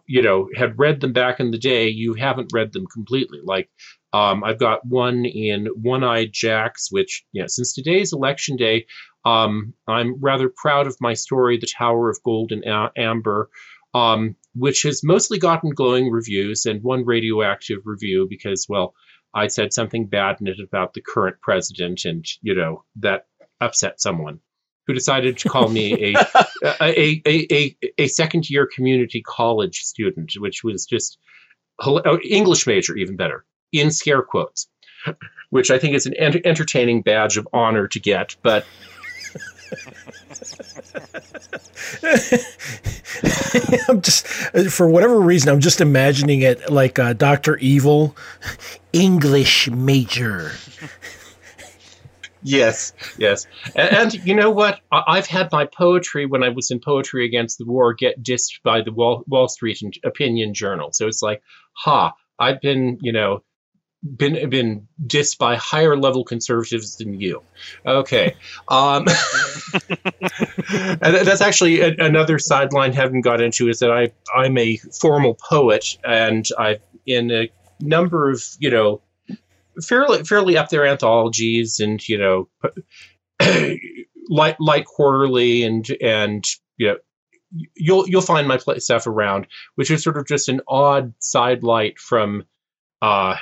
you 0.07 0.23
know 0.23 0.49
had 0.55 0.79
read 0.79 1.01
them 1.01 1.13
back 1.13 1.41
in 1.41 1.51
the 1.51 1.59
day, 1.59 1.89
you 1.89 2.15
haven't 2.15 2.53
read 2.53 2.73
them 2.73 2.87
completely. 2.93 3.39
Like 3.45 3.71
um, 4.13 4.43
I've 4.45 4.59
got 4.59 4.87
one 4.87 5.25
in 5.25 5.67
One 5.67 6.05
Eyed 6.05 6.33
Jacks, 6.33 6.91
which 6.91 7.25
you 7.33 7.43
know 7.43 7.47
since 7.49 7.75
today's 7.75 8.13
election 8.13 8.57
day, 8.57 8.87
um, 9.25 9.75
I'm 9.87 10.17
rather 10.21 10.49
proud 10.49 10.87
of 10.87 10.97
my 11.01 11.15
story, 11.15 11.59
The 11.59 11.67
Tower 11.67 12.09
of 12.11 12.23
Gold 12.25 12.53
and 12.53 12.65
Amber. 12.97 13.51
Um, 13.95 14.37
which 14.55 14.83
has 14.83 15.03
mostly 15.03 15.39
gotten 15.39 15.71
glowing 15.71 16.11
reviews 16.11 16.67
and 16.67 16.83
one 16.83 17.07
radioactive 17.07 17.79
review 17.87 18.27
because, 18.29 18.67
well, 18.69 18.95
I 19.35 19.47
said 19.47 19.73
something 19.73 20.07
bad 20.07 20.41
in 20.41 20.47
it 20.47 20.61
about 20.61 20.95
the 20.95 21.01
current 21.01 21.37
president, 21.41 22.05
and 22.05 22.25
you 22.43 22.55
know 22.55 22.85
that 22.97 23.27
upset 23.61 24.01
someone 24.01 24.41
who 24.87 24.95
decided 24.95 25.37
to 25.39 25.49
call 25.49 25.69
me 25.69 26.15
a, 26.15 26.19
a, 26.81 27.23
a, 27.27 27.47
a, 27.53 27.77
a, 27.99 28.07
second 28.07 28.49
year 28.49 28.67
community 28.67 29.23
college 29.23 29.81
student, 29.81 30.33
which 30.39 30.65
was 30.65 30.87
just 30.87 31.19
oh, 31.81 32.19
English 32.25 32.67
major, 32.67 32.97
even 32.97 33.17
better, 33.17 33.45
in 33.73 33.91
scare 33.91 34.23
quotes, 34.23 34.69
which 35.51 35.71
I 35.71 35.79
think 35.79 35.95
is 35.95 36.07
an 36.07 36.14
ent- 36.14 36.47
entertaining 36.47 37.03
badge 37.03 37.37
of 37.37 37.47
honor 37.53 37.87
to 37.89 38.01
get, 38.01 38.37
but. 38.43 38.64
I'm 43.89 44.03
just, 44.03 44.27
for 44.71 44.89
whatever 44.89 45.21
reason, 45.21 45.51
I'm 45.51 45.61
just 45.61 45.81
imagining 45.81 46.43
it 46.43 46.71
like 46.71 46.99
uh, 46.99 47.12
Doctor 47.12 47.57
Evil, 47.59 48.16
English 48.93 49.71
major. 49.71 50.53
yes, 52.43 52.93
yes, 53.19 53.47
and, 53.75 53.91
and, 53.91 54.27
you 54.27 54.35
know 54.35 54.51
what? 54.51 54.81
I've 54.91 55.27
had 55.27 55.53
my 55.53 55.66
poetry 55.66 56.27
when 56.27 56.43
I 56.43 56.49
was 56.49 56.71
in 56.71 56.81
Poetry 56.81 57.27
Against 57.27 57.59
the 57.59 57.66
War 57.66 57.95
get 57.95 58.23
dissed 58.23 58.62
by 58.62 58.83
the 58.83 58.93
Wall, 58.93 59.25
Wall 59.27 59.49
Street 59.49 59.81
Opinion 60.05 60.55
Journal. 60.55 60.91
So 60.93 61.07
it's 61.07 61.23
like, 61.23 61.43
ha! 61.75 62.14
I've 62.39 62.61
been, 62.61 62.99
you 63.03 63.12
know, 63.12 63.43
been 64.16 64.49
been 64.49 64.86
dissed 65.05 65.38
by 65.38 65.57
higher 65.57 65.96
level 65.96 66.24
conservatives 66.24 66.96
than 66.96 67.20
you. 67.20 67.42
Okay, 67.84 68.36
um, 68.68 69.05
that's 71.01 71.40
actually 71.40 71.80
a, 71.80 71.94
another 71.99 72.38
sideline 72.38 72.92
haven't 72.92 73.22
got 73.22 73.40
into 73.40 73.68
is 73.68 73.80
that 73.80 73.90
I 73.90 74.12
I'm 74.34 74.57
a 74.57 74.76
formal 74.76 75.34
poet 75.34 75.99
and 76.05 76.46
I've 76.59 76.80
in 77.07 77.30
a 77.30 77.51
number 77.80 78.30
of 78.30 78.44
you 78.61 78.70
know 78.70 79.01
fairly 79.82 80.22
fairly 80.24 80.57
up 80.57 80.68
there 80.68 80.86
anthologies 80.86 81.80
and 81.80 82.07
you 82.09 82.18
know 82.18 82.49
light 84.28 84.57
light 84.61 84.84
quarterly 84.84 85.64
and 85.64 85.88
and 86.03 86.44
you 86.76 86.88
know 86.88 86.96
you'll 87.74 88.09
you'll 88.09 88.20
find 88.20 88.46
my 88.46 88.59
stuff 88.78 89.07
around 89.07 89.46
which 89.76 89.90
is 89.90 90.03
sort 90.03 90.18
of 90.18 90.26
just 90.26 90.49
an 90.49 90.61
odd 90.68 91.14
sidelight 91.18 91.99
from 91.99 92.44
uh 93.01 93.36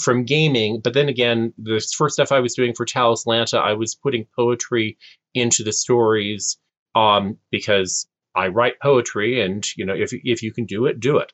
from 0.00 0.24
gaming. 0.24 0.80
But 0.82 0.94
then 0.94 1.08
again, 1.08 1.52
the 1.58 1.84
first 1.96 2.14
stuff 2.14 2.32
I 2.32 2.40
was 2.40 2.54
doing 2.54 2.74
for 2.74 2.86
Talislanta, 2.86 3.58
I 3.58 3.74
was 3.74 3.94
putting 3.94 4.26
poetry 4.36 4.98
into 5.34 5.62
the 5.62 5.72
stories 5.72 6.58
um, 6.94 7.38
because 7.50 8.06
I 8.34 8.48
write 8.48 8.80
poetry, 8.80 9.40
and 9.40 9.64
you 9.76 9.84
know, 9.84 9.94
if 9.94 10.10
if 10.12 10.42
you 10.42 10.52
can 10.52 10.64
do 10.64 10.86
it, 10.86 11.00
do 11.00 11.18
it. 11.18 11.32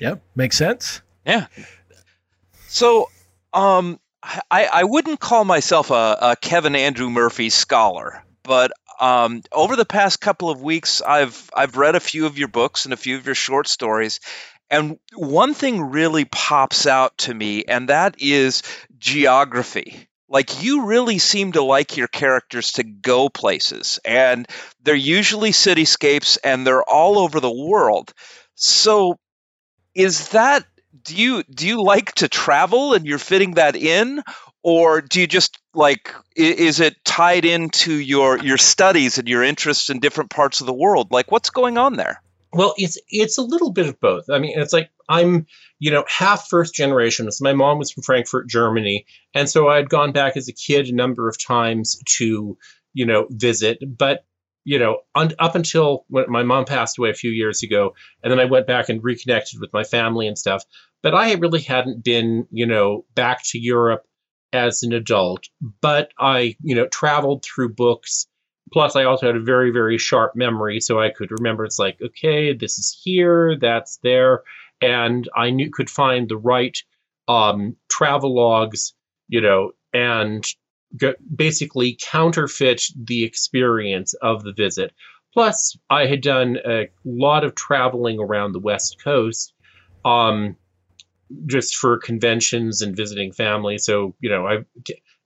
Yeah, 0.00 0.16
makes 0.34 0.58
sense. 0.58 1.00
Yeah. 1.24 1.46
So, 2.68 3.08
um, 3.52 3.98
I 4.22 4.66
I 4.66 4.84
wouldn't 4.84 5.20
call 5.20 5.44
myself 5.44 5.90
a, 5.90 6.18
a 6.20 6.36
Kevin 6.40 6.76
Andrew 6.76 7.08
Murphy 7.08 7.48
scholar, 7.50 8.22
but 8.42 8.72
um, 9.00 9.42
over 9.52 9.76
the 9.76 9.84
past 9.84 10.20
couple 10.20 10.50
of 10.50 10.62
weeks, 10.62 11.00
I've 11.02 11.50
I've 11.54 11.76
read 11.76 11.94
a 11.94 12.00
few 12.00 12.26
of 12.26 12.38
your 12.38 12.48
books 12.48 12.84
and 12.84 12.94
a 12.94 12.96
few 12.96 13.16
of 13.16 13.26
your 13.26 13.34
short 13.34 13.68
stories, 13.68 14.20
and 14.70 14.98
one 15.14 15.54
thing 15.54 15.80
really 15.80 16.24
pops 16.24 16.86
out 16.86 17.16
to 17.18 17.34
me, 17.34 17.64
and 17.64 17.88
that 17.88 18.16
is 18.18 18.62
geography. 18.98 20.08
Like, 20.28 20.62
you 20.62 20.86
really 20.86 21.18
seem 21.18 21.52
to 21.52 21.62
like 21.62 21.96
your 21.96 22.08
characters 22.08 22.72
to 22.72 22.82
go 22.82 23.28
places, 23.28 24.00
and 24.04 24.46
they're 24.82 24.94
usually 24.94 25.50
cityscapes 25.50 26.38
and 26.42 26.66
they're 26.66 26.82
all 26.82 27.18
over 27.18 27.38
the 27.38 27.50
world. 27.50 28.12
So, 28.56 29.18
is 29.94 30.30
that 30.30 30.64
do 31.02 31.14
you 31.14 31.42
do 31.44 31.66
you 31.66 31.82
like 31.82 32.12
to 32.14 32.28
travel 32.28 32.94
and 32.94 33.06
you're 33.06 33.18
fitting 33.18 33.52
that 33.52 33.76
in 33.76 34.22
or 34.62 35.00
do 35.00 35.20
you 35.20 35.26
just 35.26 35.58
like 35.74 36.12
is 36.34 36.80
it 36.80 36.96
tied 37.04 37.44
into 37.44 37.92
your 37.92 38.38
your 38.38 38.58
studies 38.58 39.18
and 39.18 39.28
your 39.28 39.42
interests 39.42 39.90
in 39.90 40.00
different 40.00 40.30
parts 40.30 40.60
of 40.60 40.66
the 40.66 40.74
world 40.74 41.10
like 41.10 41.30
what's 41.30 41.50
going 41.50 41.78
on 41.78 41.94
there 41.94 42.20
well, 42.56 42.74
it's 42.76 42.98
it's 43.08 43.38
a 43.38 43.42
little 43.42 43.72
bit 43.72 43.86
of 43.86 44.00
both. 44.00 44.28
I 44.30 44.38
mean, 44.38 44.58
it's 44.58 44.72
like 44.72 44.90
I'm, 45.08 45.46
you 45.78 45.90
know, 45.90 46.04
half 46.08 46.48
first 46.48 46.74
generation. 46.74 47.30
So 47.30 47.42
my 47.44 47.52
mom 47.52 47.78
was 47.78 47.92
from 47.92 48.02
Frankfurt, 48.02 48.48
Germany, 48.48 49.06
and 49.34 49.48
so 49.48 49.68
I'd 49.68 49.88
gone 49.88 50.12
back 50.12 50.36
as 50.36 50.48
a 50.48 50.52
kid 50.52 50.88
a 50.88 50.94
number 50.94 51.28
of 51.28 51.42
times 51.42 52.00
to, 52.18 52.56
you 52.94 53.06
know, 53.06 53.26
visit. 53.30 53.78
But 53.96 54.24
you 54.64 54.80
know, 54.80 54.98
un- 55.14 55.34
up 55.38 55.54
until 55.54 56.04
when 56.08 56.24
my 56.28 56.42
mom 56.42 56.64
passed 56.64 56.98
away 56.98 57.10
a 57.10 57.14
few 57.14 57.30
years 57.30 57.62
ago, 57.62 57.94
and 58.22 58.32
then 58.32 58.40
I 58.40 58.46
went 58.46 58.66
back 58.66 58.88
and 58.88 59.02
reconnected 59.02 59.60
with 59.60 59.72
my 59.72 59.84
family 59.84 60.26
and 60.26 60.36
stuff. 60.36 60.64
But 61.02 61.14
I 61.14 61.34
really 61.34 61.60
hadn't 61.60 62.02
been, 62.02 62.48
you 62.50 62.66
know, 62.66 63.04
back 63.14 63.42
to 63.50 63.58
Europe 63.60 64.02
as 64.52 64.82
an 64.82 64.92
adult. 64.92 65.44
But 65.80 66.10
I, 66.18 66.56
you 66.60 66.74
know, 66.74 66.88
traveled 66.88 67.44
through 67.44 67.74
books 67.74 68.26
plus 68.72 68.96
i 68.96 69.04
also 69.04 69.26
had 69.26 69.36
a 69.36 69.40
very 69.40 69.70
very 69.70 69.98
sharp 69.98 70.34
memory 70.34 70.80
so 70.80 71.00
i 71.00 71.10
could 71.10 71.30
remember 71.30 71.64
it's 71.64 71.78
like 71.78 71.98
okay 72.02 72.52
this 72.52 72.78
is 72.78 72.98
here 73.02 73.56
that's 73.60 73.98
there 74.02 74.42
and 74.80 75.28
i 75.36 75.50
knew 75.50 75.70
could 75.70 75.90
find 75.90 76.28
the 76.28 76.36
right 76.36 76.82
um, 77.28 77.74
travel 77.88 78.34
logs 78.34 78.94
you 79.28 79.40
know 79.40 79.72
and 79.92 80.46
basically 81.34 81.98
counterfeit 82.00 82.82
the 82.96 83.24
experience 83.24 84.14
of 84.14 84.44
the 84.44 84.52
visit. 84.52 84.92
Plus 85.34 85.76
i 85.90 86.06
had 86.06 86.22
done 86.22 86.58
a 86.66 86.88
lot 87.04 87.44
of 87.44 87.54
traveling 87.54 88.18
around 88.18 88.52
the 88.52 88.60
west 88.60 89.02
coast 89.02 89.52
um, 90.04 90.56
just 91.46 91.76
for 91.76 91.98
conventions 91.98 92.80
and 92.80 92.96
visiting 92.96 93.32
family 93.32 93.76
so 93.76 94.14
you 94.20 94.30
know 94.30 94.46
i 94.46 94.58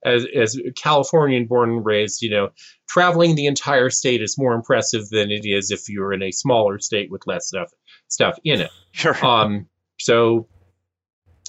as 0.05 0.25
as 0.35 0.59
Californian 0.75 1.45
born 1.45 1.71
and 1.71 1.85
raised, 1.85 2.21
you 2.21 2.29
know, 2.29 2.49
traveling 2.87 3.35
the 3.35 3.45
entire 3.45 3.89
state 3.89 4.21
is 4.21 4.37
more 4.37 4.53
impressive 4.53 5.09
than 5.09 5.31
it 5.31 5.45
is 5.45 5.71
if 5.71 5.89
you're 5.89 6.13
in 6.13 6.23
a 6.23 6.31
smaller 6.31 6.79
state 6.79 7.11
with 7.11 7.25
less 7.27 7.47
stuff 7.47 7.71
stuff 8.07 8.37
in 8.43 8.61
it. 8.61 8.71
Sure. 8.91 9.17
Um. 9.25 9.67
So, 9.99 10.47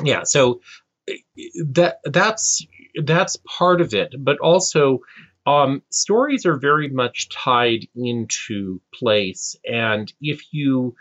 yeah. 0.03 0.23
So 0.25 0.61
that 1.71 1.99
that's 2.05 2.65
that's 3.05 3.37
part 3.47 3.81
of 3.81 3.95
it, 3.95 4.15
but 4.19 4.39
also. 4.39 5.01
Um, 5.45 5.83
stories 5.91 6.47
are 6.47 6.57
very 6.57 6.89
much 6.89 7.29
tied 7.29 7.89
into 7.97 8.81
place, 8.95 9.57
and 9.65 10.13
if 10.21 10.41
you 10.53 10.95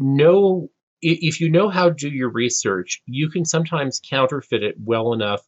know 0.00 0.70
if 1.02 1.40
you 1.40 1.50
know 1.50 1.68
how 1.68 1.90
to 1.90 1.94
do 1.94 2.08
your 2.08 2.30
research, 2.30 3.02
you 3.06 3.28
can 3.28 3.44
sometimes 3.44 4.00
counterfeit 4.04 4.64
it 4.64 4.74
well 4.82 5.12
enough 5.12 5.46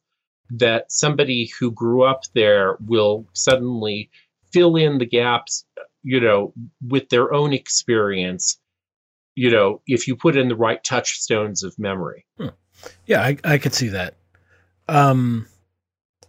that 0.50 0.90
somebody 0.90 1.50
who 1.58 1.70
grew 1.70 2.02
up 2.02 2.22
there 2.34 2.76
will 2.86 3.26
suddenly 3.32 4.10
fill 4.52 4.76
in 4.76 4.98
the 4.98 5.06
gaps, 5.06 5.64
you 6.02 6.20
know, 6.20 6.52
with 6.86 7.08
their 7.10 7.32
own 7.32 7.52
experience, 7.52 8.58
you 9.34 9.50
know, 9.50 9.82
if 9.86 10.08
you 10.08 10.16
put 10.16 10.36
in 10.36 10.48
the 10.48 10.56
right 10.56 10.82
touchstones 10.82 11.62
of 11.62 11.78
memory. 11.78 12.24
Hmm. 12.38 12.48
Yeah, 13.06 13.22
I, 13.22 13.36
I 13.44 13.58
could 13.58 13.74
see 13.74 13.88
that. 13.88 14.14
Um, 14.88 15.46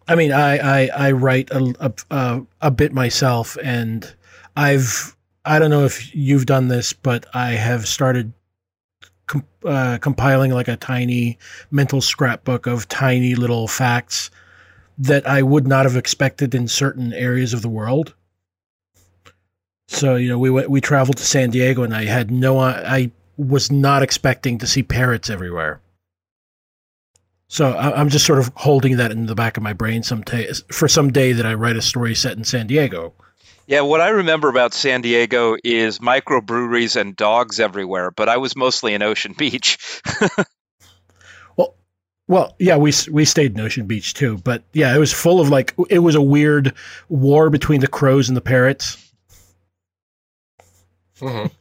I 0.08 0.16
mean, 0.16 0.32
I, 0.32 0.58
I, 0.58 0.90
I 1.08 1.12
write 1.12 1.50
a, 1.52 1.94
a, 2.10 2.42
a 2.62 2.72
bit 2.72 2.92
myself, 2.94 3.58
and 3.64 4.12
I've, 4.56 5.16
I 5.46 5.60
don't 5.60 5.70
know 5.70 5.86
if 5.86 6.14
you've 6.16 6.46
done 6.46 6.68
this, 6.68 6.92
but 6.94 7.26
I 7.34 7.52
have 7.52 7.88
started 7.88 8.34
com- 9.30 9.46
uh, 9.64 9.98
compiling 10.00 10.52
like 10.52 10.68
a 10.68 10.76
tiny 10.76 11.38
mental 11.72 12.02
scrapbook 12.02 12.68
of 12.68 12.90
tiny 12.90 13.36
little 13.36 13.68
facts 13.70 14.30
that 14.98 15.26
I 15.26 15.42
would 15.42 15.66
not 15.66 15.86
have 15.86 15.96
expected 15.96 16.54
in 16.54 16.68
certain 16.68 17.14
areas 17.14 17.54
of 17.54 17.62
the 17.62 17.70
world. 17.70 18.14
So 19.88 20.18
you 20.18 20.28
know, 20.28 20.38
we 20.38 20.50
went, 20.50 20.70
we 20.70 20.82
traveled 20.82 21.18
to 21.18 21.24
San 21.24 21.52
Diego, 21.52 21.84
and 21.84 21.96
I 21.96 22.06
had 22.06 22.30
no, 22.30 22.60
I 22.60 23.12
was 23.38 23.72
not 23.72 24.04
expecting 24.04 24.58
to 24.58 24.68
see 24.68 24.84
parrots 24.84 25.30
everywhere. 25.30 25.80
So 27.48 27.72
I, 27.72 28.00
am 28.00 28.10
just 28.10 28.26
sort 28.26 28.38
of 28.38 28.52
holding 28.56 28.98
that 28.98 29.12
in 29.12 29.26
the 29.26 29.34
back 29.34 29.58
of 29.58 29.64
my 29.64 29.74
brain 29.74 30.04
some 30.04 30.24
t- 30.24 30.52
for 30.72 30.88
some 30.88 31.12
day 31.12 31.32
that 31.34 31.46
I 31.46 31.56
write 31.56 31.78
a 31.78 31.82
story 31.82 32.14
set 32.14 32.38
in 32.38 32.44
San 32.44 32.68
Diego. 32.68 33.14
Yeah, 33.70 33.82
what 33.82 34.02
I 34.02 34.10
remember 34.10 34.50
about 34.50 34.74
San 34.74 35.02
Diego 35.02 35.56
is 35.64 36.00
microbreweries 36.00 37.00
and 37.00 37.16
dogs 37.16 37.60
everywhere, 37.60 38.10
but 38.10 38.28
I 38.28 38.38
was 38.38 38.56
mostly 38.56 38.96
in 38.96 39.04
Ocean 39.04 39.36
Beach. 39.38 39.78
well, 41.56 41.76
well, 42.28 42.56
yeah, 42.58 42.78
we 42.78 42.92
we 43.12 43.26
stayed 43.26 43.54
in 43.54 43.60
Ocean 43.60 43.86
Beach 43.86 44.16
too, 44.16 44.40
but 44.40 44.64
yeah, 44.74 44.96
it 44.96 44.98
was 44.98 45.14
full 45.14 45.40
of 45.40 45.50
like 45.50 45.76
it 45.88 46.00
was 46.00 46.16
a 46.16 46.22
weird 46.22 46.74
war 47.10 47.52
between 47.52 47.80
the 47.80 47.88
crows 47.88 48.28
and 48.28 48.36
the 48.36 48.42
parrots. 48.42 48.98
Mm-hmm. 51.20 51.48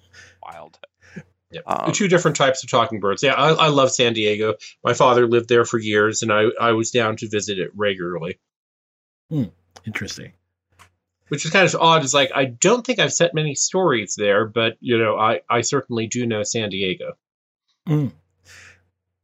Yeah, 1.50 1.62
um, 1.66 1.92
two 1.92 2.08
different 2.08 2.36
types 2.36 2.62
of 2.62 2.70
talking 2.70 3.00
birds. 3.00 3.22
Yeah, 3.22 3.32
I, 3.32 3.52
I, 3.52 3.68
love 3.68 3.90
San 3.90 4.12
Diego. 4.12 4.56
My 4.84 4.92
father 4.92 5.26
lived 5.26 5.48
there 5.48 5.64
for 5.64 5.78
years, 5.78 6.20
and 6.20 6.30
I, 6.30 6.44
I 6.60 6.72
was 6.72 6.90
down 6.90 7.16
to 7.16 7.26
visit 7.26 7.58
it 7.58 7.70
regularly. 7.74 8.38
Hmm, 9.30 9.44
interesting. 9.86 10.32
Which 11.28 11.44
is 11.44 11.50
kind 11.50 11.66
of 11.66 11.74
odd. 11.80 12.04
Is 12.04 12.14
like 12.14 12.30
I 12.34 12.46
don't 12.46 12.84
think 12.84 12.98
I've 12.98 13.12
set 13.12 13.34
many 13.34 13.54
stories 13.54 14.14
there, 14.16 14.46
but 14.46 14.76
you 14.80 14.98
know, 14.98 15.18
I, 15.18 15.40
I 15.50 15.60
certainly 15.60 16.06
do 16.06 16.26
know 16.26 16.42
San 16.42 16.70
Diego. 16.70 17.12
Hmm. 17.86 18.08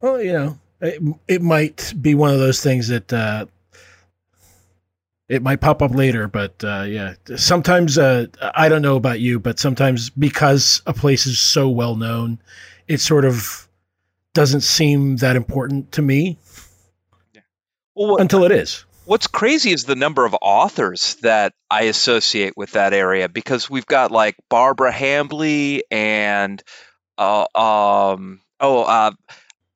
Well, 0.01 0.21
you 0.21 0.33
know, 0.33 0.59
it, 0.81 1.01
it 1.27 1.41
might 1.41 1.93
be 1.99 2.15
one 2.15 2.33
of 2.33 2.39
those 2.39 2.61
things 2.61 2.89
that 2.89 3.11
uh, 3.11 3.45
it 5.27 5.41
might 5.41 5.61
pop 5.61 5.81
up 5.81 5.93
later, 5.93 6.27
but 6.27 6.63
uh, 6.63 6.83
yeah, 6.87 7.15
sometimes 7.35 7.97
uh, 7.97 8.27
I 8.53 8.69
don't 8.69 8.81
know 8.81 8.95
about 8.95 9.19
you, 9.19 9.39
but 9.39 9.59
sometimes 9.59 10.09
because 10.11 10.81
a 10.85 10.93
place 10.93 11.25
is 11.25 11.39
so 11.39 11.69
well 11.69 11.95
known, 11.95 12.39
it 12.87 12.99
sort 12.99 13.25
of 13.25 13.67
doesn't 14.33 14.61
seem 14.61 15.17
that 15.17 15.35
important 15.35 15.91
to 15.93 16.01
me 16.01 16.37
yeah. 17.33 17.41
well, 17.95 18.11
what, 18.11 18.21
until 18.21 18.43
it 18.43 18.51
is. 18.51 18.84
What's 19.05 19.27
crazy 19.27 19.71
is 19.71 19.83
the 19.83 19.95
number 19.95 20.25
of 20.25 20.35
authors 20.41 21.15
that 21.21 21.53
I 21.69 21.83
associate 21.83 22.57
with 22.57 22.71
that 22.71 22.93
area 22.93 23.29
because 23.29 23.69
we've 23.69 23.85
got 23.85 24.11
like 24.11 24.35
Barbara 24.49 24.91
Hambly 24.91 25.81
and 25.91 26.61
uh, 27.17 27.45
um, 27.55 28.41
oh 28.59 28.83
uh, 28.83 29.11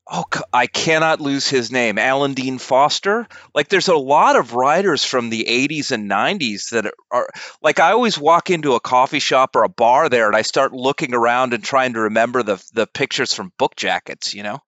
oh, 0.10 0.26
I 0.52 0.68
cannot 0.68 1.22
lose 1.22 1.48
his 1.48 1.72
name, 1.72 1.98
Alan 1.98 2.34
Dean 2.34 2.58
Foster. 2.58 3.28
Like, 3.54 3.70
there's 3.70 3.88
a 3.88 3.96
lot 3.96 4.36
of 4.36 4.54
writers 4.54 5.04
from 5.04 5.30
the 5.30 5.46
80s 5.48 5.92
and 5.92 6.10
90s 6.10 6.72
that 6.72 6.92
are 7.12 7.30
like, 7.62 7.80
I 7.80 7.92
always 7.92 8.18
walk 8.18 8.50
into 8.50 8.74
a 8.74 8.80
coffee 8.80 9.20
shop 9.20 9.56
or 9.56 9.64
a 9.64 9.70
bar 9.70 10.10
there 10.10 10.28
and 10.28 10.36
I 10.36 10.42
start 10.42 10.74
looking 10.74 11.14
around 11.14 11.54
and 11.54 11.64
trying 11.64 11.94
to 11.94 12.02
remember 12.02 12.44
the, 12.44 12.64
the 12.74 12.88
pictures 12.88 13.34
from 13.34 13.54
book 13.58 13.76
jackets, 13.76 14.34
you 14.34 14.44
know? 14.44 14.60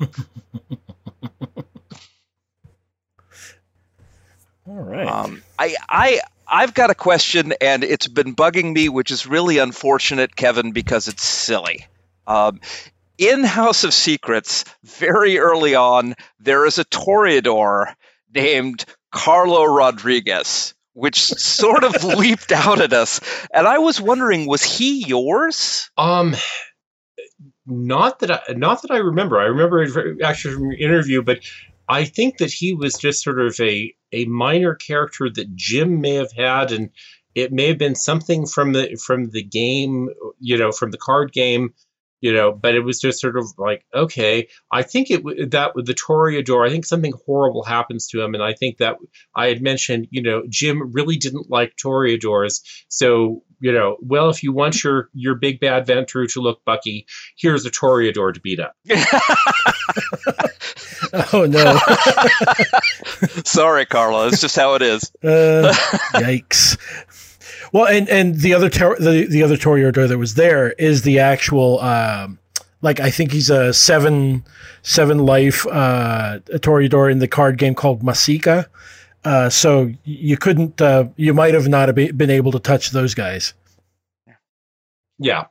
All 4.70 4.82
right. 4.82 5.08
Um, 5.08 5.42
I, 5.58 5.74
I, 5.88 6.20
I've 6.46 6.74
got 6.74 6.90
a 6.90 6.94
question, 6.94 7.52
and 7.60 7.82
it's 7.82 8.06
been 8.06 8.36
bugging 8.36 8.72
me, 8.72 8.88
which 8.88 9.10
is 9.10 9.26
really 9.26 9.58
unfortunate, 9.58 10.36
Kevin, 10.36 10.70
because 10.70 11.08
it's 11.08 11.24
silly. 11.24 11.88
Um, 12.28 12.60
in 13.18 13.42
House 13.42 13.82
of 13.82 13.92
Secrets, 13.92 14.64
very 14.84 15.38
early 15.38 15.74
on, 15.74 16.14
there 16.38 16.66
is 16.66 16.78
a 16.78 16.84
Toreador 16.84 17.94
named 18.32 18.84
Carlo 19.10 19.64
Rodriguez, 19.64 20.74
which 20.92 21.20
sort 21.20 21.82
of 21.82 22.04
leaped 22.18 22.52
out 22.52 22.80
at 22.80 22.92
us. 22.92 23.18
And 23.52 23.66
I 23.66 23.78
was 23.78 24.00
wondering, 24.00 24.46
was 24.46 24.62
he 24.62 25.04
yours? 25.04 25.90
Um, 25.98 26.36
not 27.66 28.20
that 28.20 28.30
I, 28.30 28.52
not 28.52 28.82
that 28.82 28.92
I 28.92 28.98
remember. 28.98 29.40
I 29.40 29.46
remember 29.46 29.84
actually 30.22 30.54
from 30.54 30.70
your 30.70 30.78
interview, 30.78 31.22
but 31.22 31.40
I 31.88 32.04
think 32.04 32.38
that 32.38 32.52
he 32.52 32.72
was 32.72 32.94
just 32.94 33.24
sort 33.24 33.40
of 33.40 33.58
a 33.58 33.92
a 34.12 34.24
minor 34.26 34.74
character 34.74 35.30
that 35.30 35.54
Jim 35.54 36.00
may 36.00 36.14
have 36.14 36.32
had, 36.32 36.72
and 36.72 36.90
it 37.34 37.52
may 37.52 37.68
have 37.68 37.78
been 37.78 37.94
something 37.94 38.46
from 38.46 38.72
the 38.72 39.00
from 39.04 39.30
the 39.30 39.42
game, 39.42 40.08
you 40.38 40.58
know, 40.58 40.72
from 40.72 40.90
the 40.90 40.98
card 40.98 41.32
game 41.32 41.74
you 42.20 42.32
know 42.32 42.52
but 42.52 42.74
it 42.74 42.80
was 42.80 43.00
just 43.00 43.20
sort 43.20 43.36
of 43.36 43.46
like 43.58 43.84
okay 43.94 44.48
i 44.70 44.82
think 44.82 45.10
it 45.10 45.50
that 45.50 45.74
with 45.74 45.86
the 45.86 45.94
toreador 45.94 46.66
i 46.66 46.70
think 46.70 46.84
something 46.84 47.12
horrible 47.26 47.64
happens 47.64 48.08
to 48.08 48.22
him 48.22 48.34
and 48.34 48.42
i 48.42 48.52
think 48.52 48.78
that 48.78 48.96
i 49.34 49.46
had 49.46 49.62
mentioned 49.62 50.06
you 50.10 50.22
know 50.22 50.42
jim 50.48 50.92
really 50.92 51.16
didn't 51.16 51.50
like 51.50 51.74
toreadors 51.76 52.60
so 52.88 53.42
you 53.60 53.72
know 53.72 53.96
well 54.00 54.30
if 54.30 54.42
you 54.42 54.52
want 54.52 54.82
your 54.82 55.08
your 55.14 55.34
big 55.34 55.60
bad 55.60 55.86
ventrue 55.86 56.30
to 56.32 56.40
look 56.40 56.64
bucky 56.64 57.06
here's 57.36 57.64
a 57.64 57.70
toreador 57.70 58.32
to 58.32 58.40
beat 58.40 58.60
up 58.60 58.74
oh 61.32 61.46
no 61.46 61.78
sorry 63.44 63.86
carlo 63.86 64.26
it's 64.26 64.40
just 64.40 64.56
how 64.56 64.74
it 64.74 64.82
is 64.82 65.10
uh, 65.22 65.72
yikes 66.14 66.76
well, 67.72 67.86
and 67.86 68.08
and 68.08 68.36
the 68.36 68.54
other 68.54 68.68
ter- 68.68 68.98
the 68.98 69.26
the 69.26 69.42
other 69.42 69.56
Toreador 69.56 70.08
that 70.08 70.18
was 70.18 70.34
there 70.34 70.72
is 70.72 71.02
the 71.02 71.20
actual. 71.20 71.80
Um, 71.80 72.38
like 72.82 72.98
I 72.98 73.10
think 73.10 73.32
he's 73.32 73.50
a 73.50 73.74
seven 73.74 74.42
seven 74.82 75.18
life 75.18 75.66
uh, 75.66 76.40
Toreador 76.48 77.12
in 77.12 77.18
the 77.18 77.28
card 77.28 77.58
game 77.58 77.74
called 77.74 78.02
Masika. 78.02 78.68
Uh, 79.24 79.50
so 79.50 79.90
you 80.04 80.36
couldn't, 80.36 80.80
uh, 80.80 81.04
you 81.16 81.34
might 81.34 81.54
have 81.54 81.68
not 81.68 81.94
been 81.94 82.30
able 82.30 82.52
to 82.52 82.58
touch 82.58 82.90
those 82.90 83.14
guys. 83.14 83.54
Yeah, 84.26 84.34
Yeah. 85.18 85.44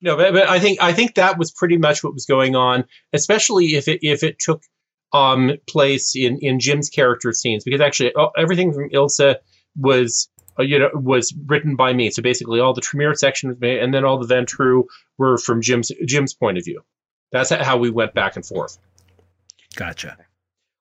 no, 0.00 0.16
but, 0.16 0.32
but 0.32 0.48
I 0.48 0.58
think 0.58 0.82
I 0.82 0.92
think 0.92 1.16
that 1.16 1.38
was 1.38 1.50
pretty 1.50 1.76
much 1.76 2.02
what 2.02 2.14
was 2.14 2.24
going 2.24 2.56
on, 2.56 2.84
especially 3.12 3.74
if 3.74 3.88
it 3.88 4.00
if 4.02 4.22
it 4.22 4.38
took 4.38 4.62
um, 5.12 5.52
place 5.68 6.14
in 6.16 6.38
in 6.38 6.60
Jim's 6.60 6.88
character 6.88 7.32
scenes, 7.32 7.64
because 7.64 7.80
actually 7.80 8.12
oh, 8.16 8.30
everything 8.38 8.72
from 8.72 8.88
Ilsa 8.90 9.36
was 9.76 10.28
uh, 10.58 10.62
you 10.62 10.78
know, 10.78 10.90
was 10.94 11.34
written 11.46 11.76
by 11.76 11.92
me. 11.92 12.10
So 12.10 12.22
basically, 12.22 12.60
all 12.60 12.74
the 12.74 12.80
Tremere 12.80 13.14
section 13.14 13.48
was 13.48 13.60
me, 13.60 13.78
and 13.78 13.94
then 13.94 14.04
all 14.04 14.18
the 14.18 14.32
Ventrue 14.32 14.84
were 15.18 15.38
from 15.38 15.62
Jim's 15.62 15.90
Jim's 16.06 16.34
point 16.34 16.58
of 16.58 16.64
view. 16.64 16.82
That's 17.32 17.50
how 17.50 17.76
we 17.76 17.90
went 17.90 18.14
back 18.14 18.36
and 18.36 18.44
forth. 18.44 18.78
Gotcha. 19.76 20.16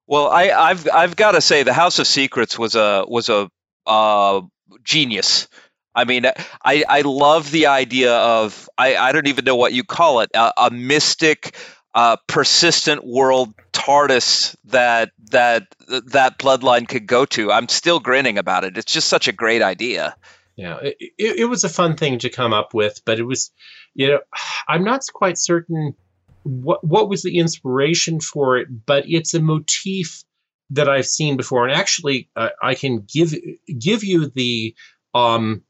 Well, 0.10 0.28
I, 0.28 0.50
I've 0.50 0.90
I've 0.92 1.16
got 1.16 1.34
to 1.34 1.42
say, 1.42 1.62
the 1.62 1.72
House 1.72 2.00
of 2.00 2.08
Secrets 2.08 2.58
was 2.58 2.74
a 2.74 3.06
was 3.08 3.30
a 3.30 3.48
uh, 3.86 4.42
genius. 4.84 5.48
I 5.94 6.06
mean, 6.06 6.26
I 6.26 6.84
I 6.90 7.02
love 7.02 7.52
the 7.52 7.68
idea 7.68 8.16
of 8.16 8.68
I 8.76 8.96
I 8.96 9.12
don't 9.12 9.28
even 9.28 9.46
know 9.46 9.56
what 9.56 9.72
you 9.72 9.84
call 9.84 10.22
it 10.22 10.32
a, 10.34 10.52
a 10.58 10.72
mystic 10.72 11.56
uh, 11.94 12.18
persistent 12.26 13.06
world 13.06 13.54
TARDIS 13.72 14.56
that 14.66 15.12
that 15.30 15.68
that 16.08 16.40
bloodline 16.40 16.88
could 16.88 17.06
go 17.06 17.26
to. 17.26 17.52
I'm 17.52 17.70
still 17.70 18.00
grinning 18.00 18.40
about 18.40 18.64
it. 18.64 18.80
It's 18.80 18.92
just 18.92 19.10
such 19.10 19.28
a 19.28 19.32
great 19.32 19.62
idea. 19.62 20.16
Yeah, 20.56 20.80
it, 20.82 20.98
it, 21.20 21.40
it 21.42 21.46
was 21.46 21.64
a 21.64 21.70
fun 21.70 21.96
thing 21.96 22.18
to 22.20 22.30
come 22.32 22.52
up 22.52 22.74
with, 22.74 23.00
but 23.06 23.20
it 23.20 23.24
was, 23.24 23.52
you 23.94 24.08
know, 24.08 24.22
I'm 24.68 24.84
not 24.84 25.02
quite 25.14 25.38
certain 25.38 25.94
what 26.44 26.84
what 26.84 27.10
was 27.10 27.22
the 27.22 27.38
inspiration 27.38 28.20
for 28.20 28.58
it, 28.58 28.68
but 28.86 29.04
it's 29.08 29.34
a 29.34 29.42
motif 29.42 30.24
that 30.72 30.90
I've 30.90 31.08
seen 31.08 31.38
before, 31.38 31.68
and 31.68 31.76
actually, 31.76 32.30
uh, 32.36 32.50
I 32.62 32.76
can 32.76 33.06
give 33.12 33.34
give 33.78 34.04
you 34.04 34.28
the 34.28 34.76
um 35.14 35.64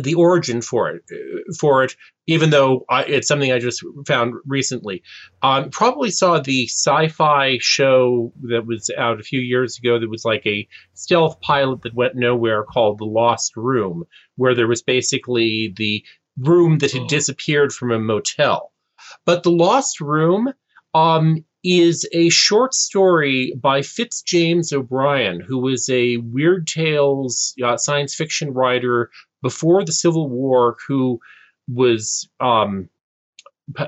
the 0.00 0.14
origin 0.14 0.62
for 0.62 0.88
it 0.90 1.02
for 1.58 1.84
it 1.84 1.94
even 2.26 2.50
though 2.50 2.84
I, 2.88 3.04
it's 3.04 3.28
something 3.28 3.52
i 3.52 3.58
just 3.58 3.84
found 4.06 4.34
recently. 4.46 5.02
Um, 5.42 5.70
probably 5.70 6.10
saw 6.10 6.40
the 6.40 6.66
sci-fi 6.66 7.58
show 7.60 8.32
that 8.42 8.66
was 8.66 8.90
out 8.96 9.20
a 9.20 9.24
few 9.24 9.40
years 9.40 9.78
ago 9.78 9.98
that 9.98 10.10
was 10.10 10.24
like 10.24 10.46
a 10.46 10.66
stealth 10.94 11.40
pilot 11.40 11.82
that 11.82 11.94
went 11.94 12.16
nowhere 12.16 12.64
called 12.64 12.98
the 12.98 13.04
lost 13.04 13.56
room 13.56 14.04
where 14.36 14.54
there 14.54 14.66
was 14.66 14.82
basically 14.82 15.72
the 15.76 16.04
room 16.38 16.78
that 16.78 16.92
had 16.92 17.02
oh. 17.02 17.08
disappeared 17.08 17.72
from 17.72 17.92
a 17.92 17.98
motel 17.98 18.72
but 19.24 19.42
the 19.42 19.50
lost 19.50 20.00
room 20.00 20.52
um, 20.94 21.44
is 21.62 22.08
a 22.12 22.28
short 22.28 22.74
story 22.74 23.52
by 23.60 23.82
Fitz 23.82 24.22
James 24.22 24.72
O'Brien, 24.72 25.40
who 25.40 25.58
was 25.58 25.88
a 25.88 26.18
Weird 26.18 26.66
Tales 26.66 27.54
uh, 27.62 27.76
science 27.76 28.14
fiction 28.14 28.52
writer 28.52 29.10
before 29.42 29.84
the 29.84 29.92
Civil 29.92 30.28
War 30.28 30.76
who 30.86 31.20
was 31.68 32.28
um, 32.40 32.88
pu- 33.74 33.86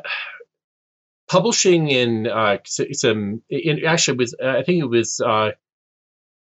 publishing 1.29 1.89
in 1.89 2.27
uh, 2.27 2.59
some. 2.65 3.43
In, 3.49 3.85
actually, 3.85 4.19
was 4.19 4.35
I 4.45 4.63
think 4.63 4.83
it 4.83 4.89
was 4.89 5.21
uh, 5.21 5.53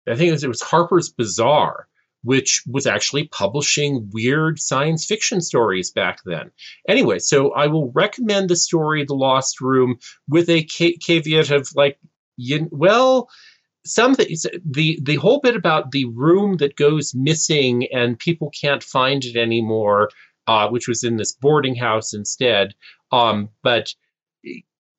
I 0.07 0.15
think 0.15 0.29
it 0.29 0.31
was, 0.31 0.43
it 0.43 0.49
was 0.49 0.61
Harper's 0.61 1.09
Bazaar, 1.09 1.87
which 2.27 2.61
was 2.67 2.85
actually 2.85 3.23
publishing 3.29 4.09
weird 4.11 4.59
science 4.59 5.05
fiction 5.05 5.39
stories 5.39 5.91
back 5.91 6.19
then. 6.25 6.51
Anyway, 6.89 7.19
so 7.19 7.53
I 7.53 7.67
will 7.67 7.89
recommend 7.93 8.49
the 8.49 8.57
story 8.57 9.05
"The 9.05 9.15
Lost 9.15 9.61
Room" 9.61 9.97
with 10.27 10.49
a 10.49 10.63
caveat 10.63 11.51
of 11.51 11.69
like, 11.73 11.97
you, 12.35 12.67
well 12.69 13.29
something 13.85 14.27
the 14.65 14.99
the 15.03 15.15
whole 15.15 15.39
bit 15.39 15.55
about 15.55 15.91
the 15.91 16.03
room 16.03 16.57
that 16.57 16.75
goes 16.75 17.15
missing 17.15 17.87
and 17.93 18.19
people 18.19 18.49
can't 18.49 18.83
find 18.83 19.23
it 19.23 19.37
anymore, 19.37 20.09
uh, 20.47 20.67
which 20.67 20.89
was 20.89 21.05
in 21.05 21.15
this 21.15 21.31
boarding 21.31 21.75
house 21.75 22.13
instead. 22.13 22.75
Um, 23.13 23.47
but 23.63 23.93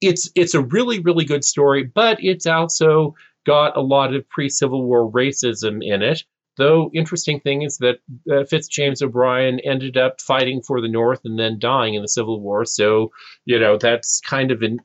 it's 0.00 0.30
it's 0.34 0.54
a 0.54 0.62
really 0.62 1.00
really 1.00 1.26
good 1.26 1.44
story, 1.44 1.84
but 1.84 2.16
it's 2.24 2.46
also 2.46 3.14
got 3.44 3.76
a 3.76 3.82
lot 3.82 4.14
of 4.14 4.26
pre 4.30 4.48
Civil 4.48 4.82
War 4.86 5.12
racism 5.12 5.84
in 5.84 6.00
it. 6.00 6.24
Though 6.58 6.90
interesting 6.92 7.40
thing 7.40 7.62
is 7.62 7.78
that 7.78 8.00
uh, 8.30 8.44
Fitzjames 8.44 9.00
O'Brien 9.00 9.60
ended 9.60 9.96
up 9.96 10.20
fighting 10.20 10.60
for 10.60 10.80
the 10.80 10.88
North 10.88 11.20
and 11.24 11.38
then 11.38 11.58
dying 11.58 11.94
in 11.94 12.02
the 12.02 12.08
Civil 12.08 12.40
War. 12.40 12.64
So 12.64 13.12
you 13.44 13.58
know 13.58 13.78
that's 13.78 14.20
kind 14.20 14.50
of 14.50 14.62
an 14.62 14.80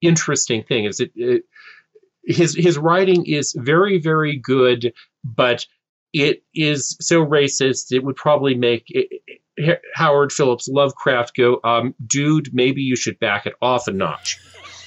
interesting 0.00 0.62
thing. 0.62 0.84
Is 0.84 1.00
it, 1.00 1.12
it 1.14 1.42
his 2.24 2.54
his 2.54 2.78
writing 2.78 3.26
is 3.26 3.54
very 3.58 3.98
very 3.98 4.36
good, 4.36 4.92
but 5.24 5.66
it 6.12 6.42
is 6.54 6.96
so 7.00 7.24
racist 7.24 7.92
it 7.92 8.02
would 8.04 8.16
probably 8.16 8.54
make 8.54 8.84
it, 8.88 9.08
it, 9.56 9.82
Howard 9.94 10.32
Phillips 10.32 10.68
Lovecraft 10.68 11.36
go, 11.36 11.60
um, 11.64 11.94
dude, 12.06 12.54
maybe 12.54 12.80
you 12.80 12.96
should 12.96 13.18
back 13.18 13.44
it 13.44 13.54
off 13.60 13.88
a 13.88 13.92
notch. 13.92 14.38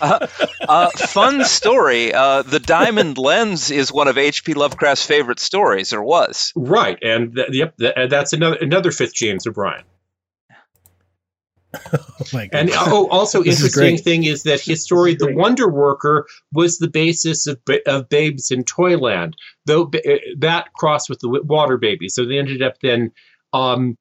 Uh, 0.02 0.28
uh, 0.68 0.89
fun 0.89 1.45
story. 1.45 2.14
Uh, 2.14 2.41
the 2.41 2.60
Diamond 2.60 3.18
Lens 3.18 3.72
is 3.72 3.91
one 3.91 4.08
of 4.08 4.18
H.P. 4.18 4.54
Lovecraft's 4.54 5.06
favorite 5.06 5.39
stories, 5.39 5.93
or 5.93 6.04
was. 6.04 6.52
Right, 6.56 6.97
and 7.02 7.36
th- 7.36 7.49
yep, 7.52 7.78
th- 7.78 8.10
that's 8.10 8.34
another 8.34 8.58
another 8.58 8.91
Fitz 8.91 9.14
James 9.14 9.47
O'Brien. 9.47 9.84
oh 11.93 11.99
my 12.34 12.47
God. 12.47 12.60
and 12.60 12.70
oh, 12.74 13.08
also 13.10 13.43
interesting 13.43 13.97
thing 13.97 14.26
is 14.26 14.43
that 14.43 14.60
his 14.60 14.84
story, 14.84 15.16
"The 15.16 15.34
Wonder 15.34 15.70
Worker," 15.70 16.28
was 16.52 16.80
the 16.80 16.89
basis 16.89 17.47
of, 17.47 17.60
of 17.86 18.10
Babes 18.10 18.52
in 18.52 18.64
Toyland. 18.64 19.36
Though 19.66 19.84
uh, 19.84 20.18
that 20.39 20.74
crossed 20.74 21.10
with 21.10 21.20
the 21.20 21.30
Water 21.30 21.78
Baby, 21.78 22.10
so 22.10 22.26
they 22.26 22.39
ended 22.39 22.62
up 22.62 22.76
then 22.82 23.12
um, 23.54 23.97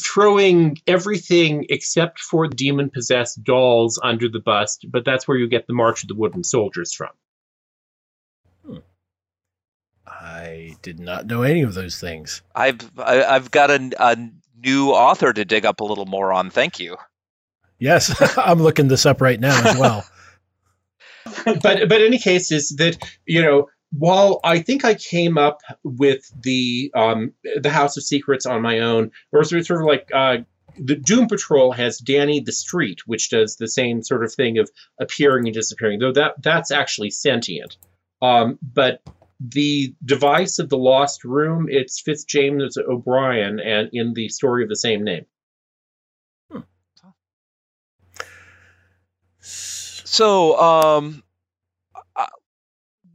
throwing 0.00 0.78
everything 0.86 1.66
except 1.68 2.18
for 2.20 2.46
demon 2.46 2.90
possessed 2.90 3.42
dolls 3.42 4.00
under 4.02 4.28
the 4.28 4.40
bus. 4.40 4.78
But 4.88 5.04
that's 5.04 5.26
where 5.26 5.36
you 5.36 5.48
get 5.48 5.66
the 5.66 5.72
March 5.72 6.02
of 6.02 6.08
the 6.08 6.14
Wooden 6.14 6.44
Soldiers 6.44 6.92
from. 6.94 7.10
Hmm. 8.66 8.78
I 10.06 10.76
did 10.82 11.00
not 11.00 11.26
know 11.26 11.42
any 11.42 11.62
of 11.62 11.74
those 11.74 11.98
things. 11.98 12.42
I've 12.54 12.80
I, 12.98 13.14
have 13.14 13.24
i 13.24 13.32
have 13.32 13.50
got 13.50 13.70
a, 13.70 13.90
a 13.98 14.16
new 14.56 14.90
author 14.90 15.32
to 15.32 15.44
dig 15.44 15.66
up 15.66 15.80
a 15.80 15.84
little 15.84 16.06
more 16.06 16.32
on. 16.32 16.50
Thank 16.50 16.80
you. 16.80 16.96
Yes, 17.78 18.14
I'm 18.38 18.62
looking 18.62 18.88
this 18.88 19.06
up 19.06 19.20
right 19.20 19.38
now 19.38 19.68
as 19.68 19.78
well. 19.78 20.04
but 21.44 21.88
but 21.88 22.00
any 22.00 22.18
case 22.18 22.50
is 22.52 22.70
that 22.78 22.96
you 23.26 23.42
know 23.42 23.68
while 23.98 24.40
I 24.44 24.60
think 24.60 24.84
I 24.84 24.94
came 24.94 25.38
up 25.38 25.60
with 25.82 26.30
the 26.42 26.90
um, 26.94 27.32
the 27.60 27.70
House 27.70 27.96
of 27.96 28.02
Secrets 28.02 28.46
on 28.46 28.62
my 28.62 28.80
own, 28.80 29.10
or 29.32 29.44
sort 29.44 29.70
of 29.70 29.86
like 29.86 30.10
uh, 30.14 30.38
the 30.78 30.96
Doom 30.96 31.28
Patrol 31.28 31.72
has 31.72 31.98
Danny 31.98 32.40
the 32.40 32.52
Street, 32.52 33.00
which 33.06 33.30
does 33.30 33.56
the 33.56 33.68
same 33.68 34.02
sort 34.02 34.24
of 34.24 34.32
thing 34.32 34.58
of 34.58 34.70
appearing 35.00 35.46
and 35.46 35.54
disappearing, 35.54 35.98
though 35.98 36.12
that 36.12 36.42
that's 36.42 36.70
actually 36.70 37.10
sentient. 37.10 37.76
Um, 38.20 38.58
but 38.62 39.00
the 39.40 39.94
device 40.04 40.58
of 40.58 40.68
the 40.68 40.78
Lost 40.78 41.24
Room, 41.24 41.66
it's 41.68 42.02
Fitzjames 42.02 42.76
O'Brien, 42.78 43.60
and 43.60 43.90
in 43.92 44.14
the 44.14 44.28
story 44.28 44.62
of 44.62 44.68
the 44.68 44.76
same 44.76 45.04
name. 45.04 45.26
Hmm. 46.50 46.60
So, 49.40 50.58
um, 50.58 51.22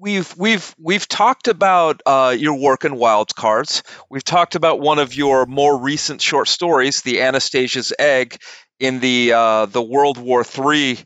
we've 0.02 0.36
we've 0.36 0.76
we've 0.80 1.08
talked 1.08 1.47
about 1.47 2.02
uh, 2.06 2.36
your 2.38 2.58
work 2.58 2.84
in 2.84 2.95
wild 2.95 3.34
cards. 3.36 3.84
We've 4.10 4.24
talked 4.24 4.56
about 4.56 4.80
one 4.80 4.99
of 4.99 5.14
your 5.14 5.45
more 5.45 5.78
recent 5.78 6.22
short 6.22 6.47
stories, 6.47 7.02
"The 7.02 7.22
Anastasia's 7.22 7.93
Egg," 7.97 8.38
in 8.80 8.99
the 8.99 9.34
uh, 9.34 9.66
the 9.68 9.82
World 9.82 10.18
War 10.18 10.43
III 10.43 10.97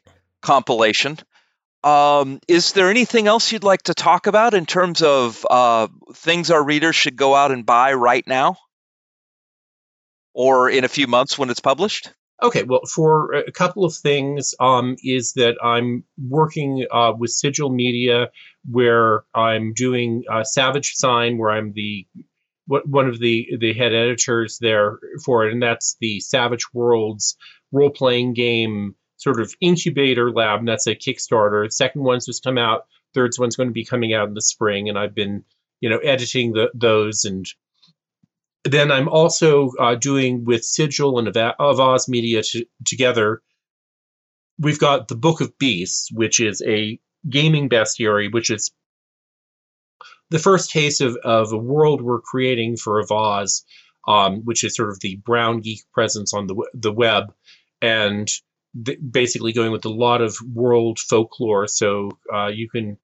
compilation. 0.41 1.19
Um, 1.83 2.39
is 2.47 2.71
there 2.71 2.89
anything 2.89 3.27
else 3.27 3.51
you'd 3.51 3.63
like 3.63 3.83
to 3.83 3.93
talk 3.93 4.25
about 4.25 4.55
in 4.55 4.65
terms 4.65 5.03
of 5.03 5.45
uh, 5.47 5.87
things 6.13 6.49
our 6.49 6.63
readers 6.63 6.95
should 6.95 7.15
go 7.15 7.35
out 7.35 7.51
and 7.51 7.65
buy 7.65 7.93
right 7.93 8.25
now, 8.25 8.57
or 10.33 10.69
in 10.69 10.83
a 10.83 10.89
few 10.89 11.05
months 11.05 11.37
when 11.37 11.49
it's 11.49 11.59
published? 11.59 12.11
Okay, 12.43 12.63
well, 12.63 12.81
for 12.85 13.31
a 13.31 13.51
couple 13.51 13.85
of 13.85 13.95
things, 13.95 14.53
um, 14.59 14.97
is 15.03 15.33
that 15.33 15.55
I'm 15.63 16.03
working 16.17 16.85
uh, 16.91 17.13
with 17.17 17.31
Sigil 17.31 17.69
Media, 17.69 18.29
where 18.69 19.23
I'm 19.33 19.73
doing 19.73 20.23
uh, 20.29 20.43
Savage 20.43 20.95
Sign, 20.95 21.37
where 21.37 21.51
I'm 21.51 21.71
the 21.73 22.05
one 22.67 23.07
of 23.07 23.19
the 23.19 23.47
the 23.59 23.73
head 23.73 23.93
editors 23.93 24.57
there 24.59 24.99
for 25.23 25.45
it, 25.45 25.53
and 25.53 25.63
that's 25.63 25.95
the 26.01 26.19
Savage 26.19 26.73
Worlds 26.73 27.37
role 27.71 27.89
playing 27.89 28.33
game 28.33 28.95
sort 29.17 29.39
of 29.39 29.53
incubator 29.61 30.31
lab. 30.31 30.59
And 30.59 30.67
that's 30.67 30.87
a 30.87 30.95
Kickstarter. 30.95 31.71
Second 31.71 32.03
one's 32.03 32.25
just 32.25 32.43
come 32.43 32.57
out. 32.57 32.85
Third 33.13 33.31
one's 33.39 33.55
going 33.55 33.69
to 33.69 33.73
be 33.73 33.85
coming 33.85 34.13
out 34.13 34.27
in 34.27 34.33
the 34.33 34.41
spring, 34.41 34.89
and 34.89 34.99
I've 34.99 35.15
been 35.15 35.45
you 35.79 35.89
know 35.89 35.99
editing 35.99 36.51
the, 36.51 36.69
those 36.73 37.23
and 37.23 37.45
then 38.65 38.91
I'm 38.91 39.07
also 39.07 39.71
uh, 39.79 39.95
doing 39.95 40.43
with 40.43 40.65
Sigil 40.65 41.19
and 41.19 41.27
of 41.27 41.79
Oz 41.79 42.09
Media 42.09 42.41
t- 42.41 42.67
together. 42.83 43.41
We've 44.57 44.79
got 44.79 45.07
the 45.07 45.15
Book 45.15 45.41
of 45.41 45.57
Beasts, 45.59 46.09
which 46.11 46.39
is 46.39 46.63
a 46.65 46.99
gaming 47.29 47.69
bestiary, 47.69 48.31
which 48.31 48.49
is 48.49 48.71
the 50.31 50.39
first 50.39 50.71
taste 50.71 51.01
of, 51.01 51.15
of 51.23 51.51
a 51.51 51.57
world 51.57 52.01
we're 52.01 52.21
creating 52.21 52.77
for 52.77 52.99
Oz, 53.11 53.63
um, 54.07 54.41
which 54.45 54.63
is 54.63 54.75
sort 54.75 54.89
of 54.89 54.99
the 54.99 55.17
brown 55.17 55.61
geek 55.61 55.81
presence 55.93 56.33
on 56.33 56.47
the 56.47 56.55
the 56.73 56.91
web, 56.91 57.33
and 57.81 58.31
th- 58.83 58.99
basically 59.11 59.53
going 59.53 59.71
with 59.71 59.85
a 59.85 59.89
lot 59.89 60.21
of 60.21 60.35
world 60.53 60.97
folklore. 60.99 61.67
So 61.67 62.11
uh, 62.33 62.47
you 62.47 62.67
can 62.69 62.97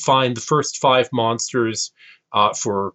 find 0.00 0.36
the 0.36 0.42
first 0.42 0.78
five 0.78 1.08
monsters 1.12 1.92
uh, 2.32 2.52
for 2.52 2.92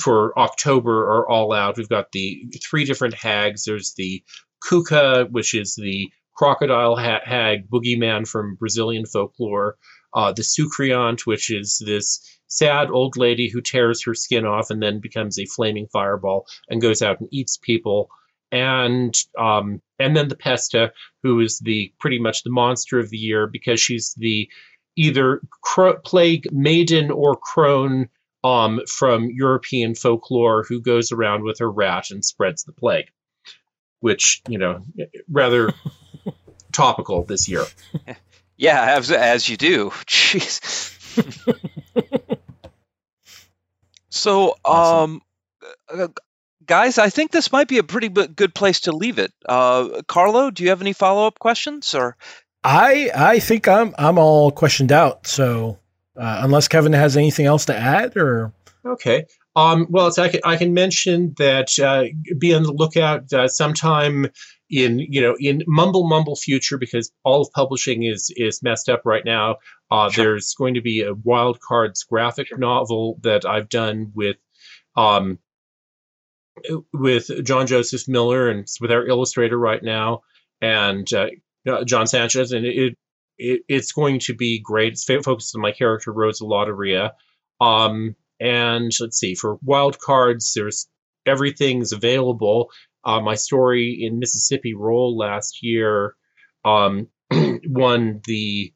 for 0.00 0.38
October 0.38 1.04
are 1.04 1.28
all 1.28 1.52
out. 1.52 1.76
We've 1.76 1.88
got 1.88 2.12
the 2.12 2.46
three 2.62 2.84
different 2.84 3.14
hags. 3.14 3.64
There's 3.64 3.94
the 3.94 4.22
Cuca, 4.62 5.30
which 5.30 5.54
is 5.54 5.74
the 5.74 6.10
crocodile 6.34 6.96
ha- 6.96 7.20
hag 7.24 7.68
boogeyman 7.70 8.26
from 8.26 8.56
Brazilian 8.56 9.06
folklore. 9.06 9.76
Uh, 10.14 10.32
the 10.32 10.42
Soucouyant, 10.42 11.26
which 11.26 11.50
is 11.50 11.82
this 11.84 12.20
sad 12.46 12.88
old 12.90 13.16
lady 13.16 13.48
who 13.48 13.60
tears 13.60 14.04
her 14.04 14.14
skin 14.14 14.44
off 14.44 14.70
and 14.70 14.82
then 14.82 15.00
becomes 15.00 15.38
a 15.38 15.46
flaming 15.46 15.88
fireball 15.92 16.46
and 16.68 16.80
goes 16.80 17.02
out 17.02 17.20
and 17.20 17.28
eats 17.32 17.56
people. 17.56 18.08
And 18.52 19.14
um, 19.36 19.82
and 19.98 20.16
then 20.16 20.28
the 20.28 20.36
Pesta, 20.36 20.92
who 21.22 21.40
is 21.40 21.58
the 21.58 21.92
pretty 21.98 22.20
much 22.20 22.42
the 22.42 22.50
monster 22.50 23.00
of 23.00 23.10
the 23.10 23.16
year 23.16 23.48
because 23.48 23.80
she's 23.80 24.14
the 24.16 24.48
either 24.96 25.40
cro- 25.62 25.98
plague 26.04 26.46
maiden 26.52 27.10
or 27.10 27.36
crone 27.36 28.08
um, 28.44 28.80
from 28.86 29.30
European 29.30 29.94
folklore 29.94 30.64
who 30.68 30.80
goes 30.80 31.10
around 31.10 31.42
with 31.42 31.58
her 31.58 31.70
rat 31.70 32.10
and 32.10 32.22
spreads 32.22 32.62
the 32.64 32.72
plague, 32.72 33.10
which, 34.00 34.42
you 34.46 34.58
know, 34.58 34.82
rather 35.28 35.72
topical 36.72 37.24
this 37.24 37.48
year. 37.48 37.64
Yeah, 38.58 38.96
as, 38.96 39.10
as 39.10 39.48
you 39.48 39.56
do. 39.56 39.90
Jeez. 40.06 40.92
so, 44.10 44.54
um, 44.66 45.22
uh, 45.92 46.08
guys, 46.66 46.98
I 46.98 47.08
think 47.08 47.30
this 47.30 47.50
might 47.50 47.66
be 47.66 47.78
a 47.78 47.82
pretty 47.82 48.10
good 48.10 48.54
place 48.54 48.80
to 48.80 48.92
leave 48.92 49.18
it. 49.18 49.32
Uh, 49.48 50.02
Carlo, 50.06 50.50
do 50.50 50.64
you 50.64 50.68
have 50.68 50.82
any 50.82 50.92
follow 50.92 51.26
up 51.26 51.38
questions 51.38 51.94
or? 51.94 52.16
I 52.66 53.10
I 53.14 53.38
think 53.40 53.68
I'm 53.68 53.94
I'm 53.98 54.16
all 54.16 54.50
questioned 54.50 54.90
out. 54.90 55.26
So 55.26 55.78
uh, 56.16 56.40
unless 56.42 56.68
Kevin 56.68 56.92
has 56.92 57.16
anything 57.16 57.46
else 57.46 57.64
to 57.66 57.76
add, 57.76 58.16
or 58.16 58.52
okay. 58.86 59.26
Um, 59.56 59.86
well, 59.88 60.12
I 60.18 60.28
can 60.28 60.40
I 60.44 60.56
can 60.56 60.74
mention 60.74 61.34
that 61.38 61.78
uh, 61.78 62.04
be 62.38 62.54
on 62.54 62.64
the 62.64 62.72
lookout 62.72 63.32
uh, 63.32 63.48
sometime 63.48 64.26
in 64.70 64.98
you 64.98 65.20
know 65.20 65.36
in 65.38 65.62
mumble 65.66 66.08
mumble 66.08 66.36
future 66.36 66.78
because 66.78 67.12
all 67.24 67.42
of 67.42 67.52
publishing 67.52 68.02
is 68.02 68.32
is 68.36 68.62
messed 68.62 68.88
up 68.88 69.02
right 69.04 69.24
now. 69.24 69.56
Uh, 69.90 70.10
sure. 70.10 70.24
There's 70.24 70.54
going 70.54 70.74
to 70.74 70.80
be 70.82 71.02
a 71.02 71.14
Wild 71.14 71.60
Cards 71.60 72.02
graphic 72.02 72.48
sure. 72.48 72.58
novel 72.58 73.18
that 73.22 73.44
I've 73.44 73.68
done 73.68 74.10
with 74.14 74.36
um, 74.96 75.38
with 76.92 77.30
John 77.44 77.66
Joseph 77.66 78.08
Miller 78.08 78.48
and 78.48 78.66
with 78.80 78.90
our 78.90 79.06
illustrator 79.06 79.58
right 79.58 79.82
now 79.82 80.22
and 80.60 81.08
uh, 81.12 81.28
John 81.84 82.06
Sanchez, 82.06 82.52
and 82.52 82.64
it 82.64 82.96
it, 83.38 83.62
it's 83.68 83.92
going 83.92 84.20
to 84.20 84.34
be 84.34 84.60
great. 84.60 84.92
It's 84.92 85.04
focused 85.04 85.54
on 85.54 85.62
my 85.62 85.72
character 85.72 86.12
Rosa 86.12 86.44
Loteria. 86.44 87.12
Um, 87.60 88.16
and 88.40 88.92
let's 89.00 89.18
see, 89.18 89.34
for 89.34 89.58
wild 89.62 89.98
cards, 89.98 90.52
there's 90.54 90.88
everything's 91.26 91.92
available. 91.92 92.70
Uh, 93.04 93.20
my 93.20 93.34
story 93.34 93.98
in 94.02 94.18
Mississippi 94.18 94.74
Roll 94.74 95.16
last 95.16 95.62
year 95.62 96.16
um, 96.64 97.08
won 97.30 98.20
the 98.26 98.72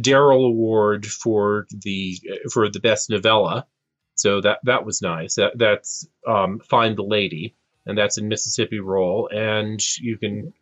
Darrell 0.00 0.46
Award 0.46 1.06
for 1.06 1.66
the 1.70 2.18
for 2.52 2.68
the 2.68 2.80
best 2.80 3.10
novella, 3.10 3.66
so 4.14 4.40
that 4.40 4.58
that 4.64 4.86
was 4.86 5.02
nice. 5.02 5.34
That 5.34 5.58
that's 5.58 6.06
um, 6.26 6.60
Find 6.60 6.96
the 6.96 7.02
Lady, 7.02 7.56
and 7.84 7.98
that's 7.98 8.18
in 8.18 8.28
Mississippi 8.28 8.80
Roll, 8.80 9.28
and 9.32 9.80
you 9.98 10.16
can 10.16 10.52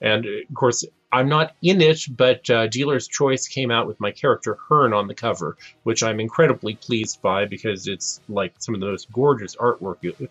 And 0.00 0.26
of 0.26 0.54
course, 0.54 0.84
I'm 1.12 1.28
not 1.28 1.54
in 1.62 1.80
it, 1.80 2.06
but 2.10 2.48
uh, 2.50 2.66
Dealer's 2.66 3.06
Choice 3.06 3.46
came 3.46 3.70
out 3.70 3.86
with 3.86 4.00
my 4.00 4.10
character 4.10 4.58
Hearn 4.68 4.92
on 4.92 5.06
the 5.06 5.14
cover, 5.14 5.56
which 5.84 6.02
I'm 6.02 6.18
incredibly 6.18 6.74
pleased 6.74 7.22
by 7.22 7.44
because 7.44 7.86
it's 7.86 8.20
like 8.28 8.54
some 8.58 8.74
of 8.74 8.80
the 8.80 8.88
most 8.88 9.12
gorgeous 9.12 9.54
artwork 9.56 10.28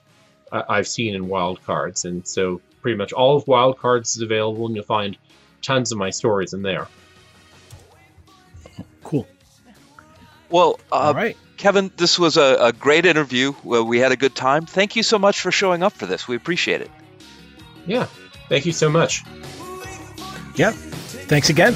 I've 0.51 0.87
seen 0.87 1.15
in 1.15 1.27
Wild 1.27 1.63
Cards. 1.63 2.05
And 2.05 2.27
so 2.27 2.61
pretty 2.81 2.97
much 2.97 3.13
all 3.13 3.37
of 3.37 3.47
Wild 3.47 3.79
Cards 3.79 4.17
is 4.17 4.21
available, 4.21 4.65
and 4.67 4.75
you'll 4.75 4.85
find 4.85 5.17
tons 5.61 5.91
of 5.91 5.97
my 5.97 6.09
stories 6.09 6.53
in 6.53 6.61
there. 6.61 6.87
Cool. 9.03 9.27
Well, 10.49 10.79
uh, 10.91 10.95
All 10.95 11.13
right. 11.13 11.37
Kevin, 11.57 11.91
this 11.95 12.19
was 12.19 12.35
a, 12.35 12.57
a 12.59 12.73
great 12.73 13.05
interview. 13.05 13.53
Well, 13.63 13.85
we 13.85 13.99
had 13.99 14.11
a 14.11 14.17
good 14.17 14.35
time. 14.35 14.65
Thank 14.65 14.97
you 14.97 15.03
so 15.03 15.17
much 15.17 15.39
for 15.39 15.51
showing 15.51 15.81
up 15.81 15.93
for 15.93 16.05
this. 16.05 16.27
We 16.27 16.35
appreciate 16.35 16.81
it. 16.81 16.91
Yeah. 17.85 18.07
Thank 18.49 18.65
you 18.65 18.71
so 18.73 18.89
much. 18.89 19.23
Yep. 20.55 20.73
Thanks 20.73 21.49
again. 21.49 21.75